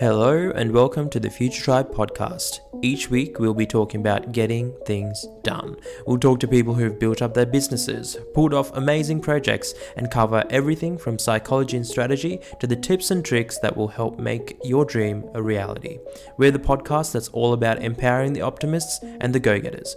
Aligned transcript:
Hello, 0.00 0.50
and 0.50 0.72
welcome 0.72 1.08
to 1.10 1.20
the 1.20 1.30
Future 1.30 1.62
Tribe 1.62 1.94
podcast. 1.94 2.58
Each 2.82 3.10
week, 3.10 3.38
we'll 3.38 3.54
be 3.54 3.64
talking 3.64 4.00
about 4.00 4.32
getting 4.32 4.74
things 4.84 5.24
done. 5.44 5.76
We'll 6.04 6.18
talk 6.18 6.40
to 6.40 6.48
people 6.48 6.74
who've 6.74 6.98
built 6.98 7.22
up 7.22 7.32
their 7.32 7.46
businesses, 7.46 8.16
pulled 8.34 8.54
off 8.54 8.76
amazing 8.76 9.20
projects, 9.20 9.72
and 9.96 10.10
cover 10.10 10.42
everything 10.50 10.98
from 10.98 11.20
psychology 11.20 11.76
and 11.76 11.86
strategy 11.86 12.40
to 12.58 12.66
the 12.66 12.74
tips 12.74 13.12
and 13.12 13.24
tricks 13.24 13.58
that 13.60 13.76
will 13.76 13.86
help 13.86 14.18
make 14.18 14.58
your 14.64 14.84
dream 14.84 15.30
a 15.32 15.40
reality. 15.40 16.00
We're 16.38 16.50
the 16.50 16.58
podcast 16.58 17.12
that's 17.12 17.28
all 17.28 17.52
about 17.52 17.80
empowering 17.80 18.32
the 18.32 18.42
optimists 18.42 18.98
and 19.20 19.32
the 19.32 19.38
go 19.38 19.60
getters. 19.60 19.94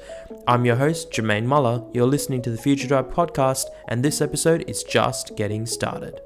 I'm 0.47 0.63
your 0.63 0.75
host, 0.75 1.09
Jermaine 1.09 1.45
Muller. 1.45 1.83
You're 1.91 2.05
listening 2.05 2.43
to 2.43 2.51
the 2.51 2.61
Future 2.61 2.87
Tribe 2.87 3.11
podcast, 3.11 3.65
and 3.87 4.05
this 4.05 4.21
episode 4.21 4.63
is 4.69 4.83
just 4.83 5.35
getting 5.35 5.65
started. 5.65 6.21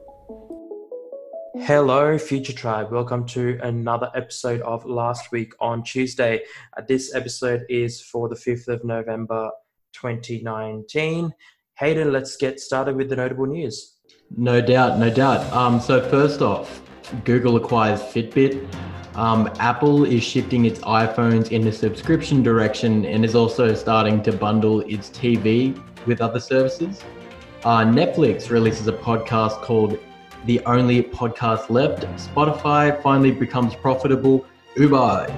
Hello, 1.60 2.18
Future 2.18 2.54
Tribe. 2.54 2.94
Welcome 2.94 3.26
to 3.28 3.60
another 3.62 4.10
episode 4.16 4.62
of 4.62 4.86
Last 4.86 5.34
Week 5.34 5.52
on 5.60 5.84
Tuesday. 5.84 6.44
Uh, 6.78 6.82
this 6.88 7.14
episode 7.14 7.66
is 7.68 8.00
for 8.00 8.30
the 8.30 8.36
5th 8.36 8.70
of 8.70 8.86
November 8.86 9.52
2019. 9.92 11.34
Hayden, 11.78 12.14
let's 12.14 12.38
get 12.38 12.62
started 12.62 12.96
with 12.96 13.10
the 13.10 13.18
notable 13.18 13.48
news. 13.48 13.98
No 14.38 14.62
doubt, 14.62 14.98
no 14.98 15.10
doubt. 15.10 15.42
Um, 15.52 15.82
so, 15.82 16.02
first 16.10 16.42
off, 16.42 16.82
Google 17.26 17.58
acquires 17.58 18.00
Fitbit. 18.00 18.66
Um, 19.16 19.52
Apple 19.60 20.06
is 20.06 20.24
shifting 20.24 20.64
its 20.64 20.80
iPhones 20.80 21.52
in 21.52 21.64
the 21.64 21.72
subscription 21.74 22.42
direction 22.42 23.06
and 23.06 23.26
is 23.26 23.36
also 23.36 23.74
starting 23.74 24.24
to 24.24 24.32
bundle 24.32 24.80
its 24.82 25.10
TV 25.10 25.78
with 26.06 26.22
other 26.22 26.40
services. 26.40 27.04
Uh, 27.66 27.84
Netflix 27.84 28.50
releases 28.50 28.88
a 28.88 28.94
podcast 28.94 29.62
called 29.62 30.00
the 30.46 30.60
only 30.66 31.04
podcast 31.04 31.70
left. 31.70 32.04
Spotify 32.18 33.02
finally 33.02 33.32
becomes 33.32 33.76
profitable. 33.76 34.46
Uber 34.76 35.34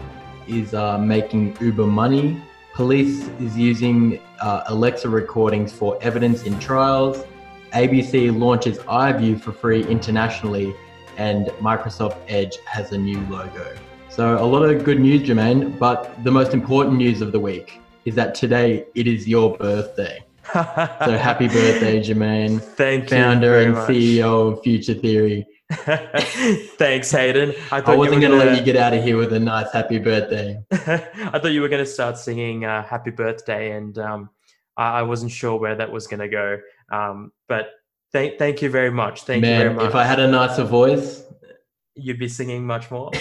is 0.48 0.74
uh, 0.74 0.98
making 0.98 1.58
Uber 1.60 1.86
money. 1.86 2.42
Police 2.74 3.28
is 3.40 3.58
using 3.58 4.20
uh, 4.40 4.64
Alexa 4.68 5.10
recordings 5.10 5.74
for 5.74 6.02
evidence 6.02 6.44
in 6.44 6.58
trials. 6.60 7.26
ABC 7.74 8.38
launches 8.38 8.78
iView 8.80 9.40
for 9.40 9.52
free 9.52 9.86
internationally, 9.88 10.74
and 11.18 11.48
Microsoft 11.60 12.18
Edge 12.28 12.58
has 12.66 12.92
a 12.92 12.98
new 12.98 13.20
logo. 13.28 13.76
So, 14.10 14.38
a 14.38 14.46
lot 14.46 14.64
of 14.64 14.84
good 14.84 15.00
news, 15.00 15.22
Jermaine, 15.24 15.78
but 15.80 16.24
the 16.24 16.32
most 16.32 16.54
important 16.54 16.98
news 16.98 17.22
of 17.22 17.32
the 17.32 17.40
week 17.40 17.80
is 18.06 18.16
that 18.16 18.36
today 18.36 18.86
it 18.96 19.08
is 19.08 19.28
your 19.28 19.58
birthday 19.58 20.24
so 20.52 21.18
happy 21.18 21.48
birthday, 21.48 22.00
Jermaine. 22.00 22.62
Thank 22.76 23.10
founder 23.10 23.66
you. 23.66 23.74
Founder 23.74 23.88
and 23.88 23.98
CEO 23.98 24.54
of 24.54 24.64
Future 24.64 24.94
Theory. 24.94 25.46
Thanks, 25.72 27.12
Hayden. 27.12 27.54
I, 27.72 27.80
I 27.80 27.96
wasn't 27.96 28.22
going 28.22 28.32
to 28.32 28.38
let 28.38 28.58
you 28.58 28.64
get 28.64 28.76
out 28.76 28.94
of 28.94 29.04
here 29.04 29.18
with 29.18 29.34
a 29.34 29.40
nice 29.40 29.72
happy 29.72 29.98
birthday. 29.98 30.62
I 30.72 31.40
thought 31.40 31.52
you 31.52 31.62
were 31.62 31.70
going 31.70 31.84
to 31.84 31.90
start 31.90 32.18
singing 32.18 32.66
uh, 32.66 32.84
happy 32.84 33.12
birthday, 33.12 33.72
and 33.72 33.98
um, 33.98 34.30
I, 34.78 35.00
I, 35.00 35.02
wasn't 35.04 35.32
sure 35.32 35.58
where 35.58 35.76
that 35.76 35.92
was 35.92 36.08
going 36.08 36.20
to 36.20 36.28
go. 36.28 36.60
Um, 36.92 37.32
but 37.48 37.72
thank, 38.12 38.38
thank 38.38 38.62
you 38.62 38.70
very 38.70 38.92
much. 38.92 39.24
Thank 39.24 39.42
Man, 39.42 39.52
you 39.52 39.64
very 39.64 39.76
much. 39.76 39.86
If 39.86 39.96
I 39.96 40.04
had 40.04 40.20
a 40.20 40.28
nicer 40.28 40.64
voice, 40.64 41.24
you'd 41.96 42.20
be 42.20 42.30
singing 42.30 42.66
much 42.66 42.92
more. 42.92 43.12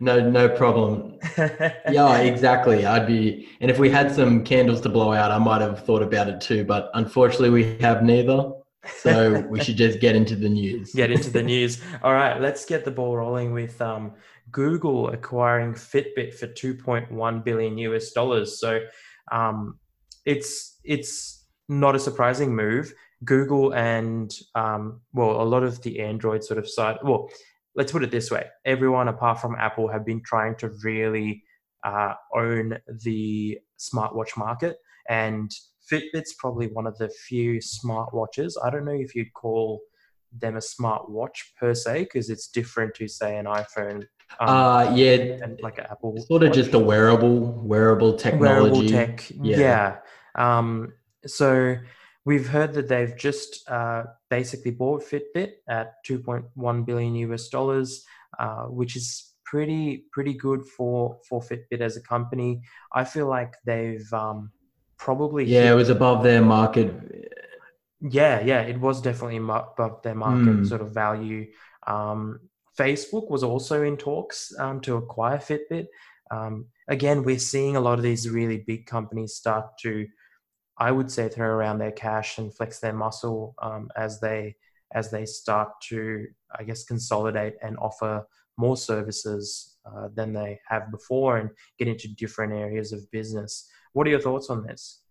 No, 0.00 0.28
no 0.28 0.48
problem. 0.48 1.18
yeah, 1.38 2.18
exactly. 2.18 2.86
I'd 2.86 3.06
be, 3.06 3.48
and 3.60 3.70
if 3.70 3.78
we 3.78 3.90
had 3.90 4.12
some 4.12 4.42
candles 4.42 4.80
to 4.82 4.88
blow 4.88 5.12
out, 5.12 5.30
I 5.30 5.38
might 5.38 5.60
have 5.60 5.84
thought 5.84 6.02
about 6.02 6.28
it 6.28 6.40
too. 6.40 6.64
But 6.64 6.90
unfortunately, 6.94 7.50
we 7.50 7.76
have 7.80 8.02
neither. 8.02 8.52
So 9.02 9.40
we 9.50 9.62
should 9.62 9.76
just 9.76 10.00
get 10.00 10.16
into 10.16 10.36
the 10.36 10.48
news. 10.48 10.94
Get 10.94 11.10
into 11.10 11.28
the 11.30 11.42
news. 11.42 11.82
All 12.02 12.14
right, 12.14 12.40
let's 12.40 12.64
get 12.64 12.86
the 12.86 12.90
ball 12.90 13.14
rolling 13.14 13.52
with 13.52 13.80
um, 13.82 14.12
Google 14.50 15.10
acquiring 15.10 15.74
Fitbit 15.74 16.32
for 16.34 16.46
2.1 16.46 17.44
billion 17.44 17.76
US 17.78 18.12
dollars. 18.12 18.58
So 18.58 18.80
um, 19.30 19.78
it's 20.24 20.78
it's 20.82 21.44
not 21.68 21.94
a 21.94 21.98
surprising 21.98 22.56
move. 22.56 22.94
Google 23.22 23.74
and 23.74 24.32
um, 24.54 25.02
well, 25.12 25.42
a 25.42 25.44
lot 25.44 25.62
of 25.62 25.82
the 25.82 26.00
Android 26.00 26.42
sort 26.42 26.58
of 26.58 26.66
side. 26.68 26.96
Well, 27.04 27.28
let's 27.76 27.92
put 27.92 28.02
it 28.02 28.10
this 28.10 28.30
way. 28.30 28.46
Everyone 28.64 29.08
apart 29.08 29.40
from 29.40 29.54
apple 29.56 29.88
have 29.88 30.04
been 30.04 30.22
trying 30.24 30.56
to 30.56 30.70
really 30.82 31.42
uh, 31.84 32.14
own 32.34 32.78
the 33.02 33.58
smartwatch 33.78 34.36
market 34.36 34.76
and 35.08 35.50
fitbit's 35.90 36.34
probably 36.34 36.68
one 36.68 36.86
of 36.86 36.96
the 36.98 37.08
few 37.08 37.58
smartwatches. 37.58 38.52
I 38.62 38.70
don't 38.70 38.84
know 38.84 38.92
if 38.92 39.14
you'd 39.14 39.32
call 39.34 39.80
them 40.32 40.56
a 40.56 40.60
smartwatch 40.60 41.38
per 41.58 41.74
se 41.74 42.04
because 42.04 42.30
it's 42.30 42.48
different 42.48 42.94
to 42.94 43.08
say 43.08 43.36
an 43.36 43.46
iphone 43.46 44.04
um, 44.38 44.48
uh 44.48 44.94
yeah. 44.94 45.38
and 45.42 45.58
like 45.60 45.78
an 45.78 45.86
apple 45.90 46.16
sort 46.28 46.44
of 46.44 46.50
watch. 46.50 46.56
just 46.56 46.72
a 46.72 46.78
wearable 46.78 47.60
wearable 47.64 48.14
technology. 48.14 48.70
wearable 48.70 48.88
tech. 48.88 49.28
Yeah, 49.30 49.58
yeah. 49.58 50.58
um 50.58 50.92
so 51.26 51.76
We've 52.24 52.48
heard 52.48 52.74
that 52.74 52.88
they've 52.88 53.16
just 53.16 53.68
uh, 53.68 54.04
basically 54.28 54.72
bought 54.72 55.02
Fitbit 55.02 55.52
at 55.68 55.94
2.1 56.06 56.86
billion 56.86 57.14
US 57.14 57.48
dollars, 57.48 58.04
uh, 58.38 58.64
which 58.64 58.96
is 58.96 59.34
pretty 59.44 60.04
pretty 60.12 60.34
good 60.34 60.64
for 60.64 61.18
for 61.28 61.40
Fitbit 61.40 61.80
as 61.80 61.96
a 61.96 62.02
company. 62.02 62.62
I 62.92 63.04
feel 63.04 63.26
like 63.26 63.54
they've 63.64 64.10
um, 64.12 64.52
probably 64.96 65.44
yeah, 65.44 65.72
it 65.72 65.74
was 65.74 65.88
above 65.88 66.22
their 66.22 66.42
market. 66.42 66.92
Yeah, 68.00 68.40
yeah, 68.40 68.62
it 68.62 68.78
was 68.80 69.00
definitely 69.02 69.38
above 69.38 70.02
their 70.02 70.14
market 70.14 70.56
mm. 70.60 70.66
sort 70.66 70.80
of 70.80 70.92
value. 70.92 71.50
Um, 71.86 72.40
Facebook 72.78 73.28
was 73.30 73.42
also 73.42 73.82
in 73.82 73.96
talks 73.96 74.52
um, 74.58 74.80
to 74.82 74.96
acquire 74.96 75.38
Fitbit. 75.38 75.86
Um, 76.30 76.66
again, 76.88 77.24
we're 77.24 77.38
seeing 77.38 77.76
a 77.76 77.80
lot 77.80 77.98
of 77.98 78.02
these 78.02 78.28
really 78.28 78.58
big 78.58 78.86
companies 78.86 79.34
start 79.34 79.76
to 79.82 80.06
I 80.80 80.90
would 80.90 81.10
say 81.10 81.28
throw 81.28 81.46
around 81.46 81.78
their 81.78 81.92
cash 81.92 82.38
and 82.38 82.54
flex 82.54 82.80
their 82.80 82.94
muscle 82.94 83.54
um, 83.62 83.90
as 83.96 84.18
they 84.20 84.56
as 84.92 85.10
they 85.10 85.24
start 85.24 85.68
to, 85.88 86.26
I 86.58 86.64
guess, 86.64 86.82
consolidate 86.82 87.54
and 87.62 87.76
offer 87.78 88.26
more 88.56 88.76
services 88.76 89.76
uh, 89.86 90.08
than 90.14 90.32
they 90.32 90.58
have 90.66 90.90
before 90.90 91.36
and 91.36 91.50
get 91.78 91.86
into 91.86 92.08
different 92.14 92.52
areas 92.52 92.92
of 92.92 93.08
business. 93.12 93.68
What 93.92 94.06
are 94.08 94.10
your 94.10 94.20
thoughts 94.20 94.50
on 94.50 94.66
this? 94.66 95.02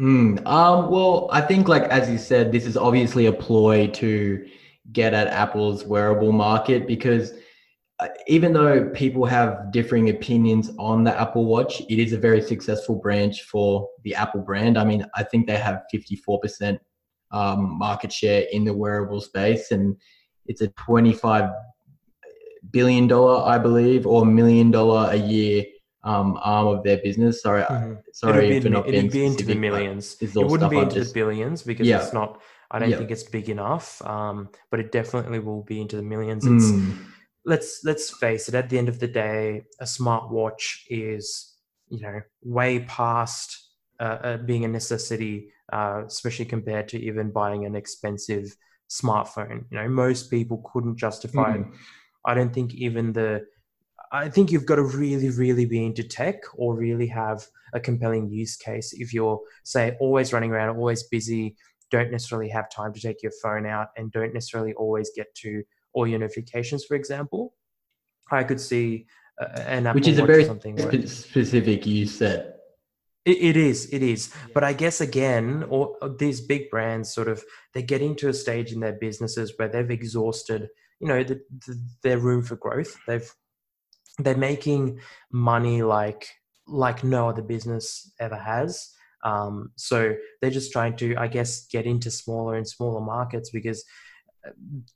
Mm, 0.00 0.46
um, 0.46 0.90
well, 0.90 1.28
I 1.32 1.40
think, 1.40 1.68
like 1.68 1.84
as 1.84 2.10
you 2.10 2.18
said, 2.18 2.52
this 2.52 2.66
is 2.66 2.76
obviously 2.76 3.26
a 3.26 3.32
ploy 3.32 3.86
to 3.88 4.46
get 4.92 5.14
at 5.14 5.28
Apple's 5.28 5.84
wearable 5.84 6.32
market 6.32 6.86
because 6.86 7.32
even 8.26 8.52
though 8.52 8.88
people 8.90 9.24
have 9.26 9.70
differing 9.70 10.10
opinions 10.10 10.70
on 10.78 11.04
the 11.04 11.18
Apple 11.20 11.44
Watch, 11.44 11.80
it 11.88 11.98
is 11.98 12.12
a 12.12 12.18
very 12.18 12.40
successful 12.40 12.96
branch 12.96 13.42
for 13.42 13.88
the 14.04 14.14
Apple 14.14 14.40
brand. 14.40 14.78
I 14.78 14.84
mean, 14.84 15.04
I 15.14 15.22
think 15.22 15.46
they 15.46 15.56
have 15.56 15.82
54% 15.92 16.78
um, 17.30 17.78
market 17.78 18.12
share 18.12 18.46
in 18.52 18.64
the 18.64 18.72
wearable 18.74 19.20
space, 19.20 19.70
and 19.70 19.96
it's 20.46 20.60
a 20.60 20.68
25 20.68 21.50
billion 22.70 23.06
dollar, 23.06 23.46
I 23.46 23.58
believe, 23.58 24.06
or 24.06 24.24
million 24.24 24.70
dollar 24.70 25.10
a 25.10 25.16
year 25.16 25.64
um, 26.04 26.38
arm 26.42 26.68
of 26.68 26.82
their 26.84 26.98
business. 26.98 27.42
Sorry, 27.42 27.62
mm-hmm. 27.62 27.94
sorry 28.12 28.46
it'd 28.46 28.62
be, 28.62 28.68
for 28.68 28.72
not 28.72 28.84
being 28.84 28.96
it'd 28.96 29.12
be 29.12 29.24
into 29.26 29.44
the 29.44 29.54
millions. 29.54 30.16
It 30.20 30.34
wouldn't 30.34 30.70
be 30.70 30.78
into 30.78 30.94
just, 30.94 31.12
the 31.12 31.20
billions 31.20 31.62
because 31.62 31.86
yeah. 31.86 32.02
it's 32.02 32.12
not. 32.12 32.40
I 32.70 32.78
don't 32.78 32.90
yeah. 32.90 32.96
think 32.96 33.10
it's 33.10 33.24
big 33.24 33.50
enough, 33.50 34.00
um, 34.06 34.48
but 34.70 34.80
it 34.80 34.92
definitely 34.92 35.40
will 35.40 35.62
be 35.62 35.80
into 35.80 35.96
the 35.96 36.02
millions. 36.02 36.46
It's 36.46 36.64
mm 36.64 37.11
let's 37.44 37.80
let's 37.84 38.10
face 38.10 38.48
it 38.48 38.54
at 38.54 38.68
the 38.68 38.78
end 38.78 38.88
of 38.88 39.00
the 39.00 39.08
day 39.08 39.62
a 39.80 39.84
smartwatch 39.84 40.80
is 40.88 41.56
you 41.88 42.00
know 42.00 42.20
way 42.42 42.80
past 42.80 43.70
uh, 44.00 44.18
uh, 44.22 44.36
being 44.38 44.64
a 44.64 44.68
necessity 44.68 45.50
uh, 45.72 46.02
especially 46.06 46.44
compared 46.44 46.88
to 46.88 46.98
even 46.98 47.30
buying 47.30 47.64
an 47.64 47.74
expensive 47.74 48.56
smartphone 48.90 49.64
you 49.70 49.78
know 49.78 49.88
most 49.88 50.30
people 50.30 50.62
couldn't 50.72 50.96
justify 50.96 51.56
mm-hmm. 51.56 51.72
it 51.72 51.78
i 52.26 52.34
don't 52.34 52.52
think 52.52 52.74
even 52.74 53.12
the 53.12 53.44
i 54.12 54.28
think 54.28 54.52
you've 54.52 54.66
got 54.66 54.76
to 54.76 54.82
really 54.82 55.30
really 55.30 55.64
be 55.64 55.84
into 55.84 56.02
tech 56.02 56.36
or 56.56 56.76
really 56.76 57.06
have 57.06 57.46
a 57.72 57.80
compelling 57.80 58.28
use 58.28 58.56
case 58.56 58.92
if 58.92 59.14
you're 59.14 59.40
say 59.64 59.96
always 59.98 60.32
running 60.32 60.50
around 60.50 60.76
always 60.76 61.04
busy 61.04 61.56
don't 61.90 62.10
necessarily 62.10 62.48
have 62.48 62.70
time 62.70 62.92
to 62.92 63.00
take 63.00 63.22
your 63.22 63.32
phone 63.42 63.66
out 63.66 63.88
and 63.96 64.12
don't 64.12 64.34
necessarily 64.34 64.74
always 64.74 65.10
get 65.16 65.34
to 65.34 65.62
or 65.92 66.08
your 66.08 66.18
notifications, 66.18 66.84
for 66.84 66.94
example, 66.94 67.54
I 68.30 68.44
could 68.44 68.60
see 68.60 69.06
uh, 69.40 69.60
an 69.60 69.86
Apple 69.86 70.00
Watch 70.00 70.08
is 70.08 70.18
a 70.18 70.26
very 70.26 70.44
spe- 70.44 71.08
specific 71.08 71.86
use 71.86 72.18
set. 72.18 72.56
It, 73.24 73.38
it 73.40 73.56
is, 73.56 73.88
it 73.92 74.02
is. 74.02 74.34
But 74.52 74.64
I 74.64 74.72
guess 74.72 75.00
again, 75.00 75.64
or 75.68 75.96
these 76.18 76.40
big 76.40 76.70
brands 76.70 77.12
sort 77.12 77.28
of 77.28 77.44
they're 77.72 77.82
getting 77.82 78.16
to 78.16 78.28
a 78.28 78.34
stage 78.34 78.72
in 78.72 78.80
their 78.80 78.94
businesses 78.94 79.52
where 79.56 79.68
they've 79.68 79.90
exhausted, 79.90 80.68
you 81.00 81.08
know, 81.08 81.22
the, 81.22 81.40
the, 81.66 81.80
their 82.02 82.18
room 82.18 82.42
for 82.42 82.56
growth. 82.56 82.98
They've 83.06 83.30
they're 84.18 84.36
making 84.36 85.00
money 85.30 85.82
like 85.82 86.28
like 86.66 87.02
no 87.04 87.28
other 87.28 87.42
business 87.42 88.12
ever 88.20 88.36
has. 88.36 88.90
Um, 89.24 89.70
so 89.76 90.16
they're 90.40 90.50
just 90.50 90.72
trying 90.72 90.96
to, 90.96 91.14
I 91.16 91.28
guess, 91.28 91.66
get 91.66 91.86
into 91.86 92.10
smaller 92.10 92.56
and 92.56 92.68
smaller 92.68 93.00
markets 93.00 93.50
because 93.50 93.84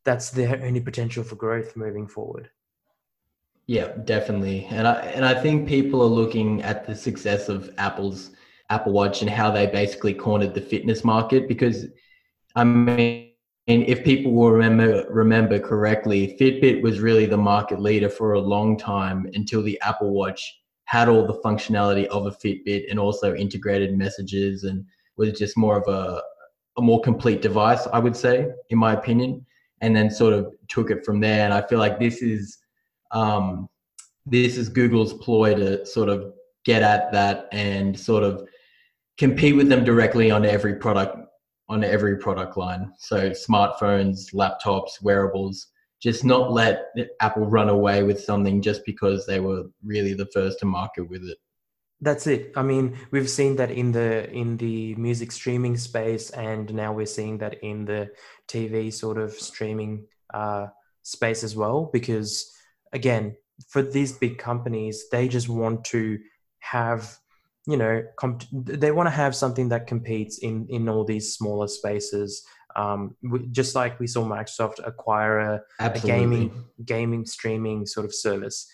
that's 0.04 0.30
the 0.30 0.60
only 0.64 0.80
potential 0.80 1.22
for 1.24 1.36
growth 1.36 1.76
moving 1.76 2.06
forward. 2.06 2.50
Yeah, 3.66 3.92
definitely. 4.04 4.66
And 4.70 4.86
I 4.86 5.00
and 5.00 5.24
I 5.24 5.34
think 5.34 5.68
people 5.68 6.00
are 6.02 6.06
looking 6.06 6.62
at 6.62 6.86
the 6.86 6.94
success 6.94 7.48
of 7.48 7.70
Apple's 7.78 8.30
Apple 8.70 8.92
Watch 8.92 9.22
and 9.22 9.30
how 9.30 9.50
they 9.50 9.66
basically 9.66 10.14
cornered 10.14 10.54
the 10.54 10.60
fitness 10.60 11.04
market 11.04 11.48
because 11.48 11.86
I 12.54 12.64
mean 12.64 13.32
if 13.66 14.04
people 14.04 14.32
will 14.32 14.52
remember 14.52 15.06
remember 15.10 15.58
correctly, 15.58 16.36
Fitbit 16.40 16.82
was 16.82 17.00
really 17.00 17.26
the 17.26 17.36
market 17.36 17.80
leader 17.80 18.08
for 18.08 18.34
a 18.34 18.40
long 18.40 18.78
time 18.78 19.28
until 19.34 19.62
the 19.62 19.80
Apple 19.80 20.12
Watch 20.12 20.60
had 20.84 21.08
all 21.08 21.26
the 21.26 21.40
functionality 21.44 22.06
of 22.06 22.26
a 22.26 22.30
Fitbit 22.30 22.88
and 22.88 23.00
also 23.00 23.34
integrated 23.34 23.98
messages 23.98 24.62
and 24.62 24.84
was 25.16 25.36
just 25.36 25.56
more 25.56 25.76
of 25.76 25.88
a 25.88 26.22
a 26.78 26.82
more 26.82 27.00
complete 27.00 27.42
device, 27.42 27.86
I 27.92 27.98
would 27.98 28.16
say, 28.16 28.48
in 28.70 28.78
my 28.78 28.92
opinion, 28.92 29.44
and 29.80 29.94
then 29.94 30.10
sort 30.10 30.32
of 30.32 30.52
took 30.68 30.90
it 30.90 31.04
from 31.04 31.20
there. 31.20 31.44
And 31.44 31.54
I 31.54 31.66
feel 31.66 31.78
like 31.78 31.98
this 31.98 32.22
is 32.22 32.58
um, 33.12 33.68
this 34.26 34.56
is 34.56 34.68
Google's 34.68 35.14
ploy 35.14 35.54
to 35.54 35.86
sort 35.86 36.08
of 36.08 36.32
get 36.64 36.82
at 36.82 37.12
that 37.12 37.48
and 37.52 37.98
sort 37.98 38.24
of 38.24 38.46
compete 39.18 39.56
with 39.56 39.68
them 39.68 39.84
directly 39.84 40.30
on 40.30 40.44
every 40.44 40.74
product 40.74 41.16
on 41.68 41.82
every 41.82 42.16
product 42.18 42.56
line. 42.56 42.92
So 42.98 43.30
smartphones, 43.30 44.32
laptops, 44.32 45.02
wearables, 45.02 45.68
just 46.00 46.24
not 46.24 46.52
let 46.52 46.86
Apple 47.20 47.46
run 47.46 47.68
away 47.68 48.02
with 48.02 48.22
something 48.22 48.62
just 48.62 48.84
because 48.84 49.26
they 49.26 49.40
were 49.40 49.64
really 49.84 50.14
the 50.14 50.26
first 50.26 50.60
to 50.60 50.66
market 50.66 51.08
with 51.08 51.24
it. 51.24 51.38
That's 52.00 52.26
it. 52.26 52.52
I 52.56 52.62
mean, 52.62 52.96
we've 53.10 53.30
seen 53.30 53.56
that 53.56 53.70
in 53.70 53.92
the 53.92 54.30
in 54.30 54.58
the 54.58 54.94
music 54.96 55.32
streaming 55.32 55.76
space, 55.78 56.30
and 56.30 56.72
now 56.74 56.92
we're 56.92 57.06
seeing 57.06 57.38
that 57.38 57.62
in 57.62 57.86
the 57.86 58.10
TV 58.48 58.92
sort 58.92 59.16
of 59.16 59.32
streaming 59.32 60.06
uh, 60.34 60.66
space 61.02 61.42
as 61.42 61.56
well. 61.56 61.88
Because 61.90 62.52
again, 62.92 63.36
for 63.68 63.80
these 63.80 64.12
big 64.12 64.36
companies, 64.36 65.04
they 65.10 65.26
just 65.26 65.48
want 65.48 65.84
to 65.86 66.18
have 66.58 67.18
you 67.66 67.76
know 67.76 68.02
comp- 68.16 68.44
they 68.52 68.90
want 68.92 69.06
to 69.06 69.10
have 69.10 69.34
something 69.34 69.68
that 69.70 69.86
competes 69.86 70.38
in 70.38 70.66
in 70.68 70.88
all 70.88 71.04
these 71.04 71.34
smaller 71.34 71.68
spaces 71.68 72.44
um, 72.76 73.16
just 73.50 73.74
like 73.74 73.98
we 73.98 74.06
saw 74.06 74.24
microsoft 74.24 74.86
acquire 74.86 75.38
a, 75.38 75.62
a, 75.80 75.98
gaming 76.00 76.64
gaming 76.84 77.26
streaming 77.26 77.86
sort 77.86 78.06
of 78.06 78.14
service 78.14 78.70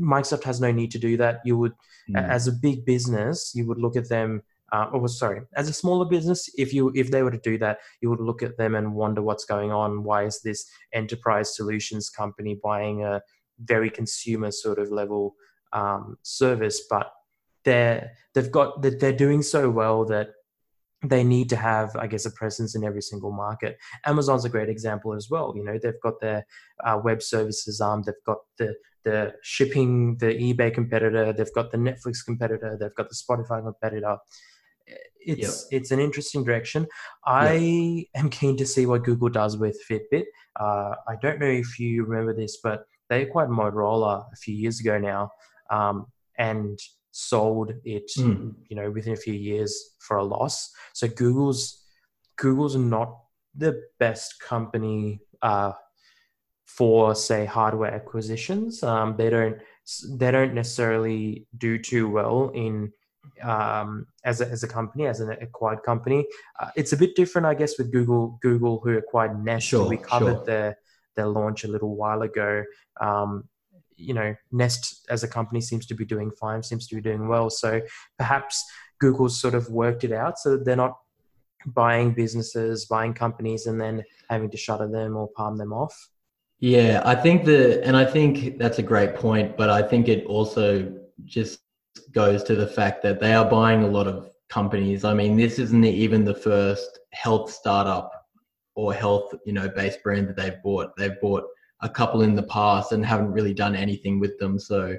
microsoft 0.00 0.44
has 0.44 0.60
no 0.60 0.70
need 0.72 0.90
to 0.90 0.98
do 0.98 1.16
that. 1.16 1.40
You 1.44 1.56
would 1.58 1.72
mm. 2.10 2.28
as 2.28 2.48
a 2.48 2.52
big 2.52 2.84
business 2.84 3.52
you 3.54 3.66
would 3.66 3.78
look 3.78 3.96
at 3.96 4.08
them 4.08 4.42
uh, 4.72 4.88
oh 4.92 5.06
sorry 5.06 5.42
as 5.54 5.68
a 5.68 5.72
smaller 5.72 6.06
business 6.06 6.48
if 6.56 6.72
you 6.72 6.90
if 6.94 7.10
they 7.10 7.22
were 7.22 7.30
to 7.30 7.38
do 7.38 7.58
that 7.58 7.78
you 8.00 8.08
would 8.08 8.20
look 8.20 8.42
at 8.42 8.56
them 8.56 8.74
and 8.74 8.94
wonder 8.94 9.22
what's 9.22 9.44
going 9.44 9.70
on. 9.70 10.02
Why 10.02 10.24
is 10.24 10.40
this 10.40 10.68
enterprise 10.92 11.56
solutions 11.56 12.08
company 12.08 12.58
buying 12.62 13.04
a 13.04 13.20
very 13.58 13.90
consumer 13.90 14.50
sort 14.50 14.78
of 14.78 14.90
level 14.90 15.34
um, 15.72 16.18
service? 16.22 16.82
But 16.88 17.12
they're 17.64 18.12
they've 18.34 18.50
got 18.50 18.82
that 18.82 18.98
they're 19.00 19.12
doing 19.12 19.42
so 19.42 19.70
well 19.70 20.04
that 20.06 20.30
they 21.02 21.24
need 21.24 21.48
to 21.48 21.56
have 21.56 21.94
i 21.96 22.06
guess 22.06 22.26
a 22.26 22.30
presence 22.30 22.74
in 22.74 22.84
every 22.84 23.02
single 23.02 23.32
market. 23.32 23.76
Amazon's 24.06 24.44
a 24.44 24.48
great 24.48 24.68
example 24.68 25.14
as 25.14 25.28
well 25.30 25.52
you 25.56 25.64
know 25.64 25.78
they've 25.82 26.00
got 26.02 26.20
their 26.20 26.46
uh, 26.84 26.98
web 27.02 27.22
services 27.22 27.80
arm 27.80 28.02
they've 28.04 28.14
got 28.26 28.38
the 28.58 28.74
the 29.04 29.32
shipping 29.42 30.16
the 30.18 30.26
ebay 30.26 30.72
competitor 30.72 31.32
they've 31.32 31.52
got 31.54 31.70
the 31.72 31.78
netflix 31.78 32.24
competitor 32.24 32.76
they've 32.80 32.94
got 32.94 33.08
the 33.08 33.14
spotify 33.14 33.62
competitor. 33.62 34.16
It's 35.24 35.68
yep. 35.70 35.80
it's 35.80 35.92
an 35.92 36.00
interesting 36.00 36.42
direction. 36.42 36.88
I 37.24 37.54
yep. 37.54 38.06
am 38.16 38.30
keen 38.30 38.56
to 38.56 38.66
see 38.66 38.86
what 38.86 39.04
google 39.04 39.28
does 39.28 39.56
with 39.56 39.80
fitbit. 39.88 40.24
Uh, 40.58 40.94
i 41.08 41.14
don't 41.20 41.40
know 41.40 41.46
if 41.46 41.78
you 41.78 42.04
remember 42.04 42.34
this 42.34 42.58
but 42.62 42.84
they 43.08 43.22
acquired 43.22 43.50
motorola 43.50 44.24
a 44.32 44.36
few 44.36 44.54
years 44.54 44.80
ago 44.80 44.98
now. 44.98 45.30
Um, 45.70 46.06
and 46.38 46.78
sold 47.12 47.72
it 47.84 48.10
mm. 48.18 48.54
you 48.68 48.74
know 48.74 48.90
within 48.90 49.12
a 49.12 49.16
few 49.16 49.34
years 49.34 49.94
for 50.00 50.16
a 50.16 50.24
loss. 50.24 50.70
So 50.94 51.06
google's 51.08 51.84
google's 52.36 52.74
not 52.74 53.16
the 53.54 53.82
best 53.98 54.40
company 54.40 55.20
uh, 55.42 55.72
for 56.66 57.14
say 57.14 57.44
hardware 57.44 57.92
acquisitions. 57.92 58.82
Um, 58.82 59.14
they 59.16 59.30
don't 59.30 59.58
they 60.10 60.30
don't 60.30 60.54
necessarily 60.54 61.46
do 61.58 61.78
too 61.78 62.08
well 62.08 62.50
in 62.54 62.92
um, 63.42 64.06
as, 64.24 64.40
a, 64.40 64.48
as 64.48 64.62
a 64.62 64.68
company 64.68 65.06
as 65.06 65.20
an 65.20 65.30
acquired 65.30 65.82
company. 65.82 66.26
Uh, 66.58 66.70
it's 66.76 66.92
a 66.92 66.96
bit 66.96 67.14
different 67.14 67.46
i 67.46 67.54
guess 67.54 67.78
with 67.78 67.92
google 67.92 68.38
google 68.40 68.80
who 68.82 68.96
acquired 68.96 69.44
nest. 69.44 69.66
Sure, 69.66 69.86
we 69.88 69.98
covered 69.98 70.36
sure. 70.36 70.44
their 70.44 70.78
their 71.14 71.26
launch 71.26 71.64
a 71.64 71.68
little 71.68 71.94
while 71.94 72.22
ago. 72.22 72.64
Um, 73.00 73.44
you 74.02 74.14
know 74.14 74.34
nest 74.50 75.06
as 75.08 75.22
a 75.22 75.28
company 75.28 75.60
seems 75.60 75.86
to 75.86 75.94
be 75.94 76.04
doing 76.04 76.30
fine 76.40 76.62
seems 76.62 76.86
to 76.88 76.94
be 76.94 77.00
doing 77.00 77.28
well. 77.28 77.50
So 77.50 77.80
perhaps 78.18 78.64
google's 79.00 79.40
sort 79.40 79.54
of 79.54 79.68
worked 79.68 80.04
it 80.04 80.12
out 80.12 80.38
so 80.38 80.50
that 80.50 80.64
they're 80.64 80.76
not 80.76 80.96
buying 81.66 82.12
businesses 82.12 82.86
buying 82.86 83.14
companies 83.14 83.66
and 83.66 83.80
then 83.80 84.02
having 84.28 84.50
to 84.50 84.56
shutter 84.56 84.88
them 84.88 85.16
or 85.16 85.28
palm 85.36 85.56
them 85.56 85.72
off. 85.72 85.96
Yeah 86.58 87.02
i 87.04 87.14
think 87.14 87.44
the 87.44 87.84
and 87.84 87.96
i 87.96 88.04
think 88.04 88.58
that's 88.58 88.78
a 88.78 88.82
great 88.82 89.16
point 89.16 89.56
but 89.56 89.68
i 89.68 89.82
think 89.82 90.08
it 90.08 90.24
also 90.26 90.92
just 91.24 91.58
goes 92.12 92.42
to 92.44 92.54
the 92.54 92.66
fact 92.66 93.02
that 93.02 93.20
they 93.20 93.34
are 93.34 93.48
buying 93.48 93.82
a 93.82 93.86
lot 93.86 94.06
of 94.06 94.30
companies. 94.48 95.04
I 95.04 95.14
mean 95.14 95.36
this 95.36 95.58
isn't 95.58 95.84
even 95.84 96.24
the 96.24 96.34
first 96.34 96.98
health 97.12 97.50
startup 97.50 98.10
or 98.74 98.92
health 98.92 99.34
you 99.46 99.52
know 99.52 99.68
based 99.68 100.02
brand 100.02 100.28
that 100.28 100.36
they've 100.36 100.62
bought. 100.62 100.96
They've 100.96 101.20
bought 101.20 101.44
a 101.82 101.88
couple 101.88 102.22
in 102.22 102.34
the 102.34 102.42
past 102.44 102.92
and 102.92 103.04
haven't 103.04 103.32
really 103.32 103.52
done 103.52 103.74
anything 103.74 104.20
with 104.20 104.38
them. 104.38 104.58
So 104.58 104.96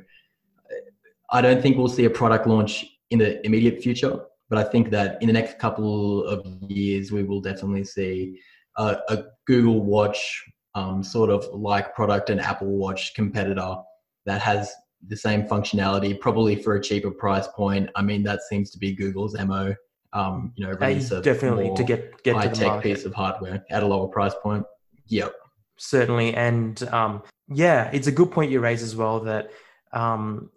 I 1.32 1.42
don't 1.42 1.62
think 1.62 1.78
we'll 1.78 1.88
see 1.88 2.06
a 2.06 2.10
product 2.10 2.46
launch 2.46 2.86
in 3.10 3.20
the 3.20 3.44
immediate 3.46 3.82
future, 3.82 4.20
but 4.50 4.60
I 4.60 4.64
think 4.64 4.92
that 4.92 5.22
in 5.22 5.28
the 5.28 5.34
next 5.34 5.60
couple 5.60 6.26
of 6.26 6.46
years, 6.70 7.12
we 7.12 7.24
will 7.24 7.42
definitely 7.42 7.86
see 7.86 8.40
a, 8.78 8.98
a 9.10 9.24
Google 9.48 9.82
Watch 9.84 10.44
um, 10.76 11.04
sort 11.04 11.30
of 11.30 11.46
like 11.54 11.96
product, 11.96 12.30
an 12.30 12.40
Apple 12.40 12.68
Watch 12.68 13.14
competitor 13.14 13.76
that 14.26 14.42
has 14.42 14.74
the 15.08 15.18
same 15.18 15.44
functionality, 15.44 16.20
probably 16.20 16.56
for 16.56 16.76
a 16.76 16.82
cheaper 16.82 17.12
price 17.12 17.48
point. 17.48 17.90
I 17.96 18.02
mean, 18.02 18.24
that 18.24 18.42
seems 18.44 18.72
to 18.72 18.78
be 18.78 18.94
Google's 18.94 19.36
MO. 19.38 19.74
Um, 20.14 20.54
you 20.56 20.68
know, 20.68 20.74
release 20.74 21.10
definitely 21.10 21.72
to 21.76 21.84
get 21.84 22.22
get 22.22 22.36
high 22.36 22.48
tech 22.48 22.84
piece 22.84 23.04
of 23.04 23.16
hardware 23.16 23.66
at 23.72 23.82
a 23.82 23.88
lower 23.88 24.08
price 24.08 24.36
point. 24.44 24.64
Yep 25.08 25.34
certainly. 25.84 26.34
And 26.34 26.82
um, 26.90 27.24
yeah, 27.48 27.90
it's 27.94 28.08
a 28.08 28.12
good 28.12 28.32
point 28.32 28.52
you 28.52 28.60
raise 28.60 28.82
as 28.82 28.96
well 28.96 29.20
that 29.22 29.52
um, 29.92 30.50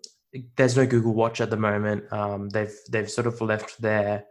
there's 0.56 0.76
no 0.76 0.86
Google 0.86 1.14
Watch 1.14 1.40
at 1.40 1.50
the 1.50 1.56
moment. 1.56 2.10
Um, 2.12 2.48
they've 2.48 2.74
they've 2.90 3.10
sort 3.10 3.26
of 3.26 3.40
left 3.40 3.80
their 3.80 4.24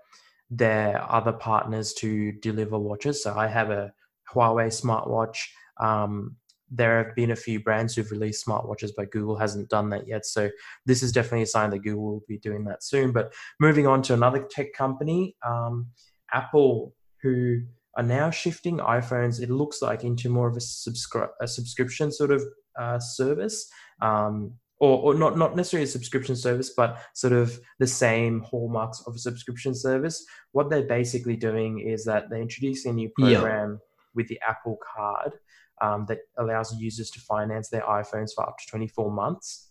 their 0.49 1.03
other 1.11 1.33
partners 1.33 1.93
to 1.93 2.31
deliver 2.33 2.79
watches. 2.79 3.23
So 3.23 3.35
I 3.35 3.47
have 3.47 3.71
a 3.71 3.93
Huawei 4.33 4.67
smartwatch. 4.67 5.37
Um, 5.79 6.37
there 6.71 7.03
have 7.03 7.15
been 7.15 7.31
a 7.31 7.35
few 7.35 7.59
brands 7.59 7.95
who've 7.95 8.09
released 8.09 8.45
smartwatches, 8.45 8.91
but 8.95 9.11
Google 9.11 9.37
hasn't 9.37 9.69
done 9.69 9.89
that 9.89 10.07
yet. 10.07 10.25
So 10.25 10.49
this 10.85 11.03
is 11.03 11.11
definitely 11.11 11.43
a 11.43 11.47
sign 11.47 11.69
that 11.71 11.79
Google 11.79 12.03
will 12.03 12.23
be 12.27 12.37
doing 12.37 12.63
that 12.65 12.83
soon. 12.83 13.11
But 13.11 13.33
moving 13.59 13.85
on 13.85 14.01
to 14.03 14.13
another 14.13 14.47
tech 14.49 14.73
company, 14.73 15.35
um, 15.45 15.87
Apple, 16.33 16.93
who 17.21 17.61
are 17.95 18.03
now 18.03 18.29
shifting 18.29 18.77
iPhones, 18.77 19.41
it 19.41 19.49
looks 19.49 19.81
like, 19.81 20.03
into 20.03 20.29
more 20.29 20.47
of 20.47 20.55
a, 20.55 20.59
subscri- 20.59 21.29
a 21.41 21.47
subscription 21.47 22.11
sort 22.11 22.31
of 22.31 22.43
uh, 22.79 22.99
service. 22.99 23.69
Um, 24.01 24.55
or, 24.79 24.99
or 24.99 25.17
not, 25.17 25.37
not 25.37 25.55
necessarily 25.55 25.85
a 25.85 25.87
subscription 25.87 26.35
service, 26.35 26.71
but 26.75 27.01
sort 27.13 27.31
of 27.33 27.59
the 27.79 27.87
same 27.87 28.41
hallmarks 28.41 29.01
of 29.07 29.15
a 29.15 29.19
subscription 29.19 29.73
service. 29.73 30.25
What 30.51 30.69
they're 30.69 30.83
basically 30.83 31.37
doing 31.37 31.79
is 31.79 32.03
that 32.05 32.29
they're 32.29 32.41
introducing 32.41 32.91
a 32.91 32.95
new 32.95 33.09
program 33.17 33.71
yeah. 33.71 33.77
with 34.13 34.27
the 34.27 34.39
Apple 34.45 34.77
Card 34.95 35.33
um, 35.81 36.05
that 36.09 36.19
allows 36.37 36.75
users 36.77 37.09
to 37.11 37.21
finance 37.21 37.69
their 37.69 37.83
iPhones 37.83 38.31
for 38.35 38.47
up 38.47 38.57
to 38.57 38.67
24 38.69 39.11
months 39.11 39.69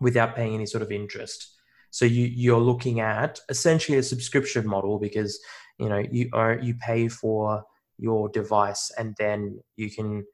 without 0.00 0.36
paying 0.36 0.54
any 0.54 0.66
sort 0.66 0.82
of 0.82 0.92
interest. 0.92 1.54
So 1.90 2.04
you, 2.04 2.24
you're 2.26 2.60
looking 2.60 3.00
at 3.00 3.40
essentially 3.48 3.98
a 3.98 4.02
subscription 4.02 4.66
model 4.66 4.98
because 4.98 5.38
you 5.78 5.88
know 5.88 6.02
you 6.10 6.28
are 6.32 6.58
you 6.58 6.74
pay 6.74 7.08
for 7.08 7.64
your 7.98 8.28
device 8.30 8.90
and 8.98 9.14
then 9.18 9.58
you 9.76 9.90
can 9.90 10.24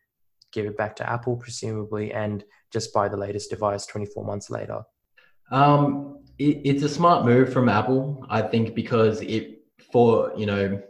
give 0.52 0.66
it 0.66 0.76
back 0.76 0.96
to 0.96 1.08
apple 1.08 1.36
presumably 1.36 2.12
and 2.12 2.44
just 2.72 2.92
buy 2.92 3.08
the 3.08 3.16
latest 3.16 3.50
device 3.50 3.86
24 3.86 4.24
months 4.24 4.50
later. 4.50 4.82
Um, 5.50 6.18
it, 6.38 6.60
it's 6.64 6.82
a 6.82 6.88
smart 6.88 7.24
move 7.24 7.52
from 7.52 7.68
apple 7.68 8.26
i 8.28 8.42
think 8.42 8.74
because 8.74 9.20
it 9.22 9.62
for 9.92 10.32
you 10.36 10.46
know 10.46 10.80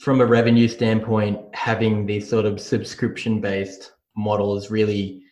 from 0.00 0.20
a 0.20 0.26
revenue 0.26 0.68
standpoint 0.68 1.38
having 1.54 2.06
these 2.06 2.28
sort 2.28 2.44
of 2.44 2.60
subscription 2.60 3.40
based 3.40 3.92
models 4.16 4.70
really 4.70 5.22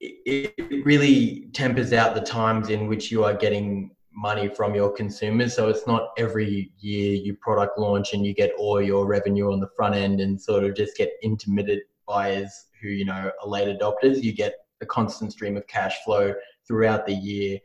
it 0.00 0.54
really 0.84 1.48
tempers 1.52 1.92
out 1.92 2.14
the 2.14 2.20
times 2.20 2.68
in 2.68 2.86
which 2.86 3.10
you 3.10 3.24
are 3.24 3.34
getting 3.34 3.90
money 4.16 4.48
from 4.48 4.74
your 4.74 4.90
consumers. 4.90 5.54
So 5.54 5.68
it's 5.68 5.86
not 5.86 6.08
every 6.16 6.72
year 6.78 7.14
you 7.14 7.34
product 7.34 7.78
launch 7.78 8.14
and 8.14 8.24
you 8.24 8.34
get 8.34 8.52
all 8.58 8.80
your 8.80 9.06
revenue 9.06 9.52
on 9.52 9.60
the 9.60 9.68
front 9.76 9.94
end 9.94 10.20
and 10.20 10.40
sort 10.40 10.64
of 10.64 10.74
just 10.74 10.96
get 10.96 11.10
intermittent 11.22 11.82
buyers 12.08 12.66
who, 12.80 12.88
you 12.88 13.04
know, 13.04 13.30
are 13.42 13.48
late 13.48 13.68
adopters. 13.68 14.22
You 14.22 14.32
get 14.32 14.54
a 14.80 14.86
constant 14.86 15.32
stream 15.32 15.56
of 15.56 15.66
cash 15.66 16.02
flow 16.04 16.34
throughout 16.66 17.06
the 17.06 17.12
year. 17.12 17.58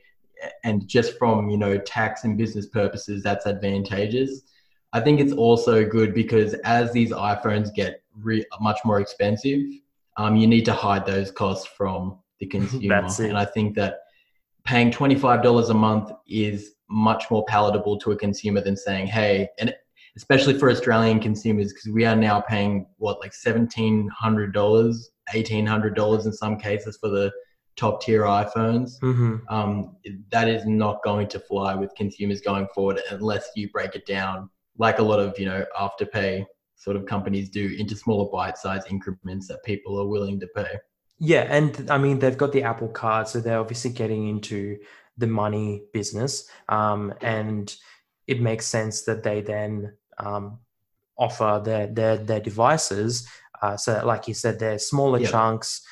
And 0.64 0.88
just 0.88 1.18
from, 1.18 1.50
you 1.50 1.58
know, 1.58 1.78
tax 1.78 2.26
and 2.26 2.38
business 2.38 2.68
purposes, 2.68 3.24
that's 3.24 3.46
advantageous. 3.46 4.42
I 4.92 5.00
think 5.00 5.22
it's 5.22 5.34
also 5.34 5.86
good 5.86 6.14
because 6.14 6.54
as 6.66 6.92
these 6.92 7.12
iPhones 7.12 7.74
get 7.74 8.04
re- 8.20 8.46
much 8.60 8.80
more 8.84 9.00
expensive, 9.00 9.62
um, 10.18 10.36
you 10.36 10.48
need 10.48 10.66
to 10.66 10.74
hide 10.74 11.06
those 11.06 11.32
costs 11.32 11.66
from 11.66 12.20
the 12.40 12.46
consumer. 12.48 13.08
and 13.20 13.38
I 13.38 13.46
think 13.46 13.76
that 13.76 14.00
paying 14.64 14.92
$25 14.92 15.70
a 15.70 15.74
month 15.74 16.12
is 16.28 16.74
much 16.90 17.30
more 17.32 17.46
palatable 17.46 17.98
to 18.00 18.12
a 18.12 18.16
consumer 18.16 18.62
than 18.62 18.76
saying, 18.76 19.08
hey, 19.08 19.48
and 19.60 19.74
especially 20.16 20.58
for 20.58 20.70
Australian 20.70 21.20
consumers, 21.20 21.74
because 21.74 21.92
we 21.92 22.06
are 22.06 22.16
now 22.16 22.42
paying 22.42 22.86
what, 22.98 23.20
like 23.20 23.32
$1,700, 23.32 24.10
$1,800 24.54 26.26
in 26.26 26.34
some 26.34 26.58
cases 26.58 26.98
for 27.00 27.10
the 27.10 27.32
top 27.78 28.02
tier 28.02 28.24
iPhones. 28.24 29.00
Mm-hmm. 29.00 29.38
Um, 29.50 29.96
that 30.32 30.48
is 30.48 30.66
not 30.66 31.04
going 31.04 31.28
to 31.30 31.40
fly 31.40 31.74
with 31.76 31.96
consumers 31.96 32.42
going 32.42 32.68
forward 32.76 33.00
unless 33.10 33.50
you 33.56 33.70
break 33.70 33.96
it 33.96 34.06
down 34.06 34.50
like 34.78 35.00
a 35.00 35.04
lot 35.04 35.20
of, 35.20 35.38
you 35.40 35.46
know, 35.46 35.66
afterpay 35.80 36.46
sort 36.76 36.98
of 36.98 37.06
companies 37.06 37.50
do 37.50 37.76
into 37.78 37.96
smaller 37.96 38.30
bite 38.32 38.58
size 38.58 38.84
increments 38.90 39.48
that 39.48 39.64
people 39.64 40.00
are 40.00 40.08
willing 40.08 40.40
to 40.40 40.48
pay. 40.56 40.76
Yeah, 41.24 41.42
and 41.42 41.92
I 41.92 42.00
mean 42.00 42.18
they've 42.18 42.38
got 42.38 42.52
the 42.52 42.64
Apple 42.64 42.88
Card, 42.88 43.28
so 43.28 43.40
they're 43.40 43.60
obviously 43.60 43.92
getting 43.92 44.28
into 44.28 44.80
the 45.20 45.28
money 45.28 45.84
business, 45.94 46.50
um, 46.68 47.14
and 47.22 47.74
it 48.26 48.42
makes 48.42 48.66
sense 48.66 49.04
that 49.04 49.22
they 49.22 49.42
then 49.42 49.94
um, 50.18 50.58
offer 51.20 51.62
their 51.64 51.86
their 51.86 52.18
their 52.18 52.40
devices. 52.40 53.28
Uh, 53.62 53.78
so, 53.78 53.94
that, 53.94 54.08
like 54.08 54.28
you 54.28 54.34
said, 54.34 54.58
they're 54.58 54.80
smaller 54.80 55.20
chunks, 55.20 55.86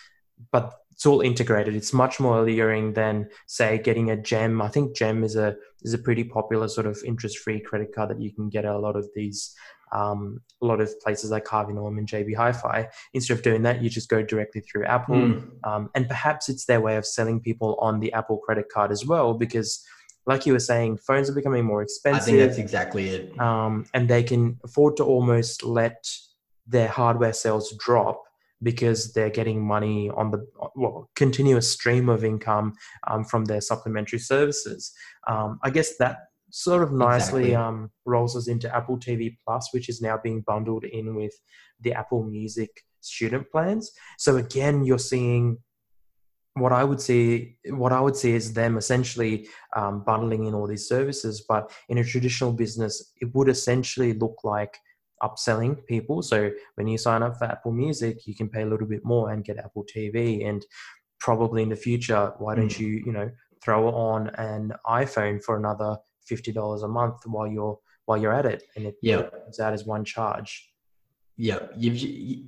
but 0.51 0.78
it's 0.99 1.05
all 1.05 1.21
integrated. 1.21 1.77
It's 1.77 1.93
much 1.93 2.19
more 2.19 2.39
alluring 2.39 2.91
than 2.91 3.29
say 3.47 3.77
getting 3.77 4.11
a 4.11 4.17
Gem. 4.17 4.61
I 4.61 4.67
think 4.67 4.97
Gem 4.97 5.23
is 5.23 5.37
a 5.37 5.55
is 5.81 5.93
a 5.93 5.97
pretty 5.97 6.25
popular 6.25 6.67
sort 6.67 6.87
of 6.87 6.99
interest 7.05 7.37
free 7.37 7.61
credit 7.61 7.95
card 7.95 8.09
that 8.09 8.19
you 8.19 8.33
can 8.33 8.49
get 8.49 8.65
at 8.65 8.75
a 8.75 8.77
lot 8.77 8.97
of 8.97 9.07
these 9.15 9.55
um, 9.93 10.41
a 10.61 10.65
lot 10.65 10.81
of 10.81 10.99
places 10.99 11.31
like 11.31 11.47
Harvey 11.47 11.71
Norman, 11.71 12.05
JB 12.05 12.35
Hi-Fi. 12.35 12.89
Instead 13.13 13.37
of 13.37 13.43
doing 13.43 13.61
that, 13.61 13.81
you 13.81 13.89
just 13.89 14.09
go 14.09 14.21
directly 14.21 14.59
through 14.59 14.87
Apple, 14.87 15.15
mm. 15.15 15.49
um, 15.63 15.89
and 15.95 16.05
perhaps 16.05 16.49
it's 16.49 16.65
their 16.65 16.81
way 16.81 16.97
of 16.97 17.05
selling 17.05 17.39
people 17.39 17.77
on 17.79 18.01
the 18.01 18.11
Apple 18.11 18.37
credit 18.37 18.65
card 18.69 18.91
as 18.91 19.05
well, 19.05 19.33
because. 19.33 19.81
Like 20.25 20.45
you 20.45 20.53
were 20.53 20.59
saying, 20.59 20.97
phones 20.97 21.27
are 21.27 21.33
becoming 21.33 21.65
more 21.65 21.81
expensive. 21.81 22.21
I 22.21 22.25
think 22.25 22.37
that's 22.37 22.59
exactly 22.59 23.07
it. 23.09 23.39
Um, 23.39 23.87
and 23.95 24.07
they 24.07 24.21
can 24.21 24.59
afford 24.63 24.97
to 24.97 25.03
almost 25.03 25.63
let 25.63 26.07
their 26.67 26.87
hardware 26.87 27.33
sales 27.33 27.73
drop 27.79 28.21
because 28.61 29.13
they're 29.13 29.29
getting 29.29 29.65
money 29.65 30.09
on 30.09 30.31
the 30.31 30.45
well 30.75 31.09
continuous 31.15 31.71
stream 31.71 32.09
of 32.09 32.23
income 32.23 32.73
um, 33.07 33.23
from 33.23 33.45
their 33.45 33.61
supplementary 33.61 34.19
services. 34.19 34.91
Um, 35.27 35.59
I 35.63 35.69
guess 35.69 35.97
that 35.97 36.17
sort 36.51 36.83
of 36.83 36.91
nicely 36.91 37.49
exactly. 37.49 37.55
um, 37.55 37.91
rolls 38.05 38.35
us 38.35 38.47
into 38.47 38.73
Apple 38.75 38.97
TV 38.97 39.35
Plus, 39.45 39.69
which 39.71 39.89
is 39.89 40.01
now 40.01 40.19
being 40.21 40.41
bundled 40.41 40.83
in 40.83 41.15
with 41.15 41.33
the 41.81 41.93
Apple 41.93 42.23
Music 42.23 42.69
student 43.01 43.49
plans. 43.51 43.91
So 44.17 44.37
again, 44.37 44.83
you're 44.83 44.99
seeing 44.99 45.57
what 46.55 46.73
I 46.73 46.83
would 46.83 46.99
see. 46.99 47.57
What 47.69 47.93
I 47.93 48.01
would 48.01 48.15
see 48.15 48.33
is 48.33 48.53
them 48.53 48.77
essentially 48.77 49.47
um, 49.75 50.03
bundling 50.03 50.45
in 50.45 50.53
all 50.53 50.67
these 50.67 50.87
services, 50.87 51.45
but 51.47 51.71
in 51.87 51.99
a 51.99 52.03
traditional 52.03 52.51
business, 52.51 53.13
it 53.21 53.33
would 53.33 53.49
essentially 53.49 54.13
look 54.13 54.37
like 54.43 54.77
upselling 55.21 55.85
people. 55.88 56.21
So 56.21 56.51
when 56.75 56.88
you 56.88 56.97
sign 56.97 57.23
up 57.23 57.38
for 57.38 57.45
Apple 57.45 57.71
Music, 57.71 58.25
you 58.25 58.35
can 58.35 58.49
pay 58.49 58.63
a 58.63 58.65
little 58.65 58.88
bit 58.88 59.03
more 59.03 59.31
and 59.31 59.43
get 59.43 59.57
Apple 59.57 59.85
TV. 59.85 60.47
And 60.47 60.65
probably 61.19 61.63
in 61.63 61.69
the 61.69 61.75
future, 61.75 62.33
why 62.38 62.55
don't 62.55 62.71
mm. 62.71 62.79
you, 62.79 62.88
you 63.05 63.11
know, 63.11 63.29
throw 63.63 63.89
on 63.89 64.29
an 64.35 64.73
iPhone 64.88 65.43
for 65.43 65.57
another 65.57 65.97
fifty 66.25 66.51
dollars 66.51 66.83
a 66.83 66.88
month 66.88 67.17
while 67.25 67.47
you're 67.47 67.77
while 68.05 68.17
you're 68.17 68.33
at 68.33 68.45
it, 68.45 68.63
and 68.75 68.85
it 68.85 68.95
yeah. 69.01 69.23
comes 69.23 69.59
out 69.59 69.73
as 69.73 69.85
one 69.85 70.03
charge. 70.03 70.71
Yeah, 71.38 71.59
you've 71.75 72.47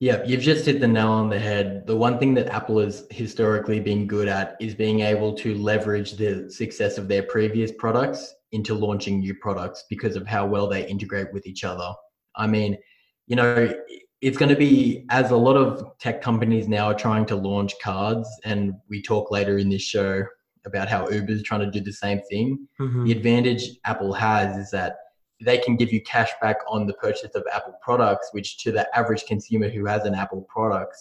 yeah, 0.00 0.24
you've 0.24 0.40
just 0.40 0.64
hit 0.64 0.80
the 0.80 0.88
nail 0.88 1.10
on 1.10 1.28
the 1.28 1.38
head. 1.38 1.86
The 1.86 1.96
one 1.96 2.18
thing 2.18 2.32
that 2.34 2.48
Apple 2.48 2.80
has 2.80 3.06
historically 3.10 3.80
been 3.80 4.06
good 4.06 4.28
at 4.28 4.56
is 4.58 4.74
being 4.74 5.00
able 5.00 5.34
to 5.34 5.54
leverage 5.56 6.12
the 6.14 6.50
success 6.50 6.96
of 6.96 7.06
their 7.06 7.22
previous 7.22 7.70
products 7.70 8.34
into 8.52 8.74
launching 8.74 9.20
new 9.20 9.34
products 9.34 9.84
because 9.90 10.16
of 10.16 10.26
how 10.26 10.46
well 10.46 10.66
they 10.66 10.86
integrate 10.86 11.30
with 11.34 11.46
each 11.46 11.64
other. 11.64 11.92
I 12.34 12.46
mean, 12.46 12.78
you 13.26 13.36
know, 13.36 13.74
it's 14.22 14.38
going 14.38 14.48
to 14.48 14.56
be 14.56 15.04
as 15.10 15.32
a 15.32 15.36
lot 15.36 15.56
of 15.56 15.98
tech 15.98 16.22
companies 16.22 16.66
now 16.66 16.86
are 16.86 16.94
trying 16.94 17.26
to 17.26 17.36
launch 17.36 17.74
cards, 17.82 18.28
and 18.44 18.72
we 18.88 19.02
talk 19.02 19.30
later 19.30 19.58
in 19.58 19.68
this 19.68 19.82
show 19.82 20.24
about 20.64 20.88
how 20.88 21.08
Uber 21.10 21.32
is 21.32 21.42
trying 21.42 21.60
to 21.60 21.70
do 21.70 21.80
the 21.80 21.92
same 21.92 22.20
thing. 22.30 22.66
Mm-hmm. 22.80 23.04
The 23.04 23.12
advantage 23.12 23.68
Apple 23.84 24.14
has 24.14 24.56
is 24.56 24.70
that 24.70 24.96
they 25.40 25.58
can 25.58 25.76
give 25.76 25.92
you 25.92 26.02
cash 26.02 26.30
back 26.40 26.58
on 26.68 26.86
the 26.86 26.94
purchase 26.94 27.34
of 27.34 27.44
Apple 27.52 27.74
products, 27.82 28.28
which 28.32 28.58
to 28.58 28.72
the 28.72 28.86
average 28.96 29.24
consumer 29.24 29.68
who 29.68 29.86
has 29.86 30.04
an 30.04 30.14
Apple 30.14 30.42
product 30.42 30.96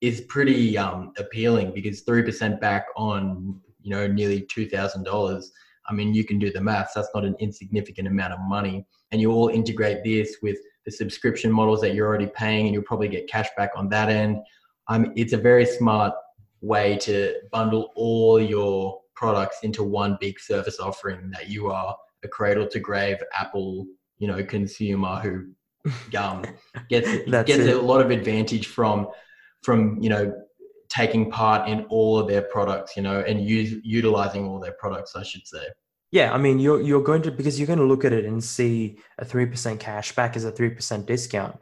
is 0.00 0.22
pretty 0.22 0.76
um, 0.76 1.12
appealing 1.16 1.72
because 1.72 2.02
three 2.02 2.22
percent 2.22 2.60
back 2.60 2.86
on 2.96 3.60
you 3.80 3.90
know 3.90 4.06
nearly 4.06 4.42
two 4.42 4.68
thousand 4.68 5.04
dollars. 5.04 5.52
I 5.88 5.94
mean, 5.94 6.14
you 6.14 6.24
can 6.24 6.38
do 6.38 6.52
the 6.52 6.60
maths. 6.60 6.94
That's 6.94 7.08
not 7.14 7.24
an 7.24 7.34
insignificant 7.40 8.06
amount 8.06 8.34
of 8.34 8.40
money, 8.40 8.86
and 9.10 9.20
you 9.20 9.32
all 9.32 9.48
integrate 9.48 10.04
this 10.04 10.36
with 10.42 10.58
the 10.84 10.92
subscription 10.92 11.50
models 11.50 11.80
that 11.80 11.94
you're 11.94 12.06
already 12.06 12.30
paying, 12.34 12.66
and 12.66 12.74
you'll 12.74 12.84
probably 12.84 13.08
get 13.08 13.28
cash 13.28 13.48
back 13.56 13.70
on 13.74 13.88
that 13.88 14.08
end. 14.08 14.38
Um, 14.88 15.12
it's 15.16 15.32
a 15.32 15.38
very 15.38 15.64
smart 15.64 16.12
way 16.60 16.96
to 16.98 17.34
bundle 17.50 17.92
all 17.96 18.40
your 18.40 19.00
products 19.14 19.58
into 19.62 19.82
one 19.82 20.16
big 20.20 20.38
service 20.40 20.78
offering 20.80 21.30
that 21.30 21.48
you 21.48 21.70
are 21.70 21.96
a 22.24 22.28
cradle 22.28 22.66
to 22.68 22.80
grave 22.80 23.18
Apple, 23.34 23.86
you 24.18 24.28
know, 24.28 24.42
consumer 24.44 25.16
who 25.16 25.52
um, 26.16 26.44
gets 26.88 27.08
gets 27.30 27.50
it. 27.50 27.76
a 27.76 27.80
lot 27.80 28.00
of 28.00 28.10
advantage 28.10 28.66
from 28.66 29.08
from 29.62 30.00
you 30.02 30.08
know 30.08 30.32
taking 30.88 31.30
part 31.30 31.68
in 31.68 31.84
all 31.84 32.18
of 32.18 32.28
their 32.28 32.42
products, 32.42 32.96
you 32.96 33.02
know, 33.02 33.20
and 33.20 33.46
use 33.46 33.80
utilizing 33.82 34.46
all 34.46 34.60
their 34.60 34.74
products, 34.78 35.16
I 35.16 35.22
should 35.22 35.46
say. 35.46 35.64
Yeah, 36.10 36.32
I 36.32 36.38
mean, 36.38 36.58
you're 36.58 36.80
you're 36.80 37.02
going 37.02 37.22
to 37.22 37.30
because 37.30 37.58
you're 37.58 37.66
going 37.66 37.78
to 37.78 37.86
look 37.86 38.04
at 38.04 38.12
it 38.12 38.26
and 38.26 38.42
see 38.44 38.98
a 39.18 39.24
three 39.24 39.46
percent 39.46 39.80
cash 39.80 40.14
back 40.14 40.36
as 40.36 40.44
a 40.44 40.52
three 40.52 40.70
percent 40.70 41.06
discount. 41.06 41.60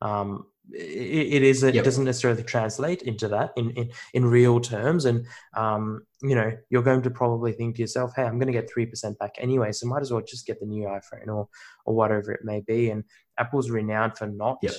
Um, 0.00 0.46
it, 0.72 1.34
it 1.34 1.42
is 1.42 1.62
yep. 1.62 1.74
it 1.74 1.84
doesn't 1.84 2.04
necessarily 2.04 2.42
translate 2.42 3.02
into 3.02 3.28
that 3.28 3.52
in 3.56 3.70
in, 3.70 3.90
in 4.14 4.24
real 4.24 4.60
terms 4.60 5.04
and 5.04 5.26
um, 5.56 6.02
you 6.22 6.34
know 6.34 6.52
you're 6.68 6.82
going 6.82 7.02
to 7.02 7.10
probably 7.10 7.52
think 7.52 7.76
to 7.76 7.82
yourself 7.82 8.12
hey 8.14 8.24
i'm 8.24 8.38
going 8.38 8.52
to 8.52 8.52
get 8.52 8.70
3% 8.70 9.18
back 9.18 9.34
anyway 9.38 9.72
so 9.72 9.86
might 9.86 10.02
as 10.02 10.12
well 10.12 10.22
just 10.22 10.46
get 10.46 10.60
the 10.60 10.66
new 10.66 10.84
iphone 10.84 11.28
or 11.28 11.48
or 11.84 11.94
whatever 11.94 12.32
it 12.32 12.44
may 12.44 12.60
be 12.60 12.90
and 12.90 13.04
apple's 13.38 13.70
renowned 13.70 14.16
for 14.16 14.26
not 14.26 14.58
yep. 14.62 14.74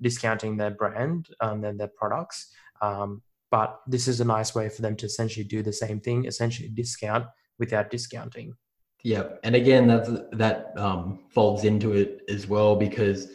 discounting 0.00 0.56
their 0.56 0.70
brand 0.70 1.28
and 1.40 1.64
um, 1.64 1.76
their 1.76 1.90
products 1.96 2.52
um, 2.80 3.22
but 3.50 3.80
this 3.86 4.08
is 4.08 4.20
a 4.20 4.24
nice 4.24 4.54
way 4.54 4.68
for 4.68 4.82
them 4.82 4.96
to 4.96 5.06
essentially 5.06 5.44
do 5.44 5.62
the 5.62 5.72
same 5.72 6.00
thing 6.00 6.24
essentially 6.26 6.68
discount 6.68 7.26
without 7.58 7.90
discounting 7.90 8.54
yeah 9.02 9.24
and 9.44 9.54
again 9.54 9.86
that 9.86 10.30
that 10.32 10.72
um, 10.76 11.20
folds 11.30 11.64
into 11.64 11.92
it 11.92 12.22
as 12.28 12.46
well 12.46 12.76
because 12.76 13.28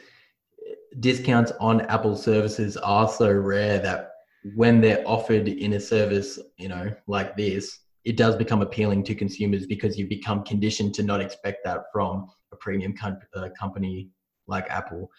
discounts 0.99 1.51
on 1.59 1.81
Apple 1.81 2.15
services 2.15 2.77
are 2.77 3.07
so 3.07 3.31
rare 3.31 3.79
that 3.79 4.11
when 4.55 4.81
they're 4.81 5.03
offered 5.07 5.47
in 5.47 5.73
a 5.73 5.79
service, 5.79 6.39
you 6.57 6.67
know, 6.67 6.91
like 7.07 7.35
this, 7.35 7.79
it 8.05 8.15
does 8.15 8.35
become 8.35 8.61
appealing 8.61 9.03
to 9.03 9.15
consumers 9.15 9.65
because 9.65 9.97
you 9.97 10.07
become 10.07 10.43
conditioned 10.43 10.93
to 10.95 11.03
not 11.03 11.19
expect 11.19 11.59
that 11.65 11.83
from 11.91 12.27
a 12.53 12.55
premium 12.55 12.95
com- 12.95 13.19
uh, 13.35 13.49
company 13.59 14.09
like 14.47 14.65
Apple. 14.69 15.11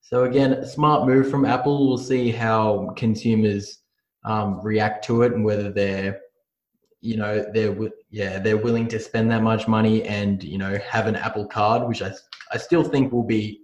So 0.00 0.24
again, 0.24 0.54
a 0.54 0.66
smart 0.66 1.06
move 1.06 1.30
from 1.30 1.44
Apple. 1.44 1.86
We'll 1.86 1.98
see 1.98 2.30
how 2.30 2.94
consumers 2.96 3.80
um, 4.24 4.60
react 4.62 5.04
to 5.06 5.22
it 5.22 5.32
and 5.32 5.44
whether 5.44 5.70
they're, 5.70 6.20
you 7.02 7.16
know, 7.16 7.44
they're 7.52 7.76
yeah 8.10 8.38
they're 8.38 8.56
willing 8.56 8.88
to 8.88 8.98
spend 8.98 9.30
that 9.30 9.42
much 9.42 9.68
money 9.68 10.02
and 10.04 10.42
you 10.42 10.58
know 10.58 10.78
have 10.78 11.06
an 11.06 11.16
Apple 11.16 11.46
Card, 11.46 11.86
which 11.88 12.02
I 12.02 12.12
I 12.52 12.58
still 12.58 12.84
think 12.84 13.12
will 13.12 13.26
be 13.26 13.62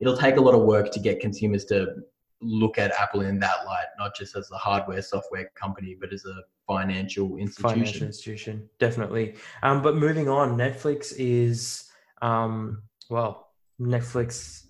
it'll 0.00 0.16
take 0.16 0.36
a 0.36 0.40
lot 0.40 0.54
of 0.54 0.62
work 0.62 0.90
to 0.92 1.00
get 1.00 1.20
consumers 1.20 1.64
to 1.66 1.94
look 2.42 2.78
at 2.78 2.92
Apple 2.98 3.22
in 3.22 3.38
that 3.40 3.64
light, 3.66 3.86
not 3.98 4.14
just 4.14 4.36
as 4.36 4.50
a 4.50 4.56
hardware 4.56 5.02
software 5.02 5.50
company, 5.54 5.96
but 5.98 6.12
as 6.12 6.24
a 6.24 6.42
financial 6.66 7.36
institution. 7.36 7.70
Financial 7.70 8.06
institution, 8.06 8.68
definitely. 8.78 9.34
Um, 9.62 9.82
but 9.82 9.96
moving 9.96 10.28
on, 10.28 10.56
Netflix 10.56 11.14
is 11.16 11.90
um, 12.22 12.82
well, 13.08 13.48
Netflix 13.80 14.64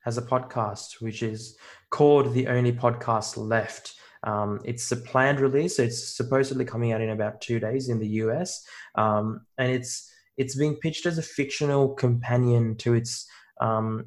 has 0.00 0.18
a 0.18 0.22
podcast 0.22 1.00
which 1.00 1.22
is 1.22 1.56
called 1.90 2.34
The 2.34 2.46
Only 2.48 2.72
Podcast 2.72 3.36
Left. 3.36 3.94
Um, 4.22 4.60
it's 4.64 4.90
a 4.92 4.96
planned 4.96 5.40
release. 5.40 5.78
It's 5.78 6.16
supposedly 6.16 6.64
coming 6.64 6.92
out 6.92 7.00
in 7.00 7.10
about 7.10 7.40
two 7.40 7.60
days 7.60 7.88
in 7.88 7.98
the 7.98 8.08
US, 8.08 8.64
um, 8.94 9.46
and 9.58 9.70
it's 9.70 10.10
it's 10.36 10.56
being 10.56 10.76
pitched 10.76 11.06
as 11.06 11.18
a 11.18 11.22
fictional 11.22 11.94
companion 11.94 12.76
to 12.78 12.94
its 12.94 13.26
um, 13.60 14.06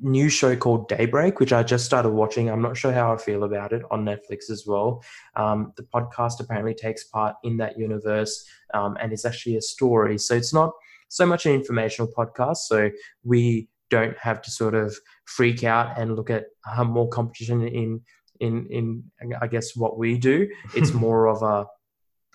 new 0.00 0.28
show 0.28 0.54
called 0.56 0.88
Daybreak, 0.88 1.40
which 1.40 1.52
I 1.52 1.62
just 1.62 1.86
started 1.86 2.10
watching. 2.10 2.50
I'm 2.50 2.62
not 2.62 2.76
sure 2.76 2.92
how 2.92 3.12
I 3.12 3.16
feel 3.16 3.44
about 3.44 3.72
it 3.72 3.82
on 3.90 4.04
Netflix 4.04 4.50
as 4.50 4.64
well. 4.66 5.02
Um, 5.34 5.72
the 5.76 5.84
podcast 5.84 6.40
apparently 6.40 6.74
takes 6.74 7.04
part 7.04 7.36
in 7.44 7.56
that 7.58 7.78
universe, 7.78 8.44
um, 8.74 8.96
and 9.00 9.12
it's 9.12 9.24
actually 9.24 9.56
a 9.56 9.62
story. 9.62 10.18
So 10.18 10.34
it's 10.34 10.52
not 10.52 10.72
so 11.08 11.24
much 11.24 11.46
an 11.46 11.52
informational 11.52 12.12
podcast. 12.16 12.58
So 12.68 12.90
we 13.24 13.68
don't 13.90 14.18
have 14.18 14.42
to 14.42 14.50
sort 14.50 14.74
of 14.74 14.96
freak 15.24 15.64
out 15.64 15.98
and 15.98 16.16
look 16.16 16.30
at 16.30 16.46
uh, 16.70 16.84
more 16.84 17.08
competition 17.08 17.66
in 17.66 18.00
in 18.40 18.66
in 18.70 19.04
I 19.40 19.46
guess 19.46 19.74
what 19.74 19.98
we 19.98 20.18
do. 20.18 20.48
It's 20.74 20.92
more 20.92 21.26
of 21.26 21.42
a 21.42 21.66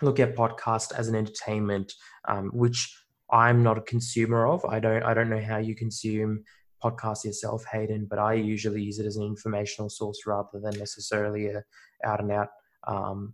look 0.03 0.19
at 0.19 0.35
podcast 0.35 0.93
as 0.93 1.07
an 1.07 1.15
entertainment, 1.15 1.93
um, 2.27 2.49
which 2.53 2.97
I'm 3.29 3.63
not 3.63 3.77
a 3.77 3.81
consumer 3.81 4.47
of. 4.47 4.65
I 4.65 4.79
don't 4.79 5.03
I 5.03 5.13
don't 5.13 5.29
know 5.29 5.41
how 5.41 5.57
you 5.57 5.75
consume 5.75 6.43
podcasts 6.83 7.25
yourself, 7.25 7.63
Hayden, 7.71 8.05
but 8.09 8.19
I 8.19 8.33
usually 8.33 8.81
use 8.81 8.99
it 8.99 9.05
as 9.05 9.17
an 9.17 9.23
informational 9.23 9.89
source 9.89 10.25
rather 10.25 10.59
than 10.59 10.77
necessarily 10.77 11.47
a 11.47 11.63
out 12.03 12.19
and 12.19 12.31
out, 12.31 12.49
um, 12.87 13.33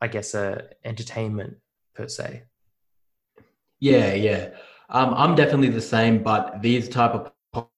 I 0.00 0.08
guess, 0.08 0.34
a 0.34 0.68
entertainment 0.84 1.56
per 1.94 2.08
se. 2.08 2.44
Yeah, 3.80 4.14
yeah. 4.14 4.50
Um, 4.88 5.14
I'm 5.14 5.34
definitely 5.34 5.70
the 5.70 5.80
same, 5.80 6.22
but 6.22 6.62
these 6.62 6.88
type 6.88 7.12
of 7.12 7.32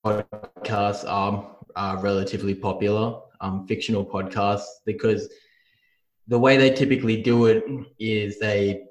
podcasts 0.04 1.04
are, 1.08 1.56
are 1.74 1.98
relatively 1.98 2.54
popular, 2.54 3.20
um, 3.40 3.66
fictional 3.66 4.04
podcasts, 4.04 4.66
because 4.84 5.28
the 6.26 6.38
way 6.38 6.56
they 6.56 6.70
typically 6.70 7.22
do 7.22 7.46
it 7.46 7.64
is 7.98 8.38
they 8.38 8.84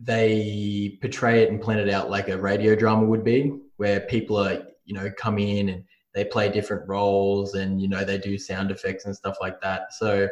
they 0.00 0.96
portray 1.00 1.42
it 1.42 1.50
and 1.50 1.60
plan 1.60 1.78
it 1.78 1.90
out 1.90 2.08
like 2.08 2.28
a 2.28 2.38
radio 2.38 2.76
drama 2.76 3.04
would 3.04 3.24
be, 3.24 3.58
where 3.78 4.00
people 4.00 4.36
are 4.36 4.62
you 4.88 4.94
know 4.94 5.10
come 5.16 5.38
in 5.38 5.68
and 5.68 5.84
they 6.14 6.24
play 6.24 6.50
different 6.50 6.88
roles 6.88 7.54
and 7.54 7.80
you 7.80 7.88
know 7.88 8.04
they 8.04 8.18
do 8.18 8.36
sound 8.38 8.70
effects 8.70 9.04
and 9.04 9.14
stuff 9.14 9.36
like 9.40 9.60
that. 9.60 9.92
So 9.92 10.28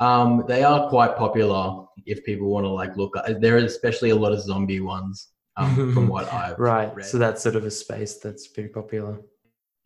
um, 0.00 0.44
they 0.46 0.62
are 0.62 0.88
quite 0.88 1.16
popular 1.16 1.84
if 2.06 2.24
people 2.24 2.48
want 2.48 2.64
to 2.64 2.70
like 2.70 2.96
look. 2.96 3.14
There 3.40 3.56
are 3.56 3.58
especially 3.58 4.10
a 4.10 4.16
lot 4.16 4.32
of 4.32 4.40
zombie 4.40 4.80
ones 4.80 5.28
um, 5.56 5.92
from 5.92 6.06
what 6.06 6.32
I've 6.32 6.58
right. 6.58 6.94
Read. 6.94 7.06
So 7.06 7.18
that's 7.18 7.42
sort 7.42 7.56
of 7.56 7.64
a 7.64 7.70
space 7.70 8.18
that's 8.18 8.46
pretty 8.46 8.68
popular. 8.68 9.20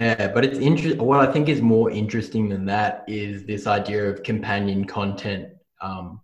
Yeah, 0.01 0.29
but 0.29 0.45
it's 0.45 0.59
interesting. 0.59 1.03
What 1.03 1.27
I 1.27 1.33
think 1.33 1.49
is 1.49 1.63
more 1.63 1.91
interesting 1.91 2.49
than 2.49 2.67
that 2.67 3.05
is 3.07 3.45
this 3.45 3.67
idea 3.67 4.11
of 4.11 4.23
companion 4.23 4.85
content 4.85 5.49
um, 5.81 6.21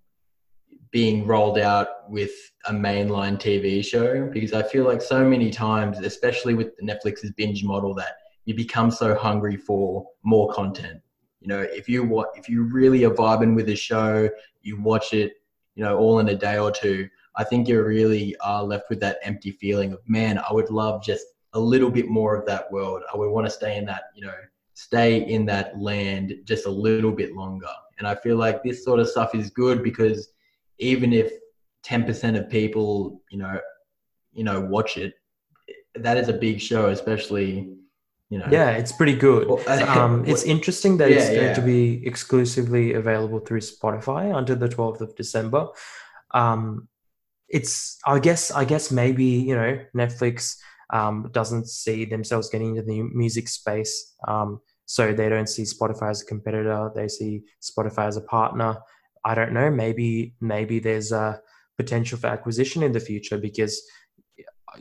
being 0.91 1.27
rolled 1.27 1.59
out 1.59 2.11
with 2.11 2.33
a 2.67 2.73
mainline 2.73 3.39
TV 3.39 3.85
show. 3.85 4.29
Because 4.33 4.53
I 4.53 4.63
feel 4.63 4.85
like 4.85 5.03
so 5.03 5.25
many 5.25 5.51
times, 5.51 5.99
especially 5.99 6.55
with 6.55 6.79
Netflix's 6.81 7.33
binge 7.33 7.65
model, 7.65 7.95
that 7.95 8.17
you 8.45 8.55
become 8.55 8.91
so 8.91 9.15
hungry 9.15 9.57
for 9.57 10.07
more 10.23 10.53
content. 10.53 11.01
You 11.41 11.49
know, 11.49 11.61
if 11.61 11.89
you 11.89 12.05
what 12.05 12.31
if 12.35 12.49
you 12.49 12.65
really 12.65 13.05
are 13.05 13.11
vibing 13.11 13.55
with 13.55 13.69
a 13.69 13.77
show, 13.77 14.29
you 14.63 14.81
watch 14.81 15.13
it, 15.13 15.35
you 15.75 15.85
know, 15.85 15.99
all 15.99 16.19
in 16.19 16.29
a 16.29 16.35
day 16.35 16.59
or 16.59 16.71
two. 16.71 17.09
I 17.37 17.45
think 17.45 17.69
you 17.69 17.81
really 17.83 18.35
are 18.41 18.65
left 18.65 18.91
with 18.91 18.99
that 19.01 19.19
empty 19.23 19.53
feeling 19.53 19.93
of, 19.93 20.01
man, 20.09 20.39
I 20.39 20.53
would 20.53 20.71
love 20.71 21.05
just 21.05 21.25
a 21.53 21.61
little 21.61 21.91
bit 21.91 22.09
more 22.09 22.35
of 22.35 22.45
that 22.47 22.71
world. 22.73 23.03
I 23.13 23.17
would 23.17 23.31
want 23.31 23.47
to 23.47 23.51
stay 23.51 23.77
in 23.77 23.85
that, 23.87 24.05
you 24.15 24.27
know, 24.27 24.35
stay 24.75 25.19
in 25.29 25.47
that 25.47 25.79
land 25.79 26.35
just 26.45 26.67
a 26.67 26.71
little 26.71 27.13
bit 27.13 27.35
longer. 27.35 27.69
And 27.99 28.07
I 28.07 28.15
feel 28.17 28.37
like 28.37 28.63
this 28.63 28.85
sort 28.85 28.99
of 28.99 29.09
stuff 29.09 29.35
is 29.35 29.51
good 29.51 29.83
because 29.83 30.31
even 30.79 31.13
if 31.13 31.33
10% 31.87 32.39
of 32.39 32.49
people, 32.51 33.23
you 33.31 33.39
know, 33.39 33.59
you 34.33 34.45
know, 34.45 34.61
watch 34.61 34.97
it, 34.97 35.15
that 35.95 36.17
is 36.17 36.29
a 36.29 36.33
big 36.33 36.61
show, 36.61 36.89
especially, 36.89 37.71
you 38.31 38.39
know. 38.39 38.47
Yeah, 38.51 38.71
it's 38.71 38.93
pretty 38.93 39.17
good. 39.17 39.49
um, 39.69 40.25
it's 40.27 40.45
interesting 40.45 40.97
that 40.99 41.11
yeah, 41.11 41.17
it's 41.17 41.29
going 41.29 41.43
yeah. 41.43 41.55
to 41.55 41.63
be 41.63 42.07
exclusively 42.07 42.95
available 42.95 43.41
through 43.41 43.61
Spotify 43.61 44.37
until 44.37 44.57
the 44.57 44.69
12th 44.69 45.01
of 45.01 45.17
December. 45.17 45.69
Um, 46.33 46.89
it's 47.49 47.99
I 48.07 48.19
guess 48.19 48.51
I 48.51 48.65
guess 48.65 48.91
maybe 48.91 49.25
you 49.25 49.55
know 49.55 49.79
Netflix 49.97 50.57
um, 50.91 51.31
doesn't 51.33 51.67
see 51.67 52.05
themselves 52.05 52.51
getting 52.51 52.77
into 52.77 52.83
the 52.83 53.03
music 53.03 53.49
space, 53.49 54.15
um, 54.27 54.61
so 54.85 55.13
they 55.13 55.29
don't 55.29 55.49
see 55.49 55.63
Spotify 55.63 56.11
as 56.11 56.23
a 56.23 56.27
competitor. 56.27 56.91
They 56.95 57.09
see 57.09 57.43
Spotify 57.63 58.07
as 58.09 58.17
a 58.17 58.23
partner. 58.23 58.77
I 59.29 59.35
don't 59.35 59.53
know. 59.53 59.71
Maybe 59.71 60.35
maybe 60.41 60.79
there's 60.79 61.13
a 61.13 61.41
potential 61.77 62.19
for 62.19 62.29
acquisition 62.29 62.83
in 62.83 62.93
the 62.93 63.07
future 63.11 63.37
because 63.37 63.75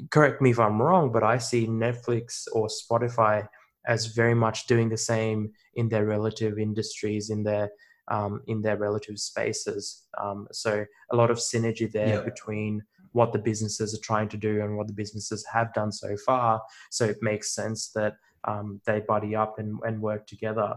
correct 0.10 0.42
me 0.42 0.52
if 0.52 0.60
I'm 0.60 0.82
wrong, 0.82 1.12
but 1.12 1.24
I 1.24 1.38
see 1.38 1.68
Netflix 1.68 2.48
or 2.54 2.68
Spotify 2.68 3.46
as 3.88 4.06
very 4.06 4.34
much 4.34 4.68
doing 4.68 4.88
the 4.90 5.04
same 5.14 5.52
in 5.76 5.90
their 5.90 6.06
relative 6.06 6.58
industries 6.58 7.30
in 7.30 7.44
their 7.44 7.70
um, 8.10 8.42
in 8.48 8.62
their 8.62 8.78
relative 8.78 9.20
spaces. 9.20 10.04
Um, 10.18 10.48
so 10.54 10.86
a 11.12 11.16
lot 11.16 11.30
of 11.30 11.40
synergy 11.40 11.92
there 11.92 12.20
yeah. 12.20 12.22
between 12.22 12.82
what 13.12 13.34
the 13.34 13.40
businesses 13.40 13.94
are 13.94 14.06
trying 14.10 14.30
to 14.30 14.38
do 14.38 14.62
and 14.62 14.78
what 14.78 14.88
the 14.88 14.94
businesses 14.94 15.46
have 15.52 15.74
done 15.74 15.92
so 15.92 16.16
far. 16.26 16.62
So 16.90 17.04
it 17.04 17.18
makes 17.22 17.54
sense 17.54 17.90
that 17.96 18.14
um, 18.46 18.80
they 18.86 19.02
buddy 19.02 19.36
up 19.36 19.60
and, 19.60 19.78
and 19.86 20.02
work 20.02 20.26
together. 20.26 20.76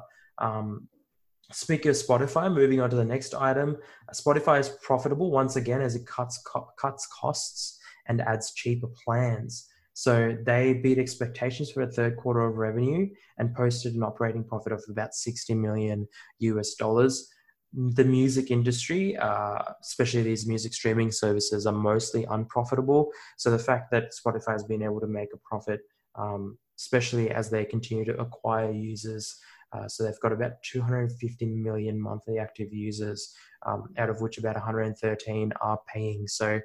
Speaking 1.52 1.90
of 1.90 1.96
Spotify, 1.96 2.52
moving 2.52 2.80
on 2.80 2.90
to 2.90 2.96
the 2.96 3.04
next 3.04 3.34
item, 3.34 3.76
Spotify 4.14 4.60
is 4.60 4.68
profitable 4.82 5.30
once 5.30 5.56
again 5.56 5.80
as 5.80 5.96
it 5.96 6.06
cuts 6.06 6.38
co- 6.46 6.68
cuts 6.78 7.08
costs 7.08 7.78
and 8.06 8.20
adds 8.20 8.52
cheaper 8.54 8.88
plans. 9.04 9.66
So 9.94 10.36
they 10.46 10.74
beat 10.74 10.98
expectations 10.98 11.70
for 11.70 11.82
a 11.82 11.90
third 11.90 12.16
quarter 12.16 12.40
of 12.40 12.56
revenue 12.56 13.08
and 13.38 13.54
posted 13.54 13.94
an 13.94 14.02
operating 14.02 14.44
profit 14.44 14.72
of 14.72 14.82
about 14.88 15.14
60 15.14 15.54
million 15.54 16.06
US 16.38 16.74
dollars. 16.74 17.28
The 17.72 18.04
music 18.04 18.50
industry, 18.50 19.16
uh, 19.16 19.58
especially 19.82 20.22
these 20.22 20.46
music 20.46 20.72
streaming 20.72 21.10
services, 21.10 21.66
are 21.66 21.72
mostly 21.72 22.24
unprofitable. 22.30 23.10
So 23.36 23.50
the 23.50 23.58
fact 23.58 23.90
that 23.90 24.12
Spotify 24.12 24.52
has 24.52 24.64
been 24.64 24.82
able 24.82 25.00
to 25.00 25.06
make 25.06 25.28
a 25.34 25.38
profit, 25.38 25.80
um, 26.14 26.58
especially 26.78 27.30
as 27.30 27.50
they 27.50 27.64
continue 27.64 28.04
to 28.06 28.18
acquire 28.18 28.72
users, 28.72 29.36
uh, 29.72 29.86
so 29.88 30.04
they've 30.04 30.20
got 30.20 30.32
about 30.32 30.62
250 30.62 31.46
million 31.46 32.00
monthly 32.00 32.38
active 32.38 32.72
users, 32.72 33.34
um, 33.66 33.84
out 33.98 34.10
of 34.10 34.20
which 34.20 34.38
about 34.38 34.56
113 34.56 35.52
are 35.60 35.78
paying. 35.92 36.26
So 36.26 36.60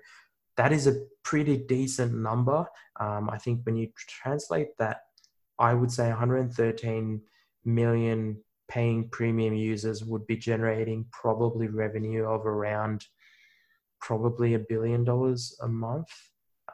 that 0.58 0.72
is 0.72 0.88
a 0.88 1.02
pretty 1.24 1.58
decent 1.58 2.14
number. 2.14 2.66
Um, 3.00 3.30
I 3.30 3.38
think 3.38 3.62
when 3.64 3.76
you 3.76 3.90
translate 4.08 4.70
that, 4.80 5.02
I 5.60 5.74
would 5.74 5.92
say 5.92 6.10
113 6.10 7.22
million 7.66 8.38
paying 8.68 9.10
premium 9.10 9.54
users 9.54 10.04
would 10.04 10.26
be 10.26 10.38
generating 10.38 11.06
probably 11.12 11.68
revenue 11.68 12.26
of 12.26 12.46
around 12.46 13.06
probably 14.02 14.56
a 14.56 14.60
billion 14.60 15.04
dollars 15.04 15.58
a 15.62 15.68
month. 15.68 16.10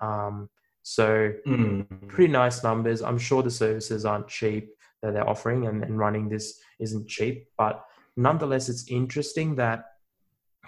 Um, 0.02 0.50
so 0.84 1.32
mm. 1.46 1.86
pretty 2.08 2.32
nice 2.32 2.64
numbers. 2.64 3.02
I'm 3.02 3.18
sure 3.18 3.44
the 3.44 3.52
services 3.52 4.06
aren't 4.06 4.28
cheap 4.28 4.70
that 5.02 5.14
they're 5.14 5.30
offering 5.30 5.68
and, 5.68 5.84
and 5.84 5.98
running 5.98 6.30
this 6.30 6.60
isn't 6.80 7.08
cheap, 7.08 7.48
but 7.58 7.84
nonetheless, 8.16 8.70
it's 8.70 8.90
interesting 8.90 9.56
that 9.56 9.86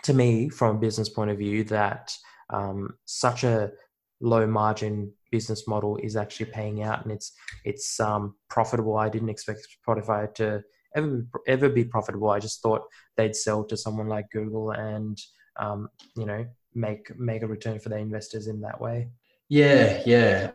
to 0.03 0.13
me, 0.13 0.49
from 0.49 0.75
a 0.75 0.79
business 0.79 1.09
point 1.09 1.31
of 1.31 1.37
view, 1.37 1.63
that 1.65 2.15
um, 2.49 2.95
such 3.05 3.43
a 3.43 3.71
low 4.19 4.45
margin 4.45 5.11
business 5.31 5.67
model 5.67 5.97
is 5.97 6.15
actually 6.15 6.45
paying 6.45 6.83
out 6.83 7.03
and 7.03 7.11
it's 7.11 7.33
it's 7.65 7.99
um, 7.99 8.35
profitable. 8.49 8.97
I 8.97 9.09
didn't 9.09 9.29
expect 9.29 9.67
Spotify 9.87 10.33
to 10.35 10.63
ever 10.95 11.25
ever 11.47 11.69
be 11.69 11.85
profitable. 11.85 12.29
I 12.29 12.39
just 12.39 12.61
thought 12.61 12.83
they'd 13.17 13.35
sell 13.35 13.63
to 13.65 13.77
someone 13.77 14.07
like 14.07 14.29
Google 14.31 14.71
and 14.71 15.17
um, 15.59 15.89
you 16.15 16.25
know 16.25 16.45
make 16.75 17.17
make 17.17 17.43
a 17.43 17.47
return 17.47 17.79
for 17.79 17.89
their 17.89 17.99
investors 17.99 18.47
in 18.47 18.61
that 18.61 18.79
way. 18.79 19.09
Yeah, 19.49 20.01
yeah. 20.05 20.51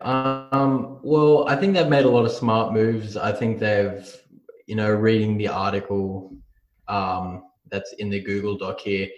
Um, 0.00 1.00
well, 1.02 1.48
I 1.48 1.56
think 1.56 1.74
they've 1.74 1.88
made 1.88 2.04
a 2.04 2.10
lot 2.10 2.24
of 2.24 2.32
smart 2.32 2.72
moves. 2.72 3.16
I 3.16 3.32
think 3.32 3.58
they've, 3.58 4.08
you 4.66 4.76
know, 4.76 4.90
reading 4.90 5.36
the 5.36 5.48
article 5.48 6.36
um, 6.86 7.44
that's 7.70 7.92
in 7.94 8.10
the 8.10 8.20
Google 8.20 8.56
Doc 8.56 8.80
here, 8.80 9.08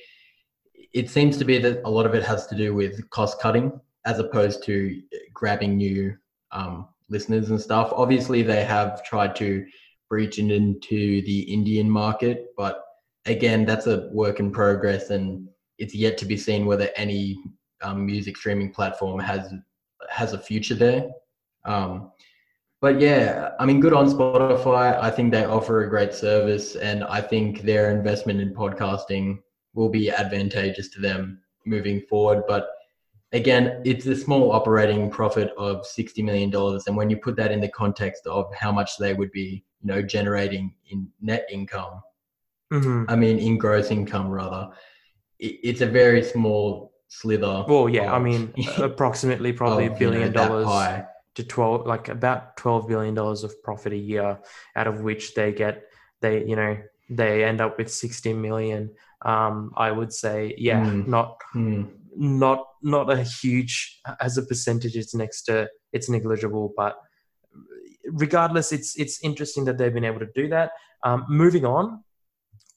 it 0.93 1.09
seems 1.09 1.37
to 1.39 1.45
be 1.45 1.59
that 1.59 1.83
a 1.85 1.91
lot 1.91 2.07
of 2.07 2.15
it 2.15 2.25
has 2.25 2.47
to 2.49 2.57
do 2.57 2.75
with 2.75 3.09
cost 3.11 3.41
cutting 3.41 3.79
as 4.07 4.19
opposed 4.19 4.65
to 4.65 5.01
grabbing 5.33 5.77
new 5.77 6.17
um, 6.53 6.89
listeners 7.09 7.51
and 7.51 7.61
stuff. 7.61 7.93
Obviously, 7.95 8.43
they 8.43 8.65
have 8.65 9.05
tried 9.05 9.37
to 9.37 9.65
breach 10.09 10.39
into 10.39 11.23
the 11.23 11.41
Indian 11.43 11.89
market, 11.89 12.49
but 12.57 12.83
again, 13.27 13.65
that's 13.65 13.87
a 13.87 14.09
work 14.11 14.41
in 14.41 14.51
progress, 14.51 15.11
and 15.11 15.49
it's 15.79 15.95
yet 15.95 16.19
to 16.19 16.25
be 16.25 16.37
seen 16.37 16.67
whether 16.67 16.89
any 16.97 17.39
um, 17.83 18.05
music 18.05 18.37
streaming 18.37 18.73
platform 18.73 19.21
has 19.21 19.53
has 20.21 20.35
a 20.35 20.39
future 20.39 20.75
there. 20.75 21.09
Um, 21.65 22.13
but 22.83 23.01
yeah, 23.01 23.51
I 23.59 23.67
mean, 23.67 23.81
good 23.81 23.93
on 23.93 24.07
Spotify. 24.09 24.99
I 25.01 25.11
think 25.11 25.33
they 25.33 25.45
offer 25.45 25.83
a 25.83 25.91
great 25.91 26.15
service, 26.15 26.77
and 26.77 27.05
I 27.05 27.21
think 27.21 27.63
their 27.63 27.91
investment 27.91 28.41
in 28.41 28.55
podcasting 28.55 29.41
will 29.75 29.89
be 29.89 30.11
advantageous 30.11 30.89
to 30.91 31.01
them 31.01 31.41
moving 31.67 32.01
forward. 32.09 32.45
But 32.49 32.71
again, 33.33 33.83
it's 33.85 34.07
a 34.07 34.17
small 34.17 34.53
operating 34.53 35.11
profit 35.11 35.53
of 35.57 35.87
$60 35.87 36.25
million. 36.25 36.51
And 36.87 36.97
when 36.97 37.11
you 37.11 37.17
put 37.17 37.37
that 37.37 37.53
in 37.53 37.61
the 37.61 37.69
context 37.69 38.27
of 38.27 38.53
how 38.55 38.73
much 38.73 38.97
they 38.99 39.15
would 39.15 39.33
be, 39.33 39.65
you 39.81 39.87
know, 39.91 40.03
generating 40.03 40.75
in 40.91 41.09
net 41.21 41.47
income, 41.51 42.03
mm-hmm. 42.73 43.05
I 43.09 43.17
mean, 43.17 43.39
in 43.39 43.59
gross 43.59 43.91
income 43.91 44.29
rather, 44.29 44.71
it's 45.39 45.81
a 45.81 45.87
very 45.87 46.23
small 46.23 46.90
slither. 47.11 47.65
Well, 47.69 47.89
yeah, 47.89 48.13
of, 48.13 48.15
I 48.15 48.19
mean, 48.19 48.55
approximately 48.79 49.53
probably 49.53 49.87
a 49.87 49.91
billion 49.91 50.33
dollars 50.33 51.05
to 51.35 51.45
12, 51.45 51.87
like 51.87 52.09
about 52.09 52.57
$12 52.57 52.89
billion 52.89 53.19
of 53.19 53.63
profit 53.63 53.93
a 53.93 53.97
year, 53.97 54.39
out 54.77 54.87
of 54.87 55.03
which 55.03 55.35
they 55.35 55.53
get, 55.53 55.85
they, 56.23 56.45
you 56.47 56.57
know, 56.57 56.79
they 57.11 57.45
end 57.45 57.61
up 57.61 57.77
with 57.77 57.93
60 57.93 58.33
million. 58.35 58.91
Um, 59.23 59.73
I 59.77 59.91
would 59.91 60.13
say, 60.13 60.55
yeah, 60.57 60.85
mm. 60.85 61.07
not, 61.07 61.37
mm. 61.55 61.91
not, 62.17 62.65
not 62.83 63.11
a 63.11 63.23
huge 63.23 64.01
as 64.21 64.39
a 64.39 64.43
percentage. 64.43 64.97
It's 64.97 65.15
next 65.15 65.43
to, 65.43 65.69
it's 65.93 66.09
negligible, 66.09 66.73
but 66.77 66.97
regardless, 68.07 68.73
it's, 68.73 68.99
it's 68.99 69.23
interesting 69.23 69.65
that 69.67 69.77
they've 69.77 69.93
been 69.93 70.05
able 70.05 70.21
to 70.21 70.31
do 70.35 70.49
that. 70.49 70.71
Um, 71.03 71.27
moving 71.29 71.67
on, 71.67 72.03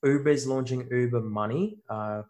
Uber 0.04 0.30
is 0.30 0.48
launching 0.48 0.88
Uber 0.92 1.22
Money. 1.22 1.78
Uh, 1.90 2.24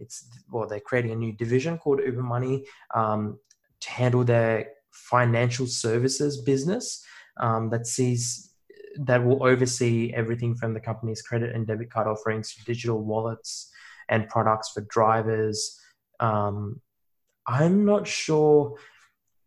it's 0.00 0.28
well, 0.50 0.66
they're 0.66 0.80
creating 0.80 1.12
a 1.12 1.16
new 1.16 1.32
division 1.32 1.78
called 1.78 2.00
Uber 2.04 2.22
Money 2.22 2.64
um, 2.94 3.38
to 3.80 3.90
handle 3.90 4.24
their 4.24 4.68
financial 4.90 5.66
services 5.66 6.40
business 6.42 7.04
um, 7.38 7.70
that 7.70 7.86
sees 7.86 8.50
that 8.96 9.24
will 9.24 9.44
oversee 9.44 10.12
everything 10.14 10.54
from 10.56 10.74
the 10.74 10.80
company's 10.80 11.22
credit 11.22 11.54
and 11.54 11.66
debit 11.66 11.90
card 11.90 12.06
offerings 12.06 12.54
to 12.54 12.64
digital 12.64 13.02
wallets 13.04 13.70
and 14.08 14.28
products 14.28 14.70
for 14.70 14.80
drivers. 14.82 15.78
Um, 16.18 16.80
I'm 17.46 17.84
not 17.84 18.06
sure 18.06 18.76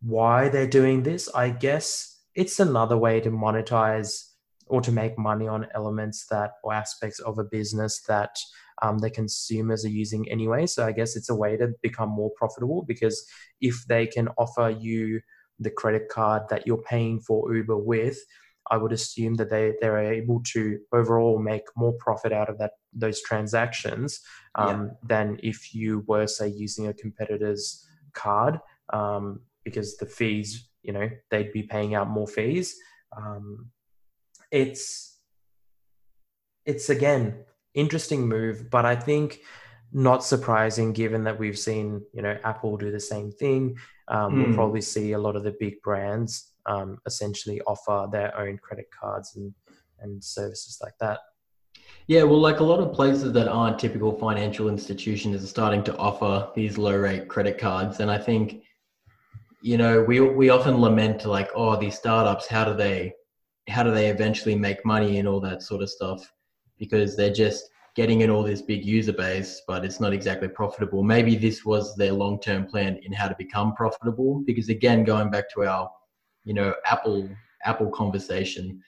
why 0.00 0.48
they're 0.48 0.66
doing 0.66 1.02
this. 1.02 1.28
I 1.34 1.50
guess 1.50 2.20
it's 2.34 2.58
another 2.58 2.96
way 2.96 3.20
to 3.20 3.30
monetize 3.30 4.30
or 4.66 4.80
to 4.80 4.90
make 4.90 5.18
money 5.18 5.46
on 5.46 5.66
elements 5.74 6.26
that 6.26 6.52
or 6.62 6.72
aspects 6.72 7.20
of 7.20 7.38
a 7.38 7.44
business 7.44 8.02
that 8.08 8.36
um, 8.82 8.98
the 8.98 9.10
consumers 9.10 9.84
are 9.84 9.90
using 9.90 10.30
anyway. 10.30 10.66
So 10.66 10.86
I 10.86 10.92
guess 10.92 11.16
it's 11.16 11.30
a 11.30 11.34
way 11.34 11.56
to 11.56 11.72
become 11.82 12.08
more 12.08 12.30
profitable 12.36 12.84
because 12.86 13.24
if 13.60 13.84
they 13.88 14.06
can 14.06 14.28
offer 14.38 14.70
you 14.70 15.20
the 15.58 15.70
credit 15.70 16.08
card 16.08 16.42
that 16.50 16.66
you're 16.66 16.82
paying 16.82 17.20
for 17.20 17.54
Uber 17.54 17.76
with, 17.76 18.18
I 18.70 18.76
would 18.76 18.92
assume 18.92 19.34
that 19.34 19.50
they 19.50 19.74
they're 19.80 19.98
able 19.98 20.42
to 20.52 20.78
overall 20.92 21.38
make 21.38 21.64
more 21.76 21.92
profit 21.98 22.32
out 22.32 22.48
of 22.48 22.58
that 22.58 22.72
those 22.92 23.20
transactions 23.22 24.20
um, 24.54 24.68
yeah. 24.68 24.90
than 25.06 25.38
if 25.42 25.74
you 25.74 26.02
were 26.06 26.26
say 26.26 26.48
using 26.48 26.86
a 26.86 26.94
competitor's 26.94 27.86
card 28.14 28.58
um, 28.92 29.40
because 29.64 29.96
the 29.98 30.06
fees 30.06 30.68
you 30.82 30.92
know 30.92 31.08
they'd 31.30 31.52
be 31.52 31.62
paying 31.62 31.94
out 31.94 32.08
more 32.08 32.26
fees. 32.26 32.74
Um, 33.16 33.70
it's 34.50 35.18
it's 36.64 36.88
again 36.88 37.44
interesting 37.74 38.26
move, 38.26 38.70
but 38.70 38.84
I 38.84 38.96
think 38.96 39.40
not 39.92 40.24
surprising 40.24 40.92
given 40.92 41.22
that 41.24 41.38
we've 41.38 41.58
seen 41.58 42.02
you 42.12 42.22
know 42.22 42.36
Apple 42.44 42.76
do 42.76 42.90
the 42.90 43.00
same 43.00 43.30
thing. 43.30 43.76
Um, 44.08 44.32
mm. 44.32 44.36
We'll 44.36 44.46
hmm. 44.46 44.54
probably 44.54 44.80
see 44.80 45.12
a 45.12 45.18
lot 45.18 45.36
of 45.36 45.44
the 45.44 45.54
big 45.58 45.80
brands 45.82 46.52
um, 46.66 46.98
essentially 47.06 47.60
offer 47.62 48.08
their 48.10 48.36
own 48.38 48.58
credit 48.58 48.86
cards 48.90 49.36
and 49.36 49.54
and 50.00 50.22
services 50.22 50.78
like 50.82 50.94
that. 51.00 51.20
Yeah, 52.06 52.24
well, 52.24 52.40
like 52.40 52.60
a 52.60 52.64
lot 52.64 52.80
of 52.80 52.92
places 52.92 53.32
that 53.32 53.48
aren't 53.48 53.78
typical 53.78 54.12
financial 54.18 54.68
institutions 54.68 55.42
are 55.42 55.46
starting 55.46 55.82
to 55.84 55.96
offer 55.96 56.50
these 56.54 56.76
low 56.76 56.96
rate 56.96 57.28
credit 57.28 57.56
cards, 57.56 58.00
and 58.00 58.10
I 58.10 58.18
think 58.18 58.62
you 59.64 59.78
know 59.78 60.02
we 60.02 60.20
we 60.20 60.50
often 60.50 60.78
lament 60.78 61.24
like 61.24 61.50
oh 61.54 61.74
these 61.74 61.96
startups 61.96 62.46
how 62.46 62.64
do 62.64 62.74
they 62.74 63.14
how 63.68 63.82
do 63.82 63.90
they 63.90 64.08
eventually 64.08 64.54
make 64.54 64.84
money 64.84 65.18
and 65.18 65.26
all 65.26 65.40
that 65.40 65.62
sort 65.62 65.82
of 65.82 65.88
stuff 65.88 66.30
because 66.84 67.16
they're 67.16 67.32
just 67.32 67.70
getting 67.94 68.22
in 68.22 68.30
all 68.30 68.42
this 68.42 68.62
big 68.62 68.84
user 68.84 69.12
base, 69.12 69.62
but 69.66 69.84
it's 69.84 70.00
not 70.00 70.12
exactly 70.12 70.48
profitable. 70.48 71.02
Maybe 71.02 71.36
this 71.36 71.64
was 71.64 71.94
their 71.96 72.12
long 72.12 72.40
term 72.40 72.66
plan 72.66 72.98
in 73.04 73.12
how 73.12 73.28
to 73.28 73.36
become 73.36 73.74
profitable. 73.74 74.42
Because 74.44 74.68
again, 74.68 75.04
going 75.04 75.30
back 75.30 75.48
to 75.54 75.64
our, 75.64 75.90
you 76.44 76.54
know, 76.54 76.74
Apple 76.84 77.28
Apple 77.64 77.90
conversation, 77.90 78.82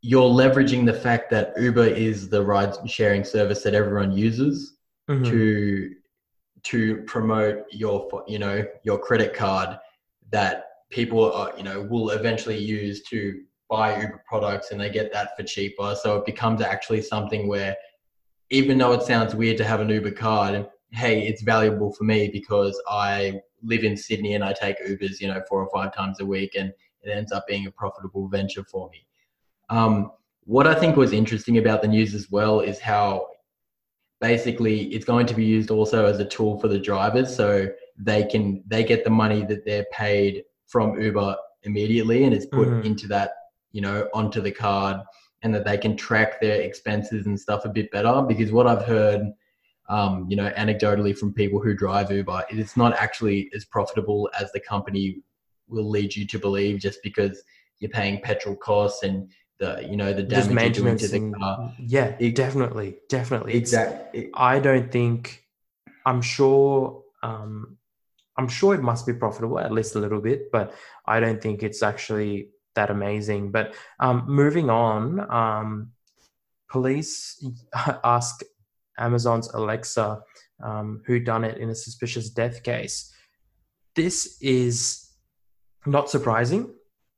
you're 0.00 0.30
leveraging 0.30 0.86
the 0.86 0.94
fact 0.94 1.30
that 1.30 1.52
Uber 1.58 1.86
is 1.86 2.28
the 2.28 2.42
ride 2.42 2.74
sharing 2.88 3.24
service 3.24 3.62
that 3.62 3.74
everyone 3.74 4.12
uses 4.12 4.76
mm-hmm. 5.08 5.24
to 5.24 5.94
to 6.64 7.02
promote 7.02 7.64
your 7.70 8.08
you 8.26 8.38
know 8.38 8.64
your 8.84 8.98
credit 8.98 9.34
card 9.34 9.78
that 10.30 10.64
people 10.90 11.32
are 11.32 11.52
you 11.56 11.62
know 11.62 11.82
will 11.82 12.10
eventually 12.10 12.58
use 12.58 13.02
to 13.02 13.42
buy 13.72 13.98
Uber 14.02 14.22
products 14.28 14.70
and 14.70 14.78
they 14.78 14.90
get 14.90 15.10
that 15.14 15.34
for 15.34 15.42
cheaper. 15.42 15.96
So 16.02 16.18
it 16.18 16.26
becomes 16.26 16.60
actually 16.60 17.00
something 17.00 17.48
where, 17.48 17.74
even 18.50 18.76
though 18.76 18.92
it 18.92 19.02
sounds 19.02 19.34
weird 19.34 19.56
to 19.56 19.64
have 19.64 19.80
an 19.80 19.88
Uber 19.88 20.10
card, 20.10 20.68
hey, 20.90 21.26
it's 21.26 21.40
valuable 21.40 21.90
for 21.94 22.04
me 22.04 22.28
because 22.30 22.80
I 22.86 23.40
live 23.62 23.82
in 23.82 23.96
Sydney 23.96 24.34
and 24.34 24.44
I 24.44 24.52
take 24.52 24.76
Ubers, 24.86 25.20
you 25.20 25.28
know, 25.28 25.40
four 25.48 25.64
or 25.64 25.70
five 25.74 25.94
times 25.94 26.20
a 26.20 26.26
week, 26.26 26.52
and 26.54 26.70
it 27.02 27.10
ends 27.10 27.32
up 27.32 27.46
being 27.48 27.66
a 27.66 27.70
profitable 27.70 28.28
venture 28.28 28.64
for 28.70 28.90
me. 28.90 29.06
Um, 29.70 30.12
what 30.44 30.66
I 30.66 30.74
think 30.74 30.96
was 30.96 31.12
interesting 31.14 31.56
about 31.56 31.80
the 31.80 31.88
news 31.88 32.14
as 32.14 32.30
well 32.30 32.60
is 32.60 32.78
how 32.78 33.26
basically 34.20 34.82
it's 34.94 35.06
going 35.06 35.26
to 35.26 35.34
be 35.34 35.44
used 35.44 35.70
also 35.70 36.04
as 36.04 36.18
a 36.18 36.26
tool 36.26 36.60
for 36.60 36.68
the 36.68 36.78
drivers, 36.78 37.34
so 37.34 37.68
they 37.96 38.24
can 38.24 38.62
they 38.66 38.84
get 38.84 39.02
the 39.02 39.10
money 39.24 39.44
that 39.46 39.64
they're 39.64 39.86
paid 39.92 40.44
from 40.66 41.00
Uber 41.00 41.36
immediately, 41.62 42.24
and 42.24 42.34
it's 42.34 42.46
put 42.46 42.68
mm-hmm. 42.68 42.86
into 42.86 43.06
that 43.08 43.30
you 43.72 43.80
know, 43.80 44.08
onto 44.14 44.40
the 44.40 44.50
card 44.50 45.00
and 45.42 45.54
that 45.54 45.64
they 45.64 45.76
can 45.76 45.96
track 45.96 46.40
their 46.40 46.60
expenses 46.60 47.26
and 47.26 47.38
stuff 47.38 47.64
a 47.64 47.68
bit 47.68 47.90
better. 47.90 48.22
Because 48.22 48.52
what 48.52 48.66
I've 48.66 48.84
heard, 48.84 49.22
um, 49.88 50.26
you 50.28 50.36
know, 50.36 50.50
anecdotally 50.50 51.16
from 51.16 51.32
people 51.32 51.60
who 51.60 51.74
drive 51.74 52.10
Uber, 52.10 52.44
it's 52.50 52.76
not 52.76 52.94
actually 52.94 53.50
as 53.54 53.64
profitable 53.64 54.30
as 54.38 54.52
the 54.52 54.60
company 54.60 55.22
will 55.68 55.88
lead 55.88 56.14
you 56.14 56.26
to 56.26 56.38
believe 56.38 56.78
just 56.78 57.02
because 57.02 57.42
you're 57.80 57.90
paying 57.90 58.20
petrol 58.20 58.54
costs 58.54 59.02
and 59.02 59.28
the 59.58 59.86
you 59.88 59.96
know 59.96 60.12
the 60.12 60.22
damage 60.22 60.76
you're 60.78 60.86
doing 60.86 60.96
to 60.98 61.08
the 61.08 61.32
car. 61.38 61.74
Yeah, 61.78 62.16
it, 62.18 62.34
definitely, 62.34 62.98
definitely. 63.08 63.54
Exactly. 63.54 64.30
I 64.34 64.58
don't 64.60 64.90
think. 64.90 65.44
I'm 66.04 66.22
sure. 66.22 67.02
Um, 67.22 67.78
I'm 68.36 68.48
sure 68.48 68.74
it 68.74 68.82
must 68.82 69.06
be 69.06 69.12
profitable 69.12 69.58
at 69.58 69.72
least 69.72 69.94
a 69.94 69.98
little 69.98 70.20
bit, 70.20 70.50
but 70.50 70.74
I 71.06 71.20
don't 71.20 71.40
think 71.40 71.62
it's 71.62 71.82
actually 71.82 72.48
that 72.74 72.90
amazing. 72.90 73.50
But 73.50 73.74
um, 74.00 74.24
moving 74.26 74.70
on, 74.70 75.30
um, 75.30 75.92
police 76.70 77.44
ask 78.04 78.42
Amazon's 78.98 79.48
Alexa 79.52 80.22
um, 80.62 81.02
who 81.06 81.18
done 81.18 81.44
it 81.44 81.58
in 81.58 81.70
a 81.70 81.74
suspicious 81.74 82.30
death 82.30 82.62
case. 82.62 83.12
This 83.94 84.38
is 84.40 85.10
not 85.86 86.08
surprising, 86.08 86.72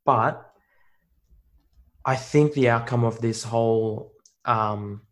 but 0.05 0.51
I 2.05 2.17
think 2.17 2.53
the 2.53 2.69
outcome 2.69 3.05
of 3.05 3.21
this 3.21 3.43
whole, 3.43 4.13
um, 4.45 5.03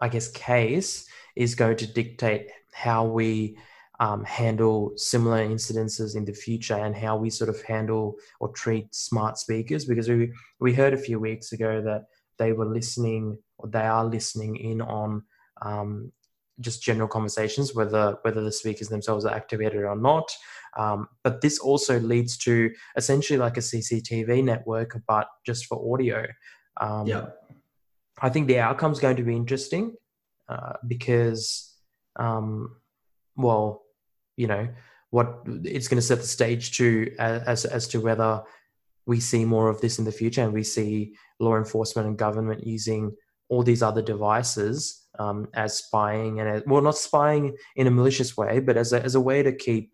I 0.00 0.08
guess, 0.08 0.28
case 0.28 1.08
is 1.36 1.54
going 1.54 1.76
to 1.78 1.86
dictate 1.86 2.48
how 2.72 3.04
we 3.04 3.58
um, 4.00 4.24
handle 4.24 4.92
similar 4.96 5.46
incidences 5.46 6.16
in 6.16 6.24
the 6.24 6.32
future 6.32 6.74
and 6.74 6.96
how 6.96 7.16
we 7.16 7.30
sort 7.30 7.50
of 7.50 7.62
handle 7.62 8.16
or 8.40 8.48
treat 8.50 8.92
smart 8.94 9.38
speakers 9.38 9.84
because 9.84 10.08
we 10.08 10.32
we 10.58 10.74
heard 10.74 10.94
a 10.94 10.98
few 10.98 11.20
weeks 11.20 11.52
ago 11.52 11.80
that 11.80 12.04
they 12.38 12.52
were 12.52 12.66
listening 12.66 13.38
or 13.58 13.68
they 13.68 13.86
are 13.86 14.04
listening 14.04 14.56
in 14.56 14.80
on 14.80 15.22
um, 15.62 16.10
just 16.60 16.82
general 16.82 17.08
conversations 17.08 17.74
whether 17.74 18.16
whether 18.22 18.42
the 18.42 18.50
speakers 18.52 18.88
themselves 18.88 19.24
are 19.24 19.34
activated 19.34 19.84
or 19.84 19.96
not. 19.96 20.30
Um, 20.76 21.08
but 21.22 21.40
this 21.40 21.60
also 21.60 22.00
leads 22.00 22.36
to 22.38 22.70
essentially 22.96 23.38
like 23.38 23.56
a 23.56 23.60
cctv 23.60 24.42
network 24.42 25.00
but 25.06 25.28
just 25.46 25.66
for 25.66 25.94
audio. 25.94 26.26
Um, 26.80 27.06
yeah. 27.06 27.26
I 28.20 28.28
think 28.28 28.48
the 28.48 28.58
outcome 28.58 28.90
is 28.92 28.98
going 28.98 29.16
to 29.16 29.22
be 29.22 29.36
interesting 29.36 29.94
uh, 30.48 30.74
because 30.86 31.72
um, 32.16 32.76
well 33.36 33.83
you 34.36 34.46
know 34.46 34.68
what 35.10 35.42
it's 35.46 35.88
going 35.88 35.98
to 35.98 36.02
set 36.02 36.20
the 36.20 36.26
stage 36.26 36.76
to 36.76 37.14
as 37.18 37.64
as 37.64 37.86
to 37.88 38.00
whether 38.00 38.42
we 39.06 39.20
see 39.20 39.44
more 39.44 39.68
of 39.68 39.80
this 39.80 39.98
in 39.98 40.04
the 40.04 40.12
future 40.12 40.42
and 40.42 40.52
we 40.52 40.64
see 40.64 41.14
law 41.40 41.56
enforcement 41.56 42.08
and 42.08 42.16
government 42.16 42.66
using 42.66 43.14
all 43.48 43.62
these 43.62 43.82
other 43.82 44.02
devices 44.02 45.02
um, 45.18 45.46
as 45.54 45.76
spying 45.76 46.40
and 46.40 46.48
as, 46.48 46.62
well 46.66 46.82
not 46.82 46.96
spying 46.96 47.54
in 47.76 47.86
a 47.86 47.90
malicious 47.90 48.36
way 48.36 48.58
but 48.60 48.76
as 48.76 48.92
a, 48.92 49.02
as 49.02 49.14
a 49.14 49.20
way 49.20 49.42
to 49.42 49.54
keep 49.54 49.92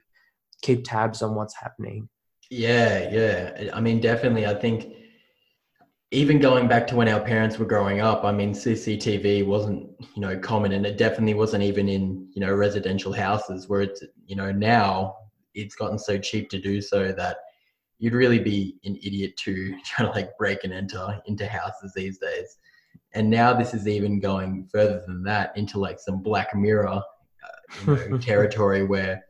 keep 0.62 0.85
tabs 0.85 1.22
on 1.22 1.35
what's 1.35 1.57
happening 1.57 2.09
Yeah, 2.50 3.09
yeah. 3.11 3.70
I 3.72 3.81
mean, 3.81 4.00
definitely. 4.00 4.44
I 4.44 4.55
think 4.55 4.92
even 6.12 6.40
going 6.40 6.66
back 6.66 6.88
to 6.88 6.96
when 6.96 7.09
our 7.09 7.20
parents 7.20 7.59
were 7.59 7.66
growing 7.66 8.01
up, 8.01 8.25
I 8.25 8.33
mean, 8.33 8.53
CCTV 8.53 9.46
wasn't, 9.46 9.88
you 10.14 10.20
know, 10.20 10.37
common 10.38 10.73
and 10.73 10.85
it 10.85 10.99
definitely 10.99 11.35
wasn't 11.35 11.62
even 11.62 11.88
in, 11.88 12.29
you 12.33 12.40
know, 12.40 12.53
residential 12.53 13.12
houses 13.12 13.68
where 13.68 13.83
it's, 13.83 14.03
you 14.27 14.35
know, 14.35 14.51
now 14.51 15.14
it's 15.55 15.77
gotten 15.77 15.99
so 15.99 16.18
cheap 16.18 16.51
to 16.51 16.61
do 16.61 16.81
so 16.81 17.12
that 17.12 17.37
you'd 17.99 18.14
really 18.14 18.40
be 18.40 18.77
an 18.85 18.96
idiot 18.96 19.37
to 19.44 19.77
try 19.85 20.05
to 20.05 20.11
like 20.11 20.37
break 20.37 20.64
and 20.64 20.73
enter 20.73 21.20
into 21.27 21.46
houses 21.46 21.92
these 21.94 22.18
days. 22.18 22.59
And 23.12 23.31
now 23.31 23.53
this 23.53 23.73
is 23.73 23.87
even 23.87 24.18
going 24.18 24.68
further 24.73 25.05
than 25.07 25.23
that 25.25 25.57
into 25.57 25.79
like 25.79 26.01
some 26.01 26.23
Black 26.23 26.57
Mirror 26.57 26.88
uh, 26.88 27.03
you 27.87 28.09
know, 28.09 28.18
territory 28.20 28.85
where 28.85 29.23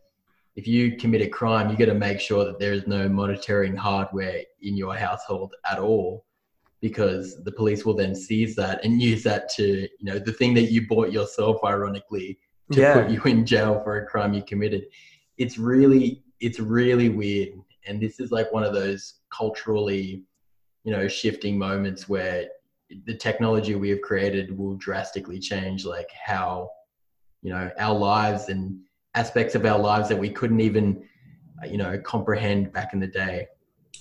if 0.56 0.66
you 0.66 0.96
commit 0.96 1.20
a 1.20 1.28
crime, 1.28 1.70
you 1.70 1.76
got 1.76 1.92
to 1.92 1.94
make 1.94 2.20
sure 2.20 2.44
that 2.46 2.58
there 2.58 2.72
is 2.72 2.86
no 2.86 3.06
monitoring 3.06 3.76
hardware 3.76 4.42
in 4.62 4.76
your 4.78 4.94
household 4.94 5.54
at 5.70 5.78
all 5.78 6.24
because 6.80 7.42
the 7.44 7.52
police 7.52 7.84
will 7.84 7.94
then 7.94 8.14
seize 8.14 8.56
that 8.56 8.84
and 8.84 9.02
use 9.02 9.22
that 9.24 9.50
to, 9.50 9.64
you 9.64 9.88
know, 10.02 10.18
the 10.18 10.32
thing 10.32 10.54
that 10.54 10.72
you 10.72 10.86
bought 10.86 11.12
yourself, 11.12 11.58
ironically, 11.62 12.38
to 12.72 12.80
yeah. 12.80 12.94
put 12.94 13.10
you 13.10 13.22
in 13.24 13.44
jail 13.44 13.80
for 13.84 13.98
a 13.98 14.06
crime 14.06 14.32
you 14.32 14.42
committed. 14.42 14.86
It's 15.36 15.58
really, 15.58 16.22
it's 16.40 16.58
really 16.58 17.10
weird. 17.10 17.50
And 17.86 18.00
this 18.00 18.18
is 18.18 18.30
like 18.30 18.52
one 18.52 18.64
of 18.64 18.72
those 18.72 19.20
culturally, 19.30 20.22
you 20.84 20.92
know, 20.92 21.06
shifting 21.06 21.58
moments 21.58 22.08
where 22.08 22.46
the 23.04 23.16
technology 23.16 23.74
we 23.74 23.90
have 23.90 24.00
created 24.00 24.56
will 24.56 24.74
drastically 24.76 25.38
change 25.38 25.84
like 25.84 26.08
how, 26.12 26.70
you 27.42 27.50
know, 27.52 27.70
our 27.78 27.94
lives 27.94 28.48
and 28.48 28.78
aspects 29.14 29.54
of 29.54 29.64
our 29.66 29.78
lives 29.78 30.08
that 30.08 30.18
we 30.18 30.30
couldn't 30.30 30.60
even, 30.60 31.02
you 31.68 31.76
know, 31.76 31.98
comprehend 31.98 32.72
back 32.72 32.94
in 32.94 33.00
the 33.00 33.06
day 33.06 33.46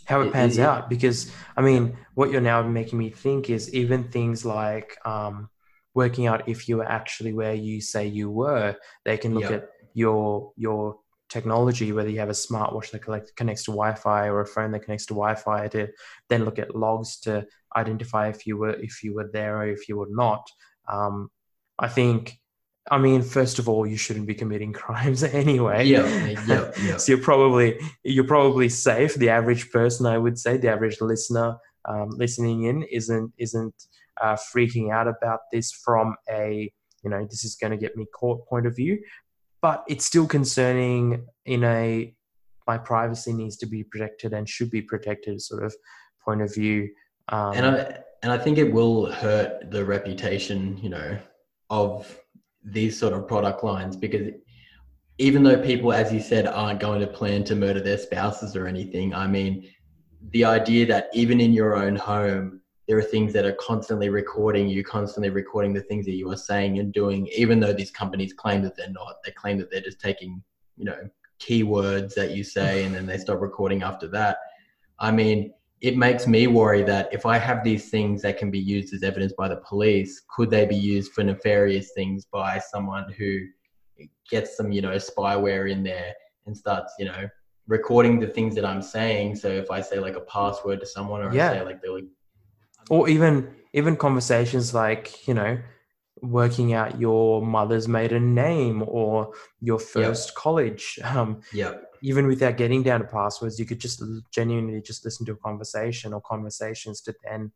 how 0.10 0.22
it 0.22 0.34
pans 0.34 0.58
it, 0.58 0.64
out 0.64 0.90
because 0.90 1.32
i 1.56 1.62
mean 1.62 1.96
what 2.16 2.32
you're 2.32 2.42
now 2.42 2.64
making 2.64 2.98
me 2.98 3.12
think 3.12 3.50
is 3.50 3.72
even 3.76 4.04
things 4.06 4.44
like 4.44 4.98
um, 5.06 5.48
working 5.94 6.26
out 6.26 6.50
if 6.50 6.68
you 6.68 6.78
were 6.78 6.92
actually 7.00 7.32
where 7.32 7.54
you 7.54 7.80
say 7.80 8.08
you 8.08 8.30
were 8.32 8.76
they 9.06 9.18
can 9.18 9.36
look 9.36 9.44
yep. 9.52 9.64
at 9.64 9.70
your 9.94 10.52
your 10.58 10.98
technology 11.30 11.92
whether 11.92 12.10
you 12.10 12.20
have 12.20 12.30
a 12.30 12.44
smartwatch 12.48 12.90
that 12.90 13.04
collect, 13.04 13.36
connects 13.36 13.64
to 13.66 13.72
wi-fi 13.72 14.28
or 14.28 14.42
a 14.42 14.48
phone 14.48 14.72
that 14.72 14.80
connects 14.80 15.06
to 15.06 15.14
wi-fi 15.14 15.68
to 15.68 15.88
then 16.28 16.44
look 16.44 16.58
at 16.58 16.76
logs 16.76 17.20
to 17.20 17.46
identify 17.78 18.30
if 18.30 18.48
you 18.48 18.58
were 18.58 18.76
if 18.90 19.04
you 19.04 19.14
were 19.14 19.30
there 19.32 19.60
or 19.60 19.68
if 19.68 19.88
you 19.88 19.96
were 19.96 20.10
not 20.10 20.44
um, 20.88 21.30
i 21.78 21.88
think 21.88 22.40
I 22.92 22.98
mean, 22.98 23.22
first 23.22 23.60
of 23.60 23.70
all, 23.70 23.86
you 23.86 23.98
shouldn't 23.98 24.28
be 24.28 24.36
committing 24.36 24.74
crimes 24.84 25.24
anyway. 25.24 25.86
Yeah, 25.86 26.08
yeah, 26.26 26.72
yeah. 26.84 26.98
so 26.98 27.12
you're 27.12 27.22
probably 27.22 27.80
you're 28.04 28.28
probably 28.28 28.70
safe. 28.70 29.16
The 29.16 29.30
average 29.30 29.72
person, 29.72 30.06
I 30.06 30.18
would 30.18 30.38
say, 30.38 30.58
the 30.58 30.70
average 30.70 31.02
listener 31.02 31.58
um, 31.86 32.10
listening 32.12 32.64
in 32.64 32.84
isn't 32.84 33.34
isn't 33.38 33.76
uh, 34.22 34.36
freaking 34.36 34.92
out 34.92 35.08
about 35.08 35.42
this 35.52 35.72
from 35.72 36.16
a 36.30 36.72
you 37.04 37.10
know 37.10 37.26
this 37.30 37.44
is 37.44 37.56
going 37.56 37.72
to 37.72 37.78
get 37.78 37.96
me 37.96 38.06
caught 38.14 38.48
point 38.48 38.66
of 38.66 38.76
view, 38.76 39.00
but 39.62 39.84
it's 39.88 40.06
still 40.06 40.28
concerning 40.28 41.26
in 41.46 41.64
a 41.64 42.14
my 42.68 42.78
privacy 42.78 43.34
needs 43.34 43.58
to 43.58 43.66
be 43.66 43.84
protected 43.84 44.32
and 44.34 44.48
should 44.48 44.70
be 44.70 44.82
protected 44.82 45.42
sort 45.42 45.64
of 45.64 45.76
point 46.24 46.42
of 46.42 46.54
view. 46.54 46.88
Um, 47.30 47.54
and 47.54 47.66
I 47.66 48.00
and 48.22 48.32
I 48.32 48.38
think 48.38 48.58
it 48.58 48.72
will 48.72 49.12
hurt 49.12 49.72
the 49.72 49.86
reputation, 49.86 50.78
you 50.78 50.90
know, 50.90 51.18
of 51.70 52.20
these 52.64 53.00
sort 53.00 53.14
of 53.14 53.28
product 53.28 53.64
lines 53.64 53.96
because 53.96 54.32
even 55.18 55.44
though 55.44 55.62
people, 55.62 55.92
as 55.92 56.14
you 56.14 56.22
said, 56.22 56.48
aren't 56.48 56.80
going 56.80 57.02
to 57.02 57.08
plan 57.08 57.44
to 57.44 57.56
murder 57.56 57.82
their 57.82 57.98
spouses 57.98 58.56
or 58.56 58.68
anything, 58.68 59.14
I 59.14 59.28
mean, 59.28 59.70
the 60.32 60.46
idea 60.46 60.86
that 60.88 61.10
even 61.14 61.42
in 61.42 61.52
your 61.52 61.76
own 61.76 61.96
home, 61.96 62.62
there 62.88 62.98
are 62.98 63.04
things 63.04 63.34
that 63.34 63.46
are 63.46 63.56
constantly 63.60 64.10
recording 64.10 64.68
you, 64.68 64.84
constantly 64.84 65.30
recording 65.30 65.74
the 65.74 65.82
things 65.82 66.06
that 66.06 66.14
you 66.14 66.32
are 66.32 66.38
saying 66.38 66.80
and 66.80 66.94
doing, 66.94 67.28
even 67.36 67.60
though 67.60 67.74
these 67.74 67.92
companies 67.92 68.34
claim 68.34 68.64
that 68.64 68.76
they're 68.76 68.90
not. 68.90 69.18
They 69.24 69.32
claim 69.32 69.58
that 69.60 69.70
they're 69.70 69.82
just 69.82 70.00
taking, 70.00 70.42
you 70.78 70.86
know, 70.86 70.98
keywords 71.40 72.14
that 72.16 72.32
you 72.32 72.44
say 72.44 72.84
and 72.86 72.96
then 72.96 73.06
they 73.06 73.18
stop 73.18 73.42
recording 73.42 73.84
after 73.84 74.08
that. 74.08 74.38
I 75.00 75.12
mean, 75.12 75.54
it 75.82 75.98
makes 75.98 76.28
me 76.28 76.48
worry 76.48 76.84
that 76.84 77.08
if 77.14 77.26
I 77.26 77.38
have 77.38 77.64
these 77.64 77.90
things 77.90 78.22
that 78.24 78.38
can 78.38 78.52
be 78.52 78.60
used 78.60 78.94
as 78.94 79.04
evidence 79.04 79.34
by 79.34 79.48
the 79.48 79.58
police, 79.58 80.22
could 80.36 80.50
they 80.50 80.66
be 80.66 80.76
used 80.76 81.14
for 81.14 81.24
nefarious 81.24 81.92
things 81.94 82.26
by 82.26 82.60
someone 82.72 83.12
who 83.14 83.40
gets 84.30 84.58
some, 84.58 84.72
you 84.72 84.82
know, 84.82 84.96
spyware 84.96 85.72
in 85.72 85.84
there 85.84 86.14
and 86.46 86.56
starts, 86.56 86.94
you 87.00 87.06
know, 87.06 87.30
recording 87.68 88.20
the 88.20 88.28
things 88.28 88.56
that 88.56 88.66
I'm 88.66 88.82
saying. 88.82 89.36
So 89.38 89.48
if 89.48 89.72
I 89.72 89.80
say 89.80 90.00
like 90.00 90.16
a 90.16 90.22
password 90.22 90.82
to 90.82 90.86
someone 90.86 91.22
or 91.22 91.34
yeah. 91.34 91.52
I 91.52 91.54
say 91.54 91.62
like 91.64 91.82
they're 91.82 91.94
like, 91.94 92.06
or 92.90 93.08
even 93.08 93.54
even 93.74 93.96
conversations 93.96 94.74
like, 94.74 95.28
you 95.28 95.34
know, 95.34 95.60
working 96.22 96.74
out 96.74 97.00
your 97.00 97.42
mother's 97.42 97.88
maiden 97.88 98.34
name 98.34 98.84
or 98.88 99.34
your 99.62 99.80
first 99.80 100.30
yep. 100.30 100.36
college. 100.36 101.00
Um, 101.04 101.42
yeah 101.54 101.74
even 102.02 102.28
without 102.28 102.58
getting 102.58 102.84
down 102.84 103.02
to 103.02 103.08
passwords, 103.08 103.60
you 103.60 103.66
could 103.66 103.80
just 103.80 104.04
genuinely 104.32 104.82
just 104.82 105.04
listen 105.06 105.26
to 105.26 105.34
a 105.34 105.38
conversation 105.38 106.14
or 106.14 106.22
conversations 106.22 107.02
to 107.02 107.14
then 107.24 107.52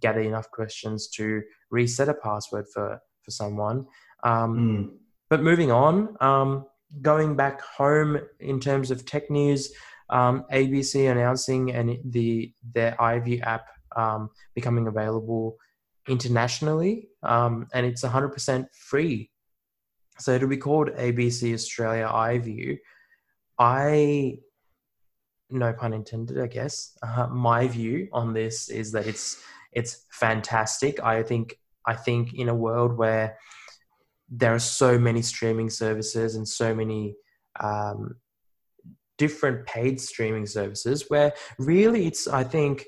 gather 0.00 0.20
enough 0.20 0.50
questions 0.50 1.08
to 1.08 1.42
reset 1.70 2.08
a 2.08 2.14
password 2.14 2.66
for 2.72 3.00
for 3.22 3.30
someone. 3.30 3.86
Um, 4.24 4.58
mm. 4.58 4.96
But 5.28 5.42
moving 5.42 5.72
on, 5.72 6.16
um, 6.20 6.66
going 7.02 7.34
back 7.34 7.60
home 7.60 8.20
in 8.38 8.60
terms 8.60 8.90
of 8.90 9.04
tech 9.04 9.30
news, 9.30 9.72
um, 10.10 10.44
ABC 10.52 11.10
announcing 11.10 11.72
and 11.72 11.98
the 12.04 12.52
their 12.74 12.92
iView 13.00 13.42
app 13.42 13.66
um, 13.96 14.30
becoming 14.54 14.86
available 14.86 15.56
internationally, 16.08 17.08
um, 17.22 17.66
and 17.74 17.86
it's 17.86 18.02
100% 18.02 18.66
free. 18.74 19.30
So 20.18 20.32
it'll 20.32 20.48
be 20.48 20.56
called 20.56 20.88
ABC 20.90 21.52
Australia 21.52 22.08
iView. 22.12 22.78
I, 23.58 24.38
no 25.50 25.72
pun 25.72 25.92
intended, 25.92 26.40
I 26.40 26.46
guess. 26.46 26.96
Uh, 27.02 27.26
my 27.26 27.68
view 27.68 28.08
on 28.12 28.32
this 28.32 28.68
is 28.68 28.92
that 28.92 29.06
it's 29.06 29.42
it's 29.72 30.06
fantastic. 30.10 31.02
I 31.02 31.22
think 31.22 31.58
I 31.84 31.94
think 31.94 32.34
in 32.34 32.48
a 32.48 32.54
world 32.54 32.96
where 32.96 33.36
there 34.28 34.54
are 34.54 34.58
so 34.58 34.98
many 34.98 35.22
streaming 35.22 35.70
services 35.70 36.34
and 36.34 36.48
so 36.48 36.74
many 36.74 37.14
um, 37.60 38.16
different 39.18 39.66
paid 39.66 40.00
streaming 40.00 40.46
services, 40.46 41.04
where 41.08 41.32
really 41.58 42.06
it's 42.06 42.26
I 42.26 42.42
think 42.42 42.86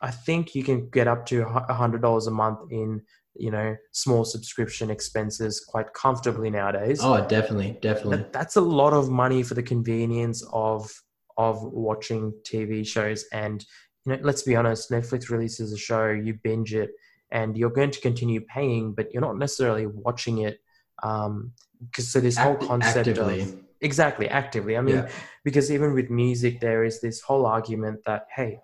I 0.00 0.10
think 0.10 0.54
you 0.54 0.64
can 0.64 0.88
get 0.90 1.08
up 1.08 1.26
to 1.26 1.42
a 1.42 1.74
hundred 1.74 2.02
dollars 2.02 2.26
a 2.26 2.30
month 2.30 2.60
in 2.70 3.02
you 3.34 3.50
know 3.50 3.76
small 3.92 4.24
subscription 4.24 4.90
expenses 4.90 5.64
quite 5.66 5.92
comfortably 5.94 6.50
nowadays 6.50 6.98
oh 7.02 7.26
definitely 7.28 7.78
definitely 7.80 8.18
that, 8.18 8.32
that's 8.32 8.56
a 8.56 8.60
lot 8.60 8.92
of 8.92 9.08
money 9.08 9.42
for 9.42 9.54
the 9.54 9.62
convenience 9.62 10.44
of 10.52 10.90
of 11.36 11.62
watching 11.62 12.32
tv 12.42 12.86
shows 12.86 13.24
and 13.32 13.64
you 14.04 14.12
know 14.12 14.18
let's 14.22 14.42
be 14.42 14.56
honest 14.56 14.90
netflix 14.90 15.30
releases 15.30 15.72
a 15.72 15.78
show 15.78 16.08
you 16.08 16.38
binge 16.42 16.74
it 16.74 16.90
and 17.30 17.56
you're 17.56 17.70
going 17.70 17.90
to 17.90 18.00
continue 18.00 18.40
paying 18.40 18.92
but 18.92 19.12
you're 19.12 19.22
not 19.22 19.38
necessarily 19.38 19.86
watching 19.86 20.38
it 20.38 20.58
um 21.02 21.52
because 21.86 22.10
so 22.10 22.20
this 22.20 22.36
whole 22.36 22.56
concept 22.56 23.08
actively. 23.08 23.42
of 23.42 23.56
exactly 23.80 24.28
actively 24.28 24.76
i 24.76 24.80
mean 24.80 24.96
yeah. 24.96 25.08
because 25.44 25.70
even 25.70 25.94
with 25.94 26.10
music 26.10 26.60
there 26.60 26.84
is 26.84 27.00
this 27.00 27.20
whole 27.20 27.46
argument 27.46 28.00
that 28.04 28.26
hey 28.34 28.58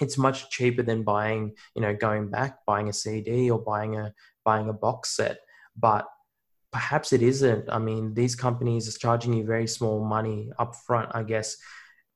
it's 0.00 0.18
much 0.18 0.50
cheaper 0.50 0.82
than 0.82 1.02
buying 1.02 1.52
you 1.74 1.82
know 1.82 1.94
going 1.94 2.28
back 2.28 2.58
buying 2.66 2.88
a 2.88 2.92
cd 2.92 3.50
or 3.50 3.58
buying 3.58 3.96
a 3.96 4.12
buying 4.44 4.68
a 4.68 4.72
box 4.72 5.16
set. 5.16 5.38
But 5.76 6.06
perhaps 6.72 7.12
it 7.12 7.22
isn't. 7.22 7.68
I 7.70 7.78
mean 7.78 8.14
these 8.14 8.34
companies 8.34 8.88
are 8.88 8.98
charging 8.98 9.34
you 9.34 9.44
very 9.44 9.66
small 9.66 10.04
money 10.04 10.50
up 10.58 10.74
front 10.74 11.10
i 11.14 11.22
guess 11.22 11.56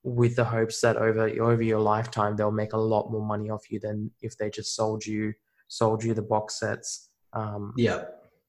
with 0.02 0.36
the 0.36 0.44
hopes 0.44 0.80
that 0.80 0.96
over 0.96 1.28
over 1.42 1.62
your 1.62 1.80
lifetime 1.80 2.36
they'll 2.36 2.50
make 2.50 2.72
a 2.72 2.78
lot 2.78 3.10
more 3.10 3.24
money 3.24 3.50
off 3.50 3.70
you 3.70 3.80
than 3.80 4.10
if 4.22 4.36
they 4.38 4.48
just 4.50 4.74
sold 4.74 5.04
you 5.04 5.32
sold 5.68 6.02
you 6.02 6.14
the 6.14 6.22
box 6.22 6.58
sets. 6.58 7.10
Um, 7.34 7.74
yeah. 7.76 8.04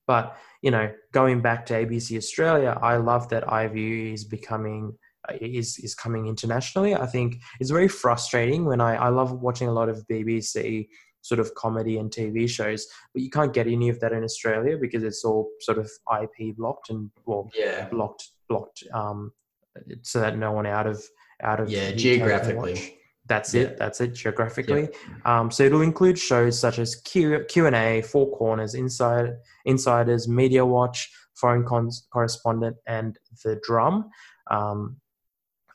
but 0.07 0.37
you 0.61 0.71
know 0.71 0.89
going 1.11 1.41
back 1.41 1.65
to 1.65 1.73
abc 1.73 2.15
australia 2.15 2.77
i 2.81 2.95
love 2.95 3.27
that 3.27 3.43
iView 3.43 4.13
is 4.13 4.23
becoming 4.23 4.97
is 5.41 5.77
is 5.79 5.95
coming 5.95 6.27
internationally. 6.27 6.95
I 6.95 7.05
think 7.05 7.37
it's 7.59 7.71
very 7.71 7.87
frustrating 7.87 8.65
when 8.65 8.81
I 8.81 8.95
I 8.95 9.09
love 9.09 9.31
watching 9.33 9.67
a 9.67 9.73
lot 9.73 9.89
of 9.89 10.05
BBC 10.07 10.87
sort 11.21 11.39
of 11.39 11.53
comedy 11.55 11.97
and 11.97 12.09
TV 12.11 12.49
shows, 12.49 12.87
but 13.13 13.21
you 13.21 13.29
can't 13.29 13.53
get 13.53 13.67
any 13.67 13.89
of 13.89 13.99
that 13.99 14.13
in 14.13 14.23
Australia 14.23 14.77
because 14.79 15.03
it's 15.03 15.25
all 15.25 15.49
sort 15.61 15.77
of 15.77 15.89
IP 16.21 16.55
blocked 16.55 16.89
and 16.89 17.11
well 17.25 17.49
yeah 17.53 17.87
blocked 17.89 18.29
blocked 18.47 18.83
um 18.93 19.31
so 20.01 20.19
that 20.19 20.37
no 20.37 20.51
one 20.51 20.65
out 20.65 20.87
of 20.87 21.03
out 21.41 21.59
of 21.59 21.69
yeah 21.69 21.91
geographically. 21.91 22.95
That's 23.27 23.53
yeah. 23.53 23.61
it. 23.61 23.77
That's 23.77 24.01
it 24.01 24.15
geographically. 24.15 24.89
Yeah. 24.91 25.39
Um, 25.39 25.51
so 25.51 25.63
it'll 25.63 25.83
include 25.83 26.17
shows 26.17 26.59
such 26.59 26.79
as 26.79 26.95
Q 26.95 27.45
and 27.57 27.75
A, 27.75 28.01
Four 28.01 28.35
Corners, 28.35 28.73
Inside 28.73 29.33
Insiders, 29.65 30.27
Media 30.27 30.65
Watch, 30.65 31.09
Foreign 31.35 31.63
Correspondent, 31.63 32.75
and 32.87 33.17
The 33.43 33.59
Drum. 33.63 34.09
Um, 34.49 34.97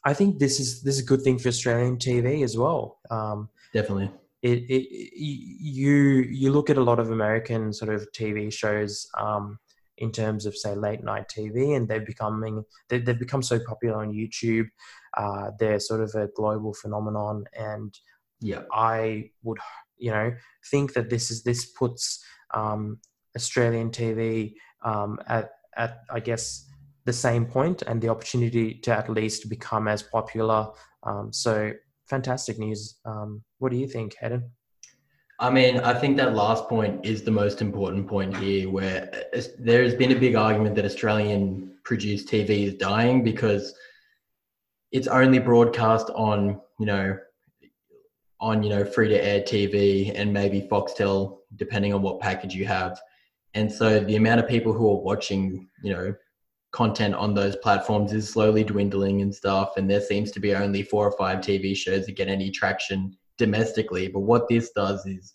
I 0.04 0.14
think 0.14 0.38
this 0.38 0.60
is 0.60 0.82
this 0.82 0.96
is 0.96 1.02
a 1.02 1.06
good 1.06 1.22
thing 1.22 1.38
for 1.38 1.48
Australian 1.48 1.96
TV 1.96 2.44
as 2.44 2.56
well. 2.56 2.98
Um, 3.10 3.48
Definitely. 3.72 4.10
It, 4.42 4.64
it, 4.68 5.12
you 5.16 5.94
you 6.30 6.52
look 6.52 6.68
at 6.68 6.76
a 6.76 6.82
lot 6.82 6.98
of 6.98 7.10
American 7.10 7.72
sort 7.72 7.94
of 7.94 8.06
TV 8.12 8.52
shows 8.52 9.08
um, 9.18 9.58
in 9.98 10.12
terms 10.12 10.44
of 10.44 10.56
say 10.56 10.74
late 10.74 11.02
night 11.02 11.28
TV, 11.34 11.76
and 11.76 11.88
they're 11.88 12.00
becoming 12.00 12.64
they, 12.88 12.98
they've 12.98 13.18
become 13.18 13.42
so 13.42 13.58
popular 13.58 14.02
on 14.02 14.12
YouTube. 14.12 14.68
Uh, 15.16 15.50
they're 15.58 15.80
sort 15.80 16.02
of 16.02 16.14
a 16.14 16.28
global 16.36 16.74
phenomenon, 16.74 17.44
and 17.58 17.98
yeah, 18.40 18.62
I 18.72 19.30
would 19.42 19.58
you 19.96 20.10
know 20.10 20.34
think 20.70 20.92
that 20.92 21.08
this 21.08 21.30
is 21.30 21.42
this 21.42 21.64
puts 21.64 22.22
um, 22.52 22.98
Australian 23.34 23.90
TV 23.90 24.54
um, 24.84 25.18
at 25.26 25.52
at 25.76 26.00
I 26.10 26.20
guess 26.20 26.66
the 27.04 27.12
same 27.12 27.44
point 27.44 27.82
and 27.82 28.00
the 28.00 28.08
opportunity 28.08 28.74
to 28.74 28.92
at 28.92 29.08
least 29.08 29.48
become 29.48 29.88
as 29.88 30.02
popular. 30.02 30.68
Um, 31.02 31.32
so 31.32 31.72
fantastic 32.06 32.58
news. 32.58 32.96
Um, 33.04 33.42
what 33.58 33.70
do 33.70 33.76
you 33.76 33.86
think, 33.86 34.16
Hayden? 34.20 34.50
I 35.40 35.50
mean, 35.50 35.78
I 35.78 35.92
think 35.94 36.16
that 36.18 36.34
last 36.34 36.68
point 36.68 37.04
is 37.04 37.22
the 37.22 37.30
most 37.30 37.60
important 37.60 38.06
point 38.06 38.36
here, 38.36 38.70
where 38.70 39.10
there's 39.58 39.94
been 39.94 40.12
a 40.12 40.18
big 40.18 40.36
argument 40.36 40.76
that 40.76 40.84
Australian 40.84 41.74
produced 41.84 42.28
TV 42.28 42.68
is 42.68 42.74
dying 42.74 43.24
because 43.24 43.74
it's 44.92 45.08
only 45.08 45.40
broadcast 45.40 46.08
on, 46.10 46.60
you 46.78 46.86
know, 46.86 47.18
on 48.40 48.62
you 48.62 48.68
know 48.68 48.84
free 48.84 49.08
to 49.08 49.24
air 49.24 49.40
TV 49.40 50.12
and 50.14 50.32
maybe 50.32 50.68
Foxtel, 50.70 51.38
depending 51.56 51.92
on 51.92 52.02
what 52.02 52.20
package 52.20 52.54
you 52.54 52.64
have. 52.66 53.00
And 53.54 53.70
so 53.70 54.00
the 54.00 54.16
amount 54.16 54.40
of 54.40 54.48
people 54.48 54.72
who 54.72 54.88
are 54.88 55.00
watching, 55.00 55.68
you 55.82 55.92
know, 55.92 56.14
content 56.74 57.14
on 57.14 57.34
those 57.34 57.54
platforms 57.56 58.12
is 58.12 58.28
slowly 58.28 58.64
dwindling 58.64 59.22
and 59.22 59.32
stuff. 59.32 59.76
And 59.76 59.88
there 59.88 60.00
seems 60.00 60.32
to 60.32 60.40
be 60.40 60.54
only 60.54 60.82
four 60.82 61.06
or 61.06 61.16
five 61.16 61.38
TV 61.38 61.74
shows 61.76 62.04
that 62.06 62.16
get 62.16 62.28
any 62.28 62.50
traction 62.50 63.16
domestically. 63.38 64.08
But 64.08 64.20
what 64.20 64.48
this 64.48 64.70
does 64.72 65.06
is, 65.06 65.34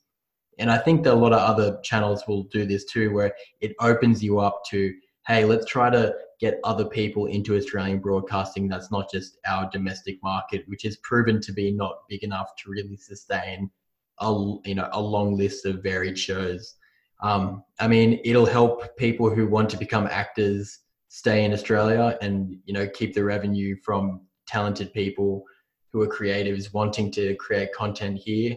and 0.60 0.70
I 0.70 0.78
think 0.78 1.04
that 1.04 1.14
a 1.14 1.16
lot 1.16 1.32
of 1.32 1.40
other 1.40 1.80
channels 1.82 2.26
will 2.28 2.44
do 2.44 2.66
this 2.66 2.84
too, 2.86 3.14
where 3.14 3.34
it 3.62 3.74
opens 3.80 4.22
you 4.22 4.40
up 4.40 4.64
to, 4.70 4.94
hey, 5.28 5.46
let's 5.46 5.66
try 5.66 5.90
to 5.90 6.14
get 6.42 6.60
other 6.66 6.86
people 6.86 7.28
into 7.28 7.56
Australian 7.56 8.00
broadcasting 8.00 8.68
that's 8.68 8.92
not 8.92 9.10
just 9.10 9.38
our 9.48 9.70
domestic 9.72 10.18
market, 10.22 10.64
which 10.68 10.84
is 10.84 10.98
proven 10.98 11.40
to 11.40 11.54
be 11.54 11.72
not 11.72 12.00
big 12.10 12.24
enough 12.24 12.50
to 12.58 12.70
really 12.70 12.98
sustain 12.98 13.72
a 14.20 14.30
you 14.66 14.76
know 14.76 14.90
a 14.92 15.02
long 15.02 15.38
list 15.38 15.66
of 15.66 15.82
varied 15.82 16.20
shows. 16.20 16.76
Um, 17.22 17.64
I 17.80 17.88
mean, 17.88 18.20
it'll 18.26 18.46
help 18.46 18.98
people 18.98 19.30
who 19.30 19.48
want 19.48 19.70
to 19.70 19.78
become 19.78 20.08
actors 20.08 20.80
stay 21.10 21.44
in 21.44 21.52
Australia 21.52 22.18
and 22.22 22.56
you 22.66 22.74
know 22.74 22.88
keep 22.88 23.14
the 23.14 23.24
revenue 23.24 23.76
from 23.84 24.22
talented 24.48 24.94
people 24.94 25.44
who 25.92 26.02
are 26.02 26.08
creatives 26.08 26.74
wanting 26.74 27.12
to 27.12 27.36
create 27.36 27.74
content 27.74 28.18
here. 28.18 28.56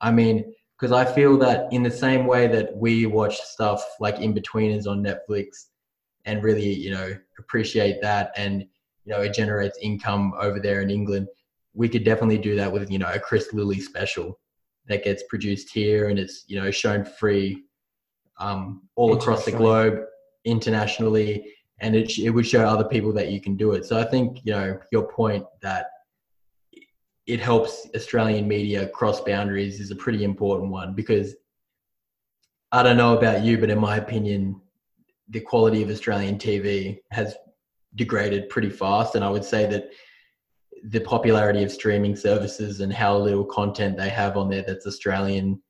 I 0.00 0.12
mean, 0.12 0.54
because 0.78 0.92
I 0.92 1.04
feel 1.04 1.36
that 1.38 1.66
in 1.72 1.82
the 1.82 1.90
same 1.90 2.26
way 2.26 2.46
that 2.46 2.74
we 2.76 3.06
watch 3.06 3.36
stuff 3.38 3.84
like 3.98 4.16
Inbetweeners 4.16 4.86
on 4.86 5.02
Netflix 5.02 5.66
and 6.24 6.42
really 6.42 6.72
you 6.72 6.90
know 6.92 7.16
appreciate 7.38 8.00
that 8.00 8.32
and 8.36 8.62
you 9.04 9.12
know 9.12 9.20
it 9.20 9.34
generates 9.34 9.78
income 9.82 10.32
over 10.40 10.60
there 10.60 10.80
in 10.80 10.90
England, 10.90 11.26
we 11.74 11.88
could 11.88 12.04
definitely 12.04 12.38
do 12.38 12.54
that 12.56 12.72
with 12.72 12.90
you 12.90 12.98
know 12.98 13.10
a 13.12 13.18
Chris 13.18 13.52
Lilley 13.52 13.80
special 13.80 14.38
that 14.86 15.04
gets 15.04 15.24
produced 15.24 15.70
here 15.70 16.08
and 16.08 16.18
it's 16.18 16.44
you 16.46 16.60
know 16.60 16.70
shown 16.70 17.04
free 17.04 17.64
um, 18.38 18.82
all 18.94 19.14
across 19.14 19.44
the 19.44 19.50
globe 19.50 20.04
internationally 20.44 21.52
and 21.80 21.94
it, 21.94 22.18
it 22.18 22.30
would 22.30 22.46
show 22.46 22.66
other 22.66 22.84
people 22.84 23.12
that 23.12 23.30
you 23.30 23.40
can 23.40 23.56
do 23.56 23.72
it. 23.72 23.84
So 23.84 23.98
I 23.98 24.04
think, 24.04 24.40
you 24.44 24.52
know, 24.52 24.78
your 24.90 25.08
point 25.08 25.44
that 25.62 25.86
it 27.26 27.40
helps 27.40 27.86
Australian 27.94 28.48
media 28.48 28.88
cross 28.88 29.20
boundaries 29.20 29.80
is 29.80 29.90
a 29.90 29.96
pretty 29.96 30.24
important 30.24 30.70
one 30.70 30.94
because 30.94 31.36
I 32.72 32.82
don't 32.82 32.96
know 32.96 33.16
about 33.16 33.44
you, 33.44 33.58
but 33.58 33.70
in 33.70 33.78
my 33.78 33.96
opinion, 33.96 34.60
the 35.28 35.40
quality 35.40 35.82
of 35.82 35.90
Australian 35.90 36.38
TV 36.38 36.98
has 37.10 37.36
degraded 37.94 38.48
pretty 38.48 38.70
fast. 38.70 39.14
And 39.14 39.24
I 39.24 39.30
would 39.30 39.44
say 39.44 39.66
that 39.66 39.90
the 40.84 41.00
popularity 41.00 41.62
of 41.62 41.70
streaming 41.70 42.16
services 42.16 42.80
and 42.80 42.92
how 42.92 43.18
little 43.18 43.44
content 43.44 43.96
they 43.96 44.08
have 44.08 44.36
on 44.36 44.48
there 44.48 44.64
that's 44.66 44.86
Australian 44.86 45.60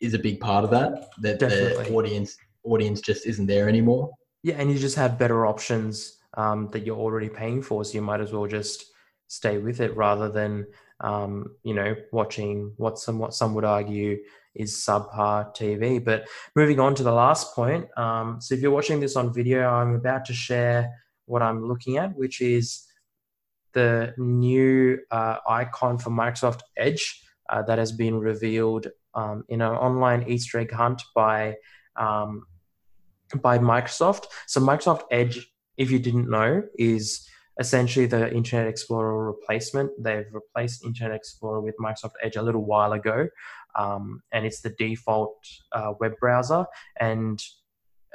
is 0.00 0.14
a 0.14 0.18
big 0.18 0.40
part 0.40 0.64
of 0.64 0.70
that. 0.70 1.08
That 1.20 1.38
Definitely. 1.38 1.84
the 1.84 1.94
audience 1.94 2.36
audience 2.64 3.00
just 3.00 3.26
isn't 3.26 3.46
there 3.46 3.68
anymore. 3.68 4.10
Yeah, 4.42 4.54
and 4.58 4.70
you 4.70 4.78
just 4.78 4.96
have 4.96 5.18
better 5.18 5.46
options 5.46 6.18
um, 6.34 6.68
that 6.72 6.86
you're 6.86 6.96
already 6.96 7.28
paying 7.28 7.62
for, 7.62 7.84
so 7.84 7.94
you 7.94 8.02
might 8.02 8.20
as 8.20 8.32
well 8.32 8.46
just 8.46 8.86
stay 9.26 9.58
with 9.58 9.80
it 9.80 9.94
rather 9.96 10.30
than 10.30 10.66
um, 11.00 11.54
you 11.62 11.74
know 11.74 11.94
watching 12.12 12.72
what 12.76 12.98
some 12.98 13.18
what 13.18 13.34
some 13.34 13.54
would 13.54 13.64
argue 13.64 14.18
is 14.54 14.74
subpar 14.74 15.54
TV. 15.54 16.02
But 16.04 16.28
moving 16.54 16.80
on 16.80 16.94
to 16.96 17.02
the 17.02 17.12
last 17.12 17.54
point, 17.54 17.86
um, 17.96 18.40
so 18.40 18.54
if 18.54 18.60
you're 18.60 18.70
watching 18.70 19.00
this 19.00 19.16
on 19.16 19.32
video, 19.34 19.68
I'm 19.68 19.94
about 19.94 20.24
to 20.26 20.32
share 20.32 20.92
what 21.26 21.42
I'm 21.42 21.66
looking 21.66 21.98
at, 21.98 22.16
which 22.16 22.40
is 22.40 22.84
the 23.72 24.14
new 24.16 24.98
uh, 25.10 25.36
icon 25.48 25.98
for 25.98 26.10
Microsoft 26.10 26.60
Edge 26.76 27.22
uh, 27.48 27.62
that 27.62 27.78
has 27.78 27.92
been 27.92 28.18
revealed 28.18 28.88
um, 29.14 29.44
in 29.48 29.60
an 29.60 29.72
online 29.72 30.24
Easter 30.28 30.58
egg 30.58 30.72
hunt 30.72 31.02
by 31.14 31.56
um, 31.96 32.44
by 33.42 33.58
Microsoft. 33.58 34.26
So 34.46 34.60
Microsoft 34.60 35.02
Edge, 35.10 35.50
if 35.76 35.90
you 35.90 35.98
didn't 35.98 36.28
know, 36.28 36.62
is 36.78 37.28
essentially 37.58 38.06
the 38.06 38.32
Internet 38.32 38.68
Explorer 38.68 39.26
replacement. 39.26 39.90
They've 40.02 40.26
replaced 40.32 40.84
Internet 40.84 41.16
Explorer 41.16 41.60
with 41.60 41.74
Microsoft 41.80 42.12
Edge 42.22 42.36
a 42.36 42.42
little 42.42 42.64
while 42.64 42.92
ago, 42.92 43.28
um, 43.76 44.22
and 44.32 44.46
it's 44.46 44.60
the 44.60 44.70
default 44.70 45.36
uh, 45.72 45.92
web 46.00 46.12
browser. 46.20 46.66
And 47.00 47.42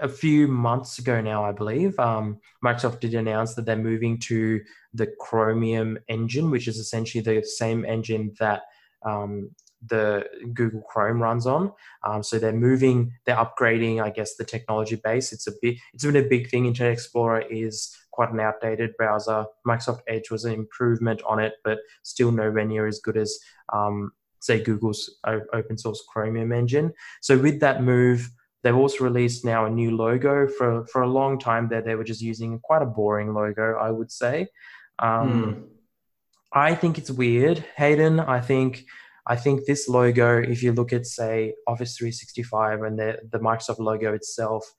a 0.01 0.07
few 0.07 0.47
months 0.47 0.97
ago 0.97 1.21
now, 1.21 1.43
I 1.43 1.51
believe, 1.51 1.99
um, 1.99 2.39
Microsoft 2.65 2.99
did 2.99 3.13
announce 3.13 3.53
that 3.55 3.65
they're 3.65 3.75
moving 3.75 4.17
to 4.19 4.61
the 4.93 5.07
Chromium 5.19 5.99
engine, 6.07 6.49
which 6.49 6.67
is 6.67 6.77
essentially 6.77 7.21
the 7.21 7.45
same 7.45 7.85
engine 7.85 8.33
that 8.39 8.63
um, 9.05 9.51
the 9.87 10.25
Google 10.53 10.81
Chrome 10.81 11.21
runs 11.21 11.45
on. 11.45 11.71
Um, 12.03 12.23
so 12.23 12.39
they're 12.39 12.53
moving, 12.53 13.13
they're 13.25 13.35
upgrading, 13.35 14.01
I 14.03 14.09
guess, 14.09 14.35
the 14.35 14.45
technology 14.45 14.95
base. 14.95 15.33
It's 15.33 15.47
a 15.47 15.51
bit, 15.61 15.77
it's 15.93 16.05
been 16.05 16.15
a 16.15 16.21
big 16.23 16.49
thing. 16.49 16.65
Internet 16.65 16.93
Explorer 16.93 17.41
is 17.41 17.95
quite 18.11 18.31
an 18.31 18.39
outdated 18.39 18.95
browser. 18.97 19.45
Microsoft 19.67 20.01
Edge 20.07 20.29
was 20.29 20.45
an 20.45 20.53
improvement 20.53 21.21
on 21.27 21.39
it, 21.39 21.53
but 21.63 21.79
still 22.03 22.31
nowhere 22.31 22.65
near 22.65 22.87
as 22.87 22.99
good 22.99 23.17
as, 23.17 23.37
um, 23.71 24.11
say, 24.39 24.61
Google's 24.61 25.09
open 25.25 25.77
source 25.77 26.03
Chromium 26.07 26.51
engine. 26.51 26.93
So 27.21 27.37
with 27.37 27.59
that 27.61 27.81
move, 27.81 28.29
they've 28.61 28.75
also 28.75 29.03
released 29.03 29.45
now 29.45 29.65
a 29.65 29.69
new 29.69 29.95
logo. 29.95 30.47
For 30.47 30.85
for 30.87 31.01
a 31.01 31.07
long 31.07 31.39
time 31.39 31.67
there, 31.69 31.81
they 31.81 31.95
were 31.95 32.03
just 32.03 32.21
using 32.21 32.59
quite 32.59 32.81
a 32.81 32.85
boring 32.85 33.33
logo, 33.33 33.77
I 33.77 33.89
would 33.91 34.11
say. 34.11 34.47
Um, 34.99 35.31
mm. 35.31 35.63
I 36.51 36.75
think 36.75 36.97
it's 36.97 37.09
weird, 37.09 37.65
Hayden. 37.77 38.19
I 38.19 38.39
think 38.39 38.85
I 39.25 39.35
think 39.35 39.65
this 39.65 39.87
logo, 39.87 40.41
if 40.41 40.61
you 40.61 40.73
look 40.73 40.91
at 40.91 41.05
say 41.05 41.53
Office 41.67 41.97
365 41.97 42.81
and 42.83 42.99
the 42.99 43.19
the 43.31 43.39
Microsoft 43.39 43.79
logo 43.79 44.13
itself, 44.13 44.73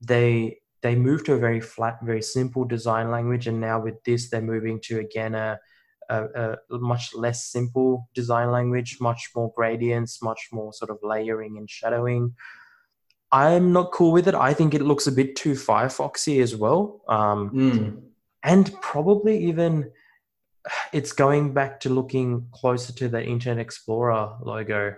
they 0.00 0.58
they 0.82 0.94
moved 0.94 1.26
to 1.26 1.34
a 1.34 1.38
very 1.38 1.60
flat, 1.60 1.98
very 2.02 2.22
simple 2.22 2.64
design 2.64 3.10
language, 3.10 3.46
and 3.46 3.60
now 3.60 3.80
with 3.80 4.02
this, 4.04 4.30
they're 4.30 4.40
moving 4.40 4.80
to 4.84 5.00
again 5.00 5.34
a, 5.34 5.58
a, 6.08 6.24
a 6.70 6.78
much 6.78 7.14
less 7.14 7.46
simple 7.46 8.08
design 8.14 8.50
language, 8.50 8.98
much 9.00 9.30
more 9.34 9.52
gradients, 9.56 10.22
much 10.22 10.48
more 10.52 10.72
sort 10.72 10.90
of 10.90 10.98
layering 11.02 11.58
and 11.58 11.68
shadowing. 11.68 12.34
I'm 13.32 13.72
not 13.72 13.92
cool 13.92 14.12
with 14.12 14.28
it. 14.28 14.34
I 14.34 14.54
think 14.54 14.72
it 14.72 14.82
looks 14.82 15.06
a 15.06 15.12
bit 15.12 15.36
too 15.36 15.52
Firefoxy 15.52 16.40
as 16.40 16.54
well, 16.54 17.02
um, 17.08 17.50
mm. 17.50 18.02
and 18.42 18.72
probably 18.80 19.46
even 19.46 19.90
it's 20.92 21.12
going 21.12 21.54
back 21.54 21.80
to 21.80 21.88
looking 21.88 22.46
closer 22.52 22.92
to 22.94 23.08
the 23.08 23.22
Internet 23.22 23.60
Explorer 23.62 24.36
logo. 24.42 24.94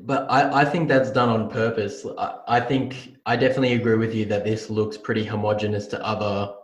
But 0.00 0.30
I, 0.30 0.62
I 0.62 0.64
think 0.64 0.88
that's 0.88 1.10
done 1.10 1.28
on 1.28 1.50
purpose. 1.50 2.06
I, 2.18 2.38
I 2.48 2.60
think 2.60 3.16
I 3.26 3.36
definitely 3.36 3.74
agree 3.74 3.96
with 3.96 4.14
you 4.14 4.24
that 4.26 4.44
this 4.44 4.70
looks 4.70 4.96
pretty 4.96 5.24
homogenous 5.24 5.86
to 5.88 6.04
other 6.04 6.54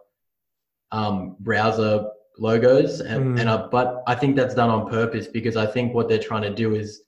um, 0.93 1.37
browser 1.41 2.07
logos, 2.39 3.01
and, 3.01 3.37
mm. 3.37 3.41
and 3.41 3.51
I, 3.51 3.67
but 3.67 4.03
I 4.07 4.15
think 4.15 4.37
that's 4.37 4.55
done 4.55 4.71
on 4.71 4.89
purpose 4.89 5.27
because 5.27 5.57
I 5.57 5.67
think 5.67 5.93
what 5.93 6.09
they're 6.09 6.19
trying 6.19 6.43
to 6.43 6.55
do 6.55 6.75
is 6.75 7.03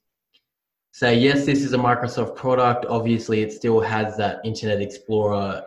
say, 0.91 1.17
yes, 1.17 1.45
this 1.45 1.63
is 1.63 1.73
a 1.73 1.77
Microsoft 1.77 2.35
product. 2.35 2.85
Obviously, 2.85 3.41
it 3.41 3.51
still 3.51 3.79
has 3.79 4.17
that 4.17 4.41
Internet 4.43 4.81
Explorer 4.81 5.63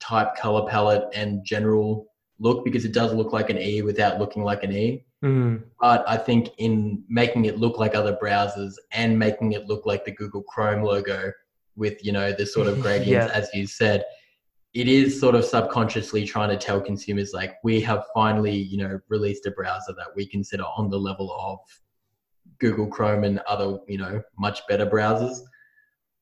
type 0.00 0.34
color 0.36 0.68
palette 0.68 1.04
and 1.14 1.44
general 1.44 2.06
look 2.38 2.64
because 2.64 2.84
it 2.84 2.92
does 2.92 3.14
look 3.14 3.32
like 3.32 3.50
an 3.50 3.58
E 3.58 3.82
without 3.82 4.18
looking 4.18 4.42
like 4.42 4.64
an 4.64 4.72
E. 4.72 5.03
Mm. 5.24 5.64
But 5.80 6.04
I 6.06 6.16
think 6.18 6.50
in 6.58 7.02
making 7.08 7.46
it 7.46 7.58
look 7.58 7.78
like 7.78 7.94
other 7.94 8.16
browsers 8.22 8.74
and 8.92 9.18
making 9.18 9.52
it 9.52 9.66
look 9.66 9.86
like 9.86 10.04
the 10.04 10.12
Google 10.12 10.42
Chrome 10.42 10.82
logo 10.82 11.32
with, 11.76 12.04
you 12.04 12.12
know, 12.12 12.30
the 12.32 12.46
sort 12.46 12.68
of 12.68 12.80
gradients, 12.82 13.32
yeah. 13.32 13.38
as 13.38 13.48
you 13.54 13.66
said, 13.66 14.04
it 14.74 14.88
is 14.88 15.18
sort 15.18 15.36
of 15.36 15.44
subconsciously 15.44 16.26
trying 16.26 16.50
to 16.50 16.56
tell 16.56 16.80
consumers 16.80 17.32
like 17.32 17.54
we 17.62 17.80
have 17.80 18.04
finally 18.12 18.54
you 18.54 18.76
know 18.76 19.00
released 19.08 19.46
a 19.46 19.50
browser 19.52 19.92
that 19.96 20.08
we 20.14 20.26
consider 20.26 20.64
on 20.76 20.90
the 20.90 20.98
level 20.98 21.32
of 21.32 21.58
google 22.58 22.86
chrome 22.86 23.24
and 23.24 23.38
other 23.48 23.78
you 23.88 23.96
know 23.96 24.20
much 24.38 24.60
better 24.68 24.84
browsers 24.84 25.38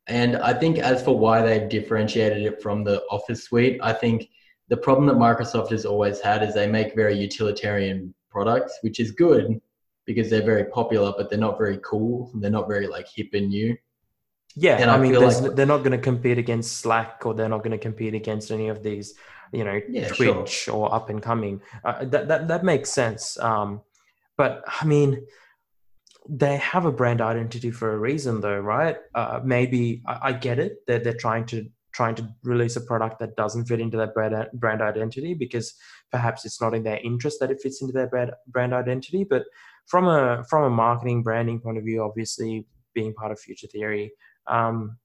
and 0.06 0.36
i 0.36 0.52
think 0.52 0.78
as 0.78 1.02
for 1.02 1.18
why 1.18 1.40
they've 1.40 1.68
differentiated 1.68 2.42
it 2.42 2.62
from 2.62 2.84
the 2.84 3.02
office 3.10 3.44
suite 3.44 3.80
i 3.82 3.92
think 3.92 4.28
the 4.68 4.76
problem 4.76 5.06
that 5.06 5.16
microsoft 5.16 5.70
has 5.70 5.84
always 5.84 6.20
had 6.20 6.42
is 6.42 6.54
they 6.54 6.66
make 6.66 6.94
very 6.94 7.16
utilitarian 7.16 8.14
products 8.32 8.78
which 8.80 8.98
is 8.98 9.10
good 9.12 9.60
because 10.06 10.28
they're 10.30 10.50
very 10.54 10.64
popular 10.64 11.12
but 11.16 11.28
they're 11.28 11.38
not 11.38 11.58
very 11.58 11.78
cool 11.84 12.30
and 12.32 12.42
they're 12.42 12.50
not 12.58 12.68
very 12.68 12.86
like 12.86 13.06
hip 13.14 13.28
and 13.34 13.48
new 13.48 13.76
yeah, 14.54 14.76
and 14.78 14.90
I, 14.90 14.96
I 14.96 14.98
mean, 14.98 15.14
like, 15.14 15.54
they're 15.54 15.66
not 15.66 15.78
going 15.78 15.92
to 15.92 15.98
compete 15.98 16.38
against 16.38 16.78
Slack 16.78 17.24
or 17.24 17.34
they're 17.34 17.48
not 17.48 17.62
going 17.62 17.72
to 17.72 17.78
compete 17.78 18.14
against 18.14 18.50
any 18.50 18.68
of 18.68 18.82
these, 18.82 19.14
you 19.52 19.64
know, 19.64 19.80
yeah, 19.88 20.08
Twitch 20.08 20.50
sure. 20.50 20.74
or 20.74 20.94
up 20.94 21.08
and 21.08 21.22
coming. 21.22 21.62
Uh, 21.84 22.04
that, 22.04 22.28
that 22.28 22.48
that 22.48 22.64
makes 22.64 22.90
sense. 22.90 23.38
Um, 23.38 23.80
but 24.36 24.62
I 24.66 24.84
mean, 24.84 25.26
they 26.28 26.56
have 26.58 26.84
a 26.84 26.92
brand 26.92 27.20
identity 27.20 27.70
for 27.70 27.92
a 27.92 27.98
reason, 27.98 28.40
though, 28.40 28.60
right? 28.60 28.96
Uh, 29.14 29.40
maybe 29.42 30.02
I, 30.06 30.18
I 30.22 30.32
get 30.32 30.58
it 30.58 30.86
that 30.86 31.02
they're 31.02 31.14
trying 31.14 31.46
to 31.46 31.68
trying 31.92 32.14
to 32.14 32.28
release 32.42 32.76
a 32.76 32.80
product 32.80 33.18
that 33.20 33.36
doesn't 33.36 33.66
fit 33.66 33.80
into 33.80 33.96
that 33.96 34.14
brand 34.14 34.34
brand 34.54 34.82
identity 34.82 35.34
because 35.34 35.74
perhaps 36.10 36.44
it's 36.44 36.60
not 36.60 36.74
in 36.74 36.82
their 36.82 37.00
interest 37.04 37.38
that 37.40 37.50
it 37.50 37.60
fits 37.60 37.80
into 37.80 37.92
their 37.92 38.06
brand 38.06 38.32
brand 38.48 38.72
identity. 38.74 39.24
But 39.24 39.44
from 39.86 40.06
a 40.06 40.44
from 40.48 40.64
a 40.64 40.70
marketing 40.70 41.22
branding 41.22 41.60
point 41.60 41.78
of 41.78 41.84
view, 41.84 42.02
obviously 42.02 42.66
being 42.94 43.14
part 43.14 43.32
of 43.32 43.40
Future 43.40 43.66
Theory, 43.66 44.12
um, 44.46 44.98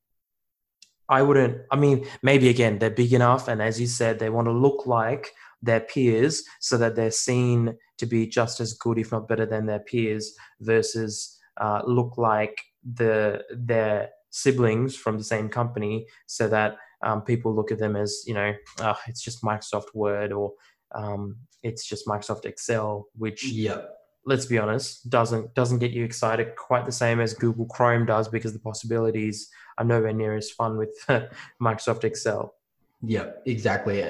I 1.09 1.21
wouldn't. 1.21 1.61
I 1.71 1.75
mean, 1.75 2.05
maybe 2.21 2.49
again 2.49 2.79
they're 2.79 2.89
big 2.89 3.13
enough, 3.13 3.47
and 3.47 3.61
as 3.61 3.79
you 3.79 3.87
said, 3.87 4.19
they 4.19 4.29
want 4.29 4.47
to 4.47 4.51
look 4.51 4.85
like 4.85 5.31
their 5.61 5.79
peers 5.79 6.43
so 6.59 6.77
that 6.77 6.95
they're 6.95 7.11
seen 7.11 7.75
to 7.97 8.05
be 8.05 8.27
just 8.27 8.59
as 8.59 8.73
good, 8.73 8.99
if 8.99 9.11
not 9.11 9.27
better, 9.27 9.45
than 9.45 9.65
their 9.65 9.79
peers, 9.79 10.35
versus 10.61 11.37
uh, 11.59 11.81
look 11.85 12.17
like 12.17 12.57
the 12.93 13.43
their 13.51 14.09
siblings 14.41 14.95
from 14.95 15.17
the 15.17 15.23
same 15.23 15.49
company, 15.49 16.07
so 16.25 16.47
that 16.47 16.77
um, 17.03 17.21
people 17.21 17.55
look 17.55 17.71
at 17.71 17.79
them 17.79 17.95
as 17.95 18.23
you 18.25 18.33
know, 18.33 18.53
oh, 18.79 18.97
it's 19.07 19.21
just 19.21 19.43
Microsoft 19.43 19.93
Word 19.93 20.31
or 20.31 20.53
um, 20.95 21.37
it's 21.63 21.85
just 21.85 22.07
Microsoft 22.07 22.45
Excel, 22.45 23.07
which 23.15 23.45
yeah 23.45 23.81
let's 24.27 24.45
be 24.45 24.59
honest, 24.59 25.09
doesn't 25.09 25.53
doesn't 25.55 25.79
get 25.79 25.91
you 25.91 26.03
excited 26.03 26.55
quite 26.57 26.85
the 26.85 26.91
same 26.91 27.19
as 27.19 27.33
Google 27.33 27.65
Chrome 27.65 28.05
does 28.05 28.27
because 28.27 28.53
the 28.53 28.59
possibilities 28.59 29.49
are 29.77 29.85
nowhere 29.85 30.13
near 30.13 30.35
as 30.35 30.51
fun 30.51 30.77
with 30.77 30.93
Microsoft 31.61 32.03
Excel. 32.03 32.53
Yeah, 33.01 33.31
exactly. 33.45 34.03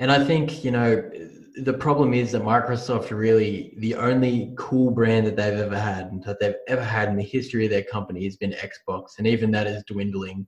And 0.00 0.10
I 0.10 0.24
think, 0.24 0.64
you 0.64 0.70
know, 0.70 1.08
the 1.56 1.74
problem 1.74 2.14
is 2.14 2.32
that 2.32 2.42
Microsoft 2.42 3.10
really 3.10 3.74
the 3.76 3.94
only 3.94 4.54
cool 4.56 4.90
brand 4.90 5.26
that 5.26 5.36
they've 5.36 5.58
ever 5.58 5.78
had 5.78 6.06
and 6.06 6.24
that 6.24 6.40
they've 6.40 6.54
ever 6.68 6.82
had 6.82 7.10
in 7.10 7.16
the 7.16 7.22
history 7.22 7.66
of 7.66 7.70
their 7.70 7.82
company 7.82 8.24
has 8.24 8.36
been 8.36 8.52
Xbox. 8.52 9.18
And 9.18 9.26
even 9.26 9.50
that 9.50 9.66
is 9.66 9.84
dwindling, 9.86 10.46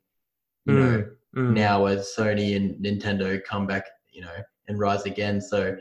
you 0.64 0.72
mm, 0.72 0.78
know, 0.78 1.07
mm. 1.36 1.53
now 1.53 1.84
as 1.84 2.14
Sony 2.16 2.57
and 2.57 2.82
Nintendo 2.82 3.44
come 3.44 3.66
back, 3.66 3.84
you 4.11 4.22
know, 4.22 4.34
and 4.68 4.78
rise 4.78 5.05
again. 5.05 5.38
So 5.38 5.76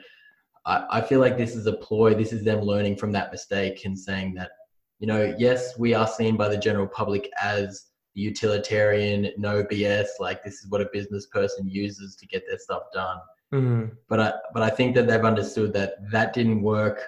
I, 0.66 0.86
I 0.92 1.02
feel 1.02 1.22
like 1.22 1.38
this 1.38 1.56
is 1.56 1.66
a 1.66 1.74
ploy. 1.74 2.14
This 2.14 2.34
is 2.34 2.44
them 2.44 2.60
learning 2.60 2.98
from 2.98 3.14
that 3.14 3.32
mistake 3.32 3.86
and 3.86 3.98
saying 3.98 4.34
that, 4.34 4.52
you 5.00 5.08
know, 5.08 5.34
yes, 5.38 5.80
we 5.80 5.94
are 5.94 6.08
seen 6.08 6.36
by 6.36 6.50
the 6.50 6.58
general 6.58 6.88
public 6.88 7.30
as 7.42 7.86
utilitarian, 8.16 9.32
no 9.38 9.64
BS. 9.64 10.08
Like 10.20 10.44
this 10.44 10.56
is 10.56 10.70
what 10.70 10.82
a 10.82 10.90
business 10.92 11.28
person 11.28 11.70
uses 11.70 12.18
to 12.18 12.28
get 12.28 12.44
their 12.46 12.60
stuff 12.60 12.84
done. 12.94 13.18
Mm-hmm. 13.54 13.94
But 14.08 14.20
I 14.20 14.34
but 14.54 14.64
I 14.64 14.70
think 14.70 14.96
that 14.96 15.08
they've 15.08 15.26
understood 15.26 15.74
that 15.74 15.96
that 16.12 16.34
didn't 16.34 16.62
work 16.62 17.02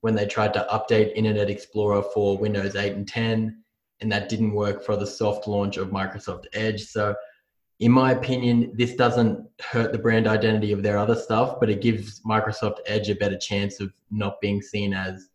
when 0.00 0.14
they 0.14 0.26
tried 0.26 0.52
to 0.54 0.66
update 0.70 1.14
Internet 1.14 1.48
Explorer 1.48 2.02
for 2.02 2.36
Windows 2.36 2.76
8 2.76 2.92
and 2.92 3.08
10, 3.08 3.62
and 4.00 4.12
that 4.12 4.28
didn't 4.28 4.52
work 4.52 4.84
for 4.84 4.96
the 4.96 5.06
soft 5.06 5.48
launch 5.48 5.76
of 5.76 5.88
Microsoft 5.88 6.44
Edge. 6.52 6.84
So 6.84 7.14
in 7.80 7.90
my 7.90 8.12
opinion, 8.12 8.72
this 8.74 8.94
doesn't 8.94 9.46
hurt 9.60 9.92
the 9.92 9.98
brand 9.98 10.26
identity 10.26 10.72
of 10.72 10.82
their 10.82 10.96
other 10.96 11.14
stuff, 11.14 11.58
but 11.58 11.68
it 11.68 11.80
gives 11.80 12.20
Microsoft 12.20 12.78
Edge 12.86 13.10
a 13.10 13.14
better 13.14 13.36
chance 13.36 13.80
of 13.80 13.92
not 14.10 14.40
being 14.40 14.62
seen 14.62 14.94
as, 14.94 15.28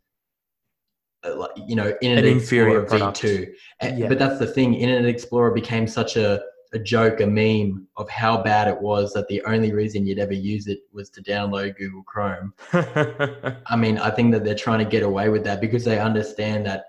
uh, 1.23 1.47
you 1.67 1.75
know, 1.75 1.93
Internet 2.01 2.25
An 2.25 2.37
Explorer 2.37 2.85
V2. 2.85 3.53
Yeah. 3.81 4.07
But 4.07 4.19
that's 4.19 4.39
the 4.39 4.47
thing. 4.47 4.73
Internet 4.73 5.09
Explorer 5.09 5.51
became 5.51 5.85
such 5.85 6.15
a, 6.15 6.41
a 6.73 6.79
joke, 6.79 7.19
a 7.19 7.27
meme 7.27 7.87
of 7.97 8.09
how 8.09 8.41
bad 8.41 8.67
it 8.67 8.79
was 8.79 9.13
that 9.13 9.27
the 9.27 9.41
only 9.43 9.73
reason 9.73 10.05
you'd 10.05 10.19
ever 10.19 10.33
use 10.33 10.67
it 10.67 10.79
was 10.93 11.09
to 11.09 11.23
download 11.23 11.77
Google 11.77 12.03
Chrome. 12.03 12.53
I 12.73 13.75
mean, 13.75 13.97
I 13.97 14.11
think 14.11 14.31
that 14.33 14.43
they're 14.43 14.55
trying 14.55 14.79
to 14.79 14.85
get 14.85 15.03
away 15.03 15.29
with 15.29 15.43
that 15.45 15.61
because 15.61 15.83
they 15.83 15.99
understand 15.99 16.65
that 16.67 16.85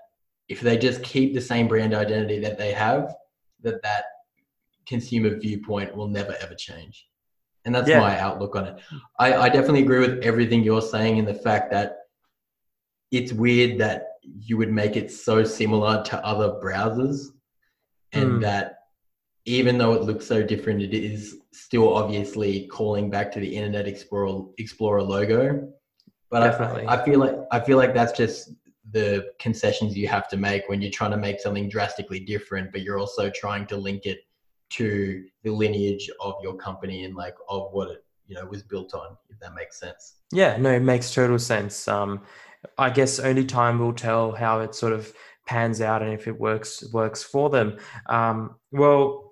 if 0.47 0.61
they 0.61 0.77
just 0.77 1.01
keep 1.01 1.33
the 1.33 1.41
same 1.41 1.67
brand 1.67 1.93
identity 1.95 2.39
that 2.39 2.57
they 2.57 2.73
have, 2.73 3.15
that 3.63 3.81
that 3.81 4.03
consumer 4.85 5.35
viewpoint 5.37 5.95
will 5.95 6.07
never 6.07 6.35
ever 6.41 6.53
change. 6.53 7.07
And 7.65 7.73
that's 7.73 7.87
yeah. 7.87 7.99
my 7.99 8.19
outlook 8.19 8.55
on 8.55 8.65
it. 8.65 8.79
I, 9.19 9.33
I 9.35 9.49
definitely 9.49 9.83
agree 9.83 9.99
with 9.99 10.23
everything 10.23 10.63
you're 10.63 10.81
saying 10.81 11.17
in 11.17 11.25
the 11.25 11.33
fact 11.33 11.71
that 11.71 11.97
it's 13.11 13.33
weird 13.33 13.79
that 13.79 14.07
you 14.23 14.57
would 14.57 14.71
make 14.71 14.95
it 14.95 15.11
so 15.11 15.43
similar 15.43 16.03
to 16.03 16.25
other 16.25 16.59
browsers 16.61 17.27
and 18.13 18.33
mm. 18.33 18.41
that 18.41 18.80
even 19.45 19.77
though 19.77 19.93
it 19.93 20.03
looks 20.03 20.25
so 20.25 20.43
different, 20.43 20.81
it 20.81 20.93
is 20.93 21.37
still 21.51 21.93
obviously 21.93 22.67
calling 22.67 23.09
back 23.09 23.31
to 23.33 23.39
the 23.39 23.55
Internet 23.55 23.87
Explorer 23.87 24.45
Explorer 24.57 25.03
logo. 25.03 25.71
But 26.29 26.41
Definitely. 26.41 26.85
I, 26.85 26.95
I 26.95 27.05
feel 27.05 27.19
like 27.19 27.35
I 27.51 27.59
feel 27.59 27.77
like 27.77 27.93
that's 27.93 28.13
just 28.13 28.53
the 28.91 29.31
concessions 29.39 29.97
you 29.97 30.07
have 30.07 30.27
to 30.29 30.37
make 30.37 30.63
when 30.67 30.81
you're 30.81 30.91
trying 30.91 31.11
to 31.11 31.17
make 31.17 31.39
something 31.39 31.69
drastically 31.69 32.19
different, 32.19 32.71
but 32.71 32.81
you're 32.81 32.99
also 32.99 33.29
trying 33.29 33.65
to 33.67 33.77
link 33.77 34.05
it 34.05 34.19
to 34.71 35.25
the 35.43 35.51
lineage 35.51 36.09
of 36.19 36.35
your 36.41 36.55
company 36.55 37.03
and 37.03 37.15
like 37.15 37.35
of 37.49 37.69
what 37.71 37.89
it 37.89 38.03
you 38.27 38.35
know 38.35 38.45
was 38.45 38.63
built 38.63 38.93
on 38.93 39.17
if 39.29 39.37
that 39.39 39.53
makes 39.53 39.79
sense 39.79 40.15
yeah 40.31 40.55
no 40.57 40.71
it 40.71 40.79
makes 40.81 41.13
total 41.13 41.37
sense 41.37 41.87
um 41.87 42.21
i 42.77 42.89
guess 42.89 43.19
only 43.19 43.45
time 43.45 43.79
will 43.79 43.93
tell 43.93 44.31
how 44.31 44.61
it 44.61 44.73
sort 44.73 44.93
of 44.93 45.13
pans 45.45 45.81
out 45.81 46.01
and 46.01 46.13
if 46.13 46.27
it 46.27 46.39
works 46.39 46.89
works 46.93 47.21
for 47.21 47.49
them 47.49 47.77
um 48.07 48.55
well 48.71 49.30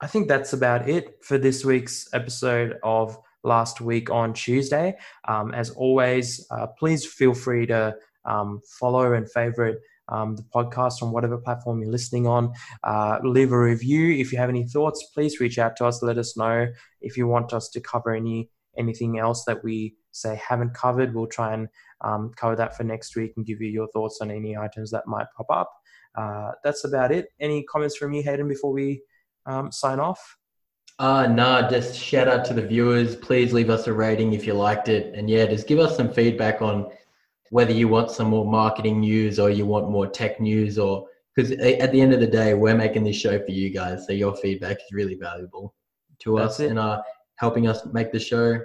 i 0.00 0.06
think 0.06 0.28
that's 0.28 0.52
about 0.52 0.88
it 0.88 1.22
for 1.22 1.38
this 1.38 1.64
week's 1.64 2.08
episode 2.12 2.78
of 2.82 3.16
last 3.44 3.80
week 3.80 4.10
on 4.10 4.32
tuesday 4.32 4.96
um, 5.26 5.54
as 5.54 5.70
always 5.70 6.46
uh, 6.50 6.66
please 6.78 7.06
feel 7.06 7.34
free 7.34 7.66
to 7.66 7.94
um, 8.24 8.60
follow 8.78 9.14
and 9.14 9.30
favorite 9.30 9.78
um, 10.08 10.36
the 10.36 10.42
podcast 10.42 11.02
on 11.02 11.12
whatever 11.12 11.36
platform 11.38 11.80
you're 11.80 11.90
listening 11.90 12.26
on. 12.26 12.52
Uh, 12.82 13.18
leave 13.22 13.52
a 13.52 13.58
review. 13.58 14.12
If 14.12 14.32
you 14.32 14.38
have 14.38 14.48
any 14.48 14.66
thoughts, 14.66 15.04
please 15.14 15.40
reach 15.40 15.58
out 15.58 15.76
to 15.76 15.86
us. 15.86 16.02
Let 16.02 16.18
us 16.18 16.36
know 16.36 16.68
if 17.00 17.16
you 17.16 17.26
want 17.26 17.52
us 17.52 17.68
to 17.70 17.80
cover 17.80 18.14
any 18.14 18.50
anything 18.76 19.18
else 19.18 19.44
that 19.44 19.62
we 19.64 19.96
say 20.12 20.36
haven't 20.36 20.74
covered. 20.74 21.14
We'll 21.14 21.26
try 21.26 21.52
and 21.54 21.68
um, 22.00 22.32
cover 22.36 22.56
that 22.56 22.76
for 22.76 22.84
next 22.84 23.16
week 23.16 23.32
and 23.36 23.44
give 23.44 23.60
you 23.60 23.68
your 23.68 23.88
thoughts 23.88 24.18
on 24.20 24.30
any 24.30 24.56
items 24.56 24.90
that 24.92 25.06
might 25.06 25.26
pop 25.36 25.46
up. 25.50 25.72
Uh, 26.16 26.52
that's 26.64 26.84
about 26.84 27.12
it. 27.12 27.28
Any 27.40 27.64
comments 27.64 27.96
from 27.96 28.12
you, 28.12 28.22
Hayden, 28.22 28.48
before 28.48 28.72
we 28.72 29.02
um, 29.48 29.72
sign 29.72 29.98
off? 29.98 30.36
Uh, 30.98 31.26
nah, 31.28 31.68
just 31.68 31.96
shout 31.96 32.28
out 32.28 32.44
to 32.44 32.54
the 32.54 32.62
viewers. 32.62 33.14
Please 33.16 33.52
leave 33.52 33.70
us 33.70 33.86
a 33.86 33.92
rating 33.92 34.32
if 34.32 34.46
you 34.46 34.52
liked 34.52 34.88
it. 34.88 35.14
And 35.14 35.30
yeah, 35.30 35.46
just 35.46 35.66
give 35.68 35.78
us 35.78 35.96
some 35.96 36.12
feedback 36.12 36.60
on 36.60 36.90
whether 37.50 37.72
you 37.72 37.88
want 37.88 38.10
some 38.10 38.28
more 38.28 38.44
marketing 38.44 39.00
news 39.00 39.38
or 39.38 39.50
you 39.50 39.64
want 39.64 39.90
more 39.90 40.06
tech 40.06 40.40
news 40.40 40.78
or 40.78 41.06
because 41.34 41.52
at 41.52 41.92
the 41.92 42.00
end 42.00 42.12
of 42.12 42.20
the 42.20 42.26
day 42.26 42.54
we're 42.54 42.74
making 42.74 43.04
this 43.04 43.16
show 43.16 43.38
for 43.38 43.50
you 43.52 43.70
guys 43.70 44.06
so 44.06 44.12
your 44.12 44.36
feedback 44.36 44.76
is 44.76 44.92
really 44.92 45.14
valuable 45.14 45.74
to 46.18 46.36
That's 46.36 46.54
us 46.54 46.60
it. 46.60 46.70
and 46.70 46.78
uh, 46.78 47.00
helping 47.36 47.68
us 47.68 47.86
make 47.92 48.12
the 48.12 48.18
show 48.18 48.60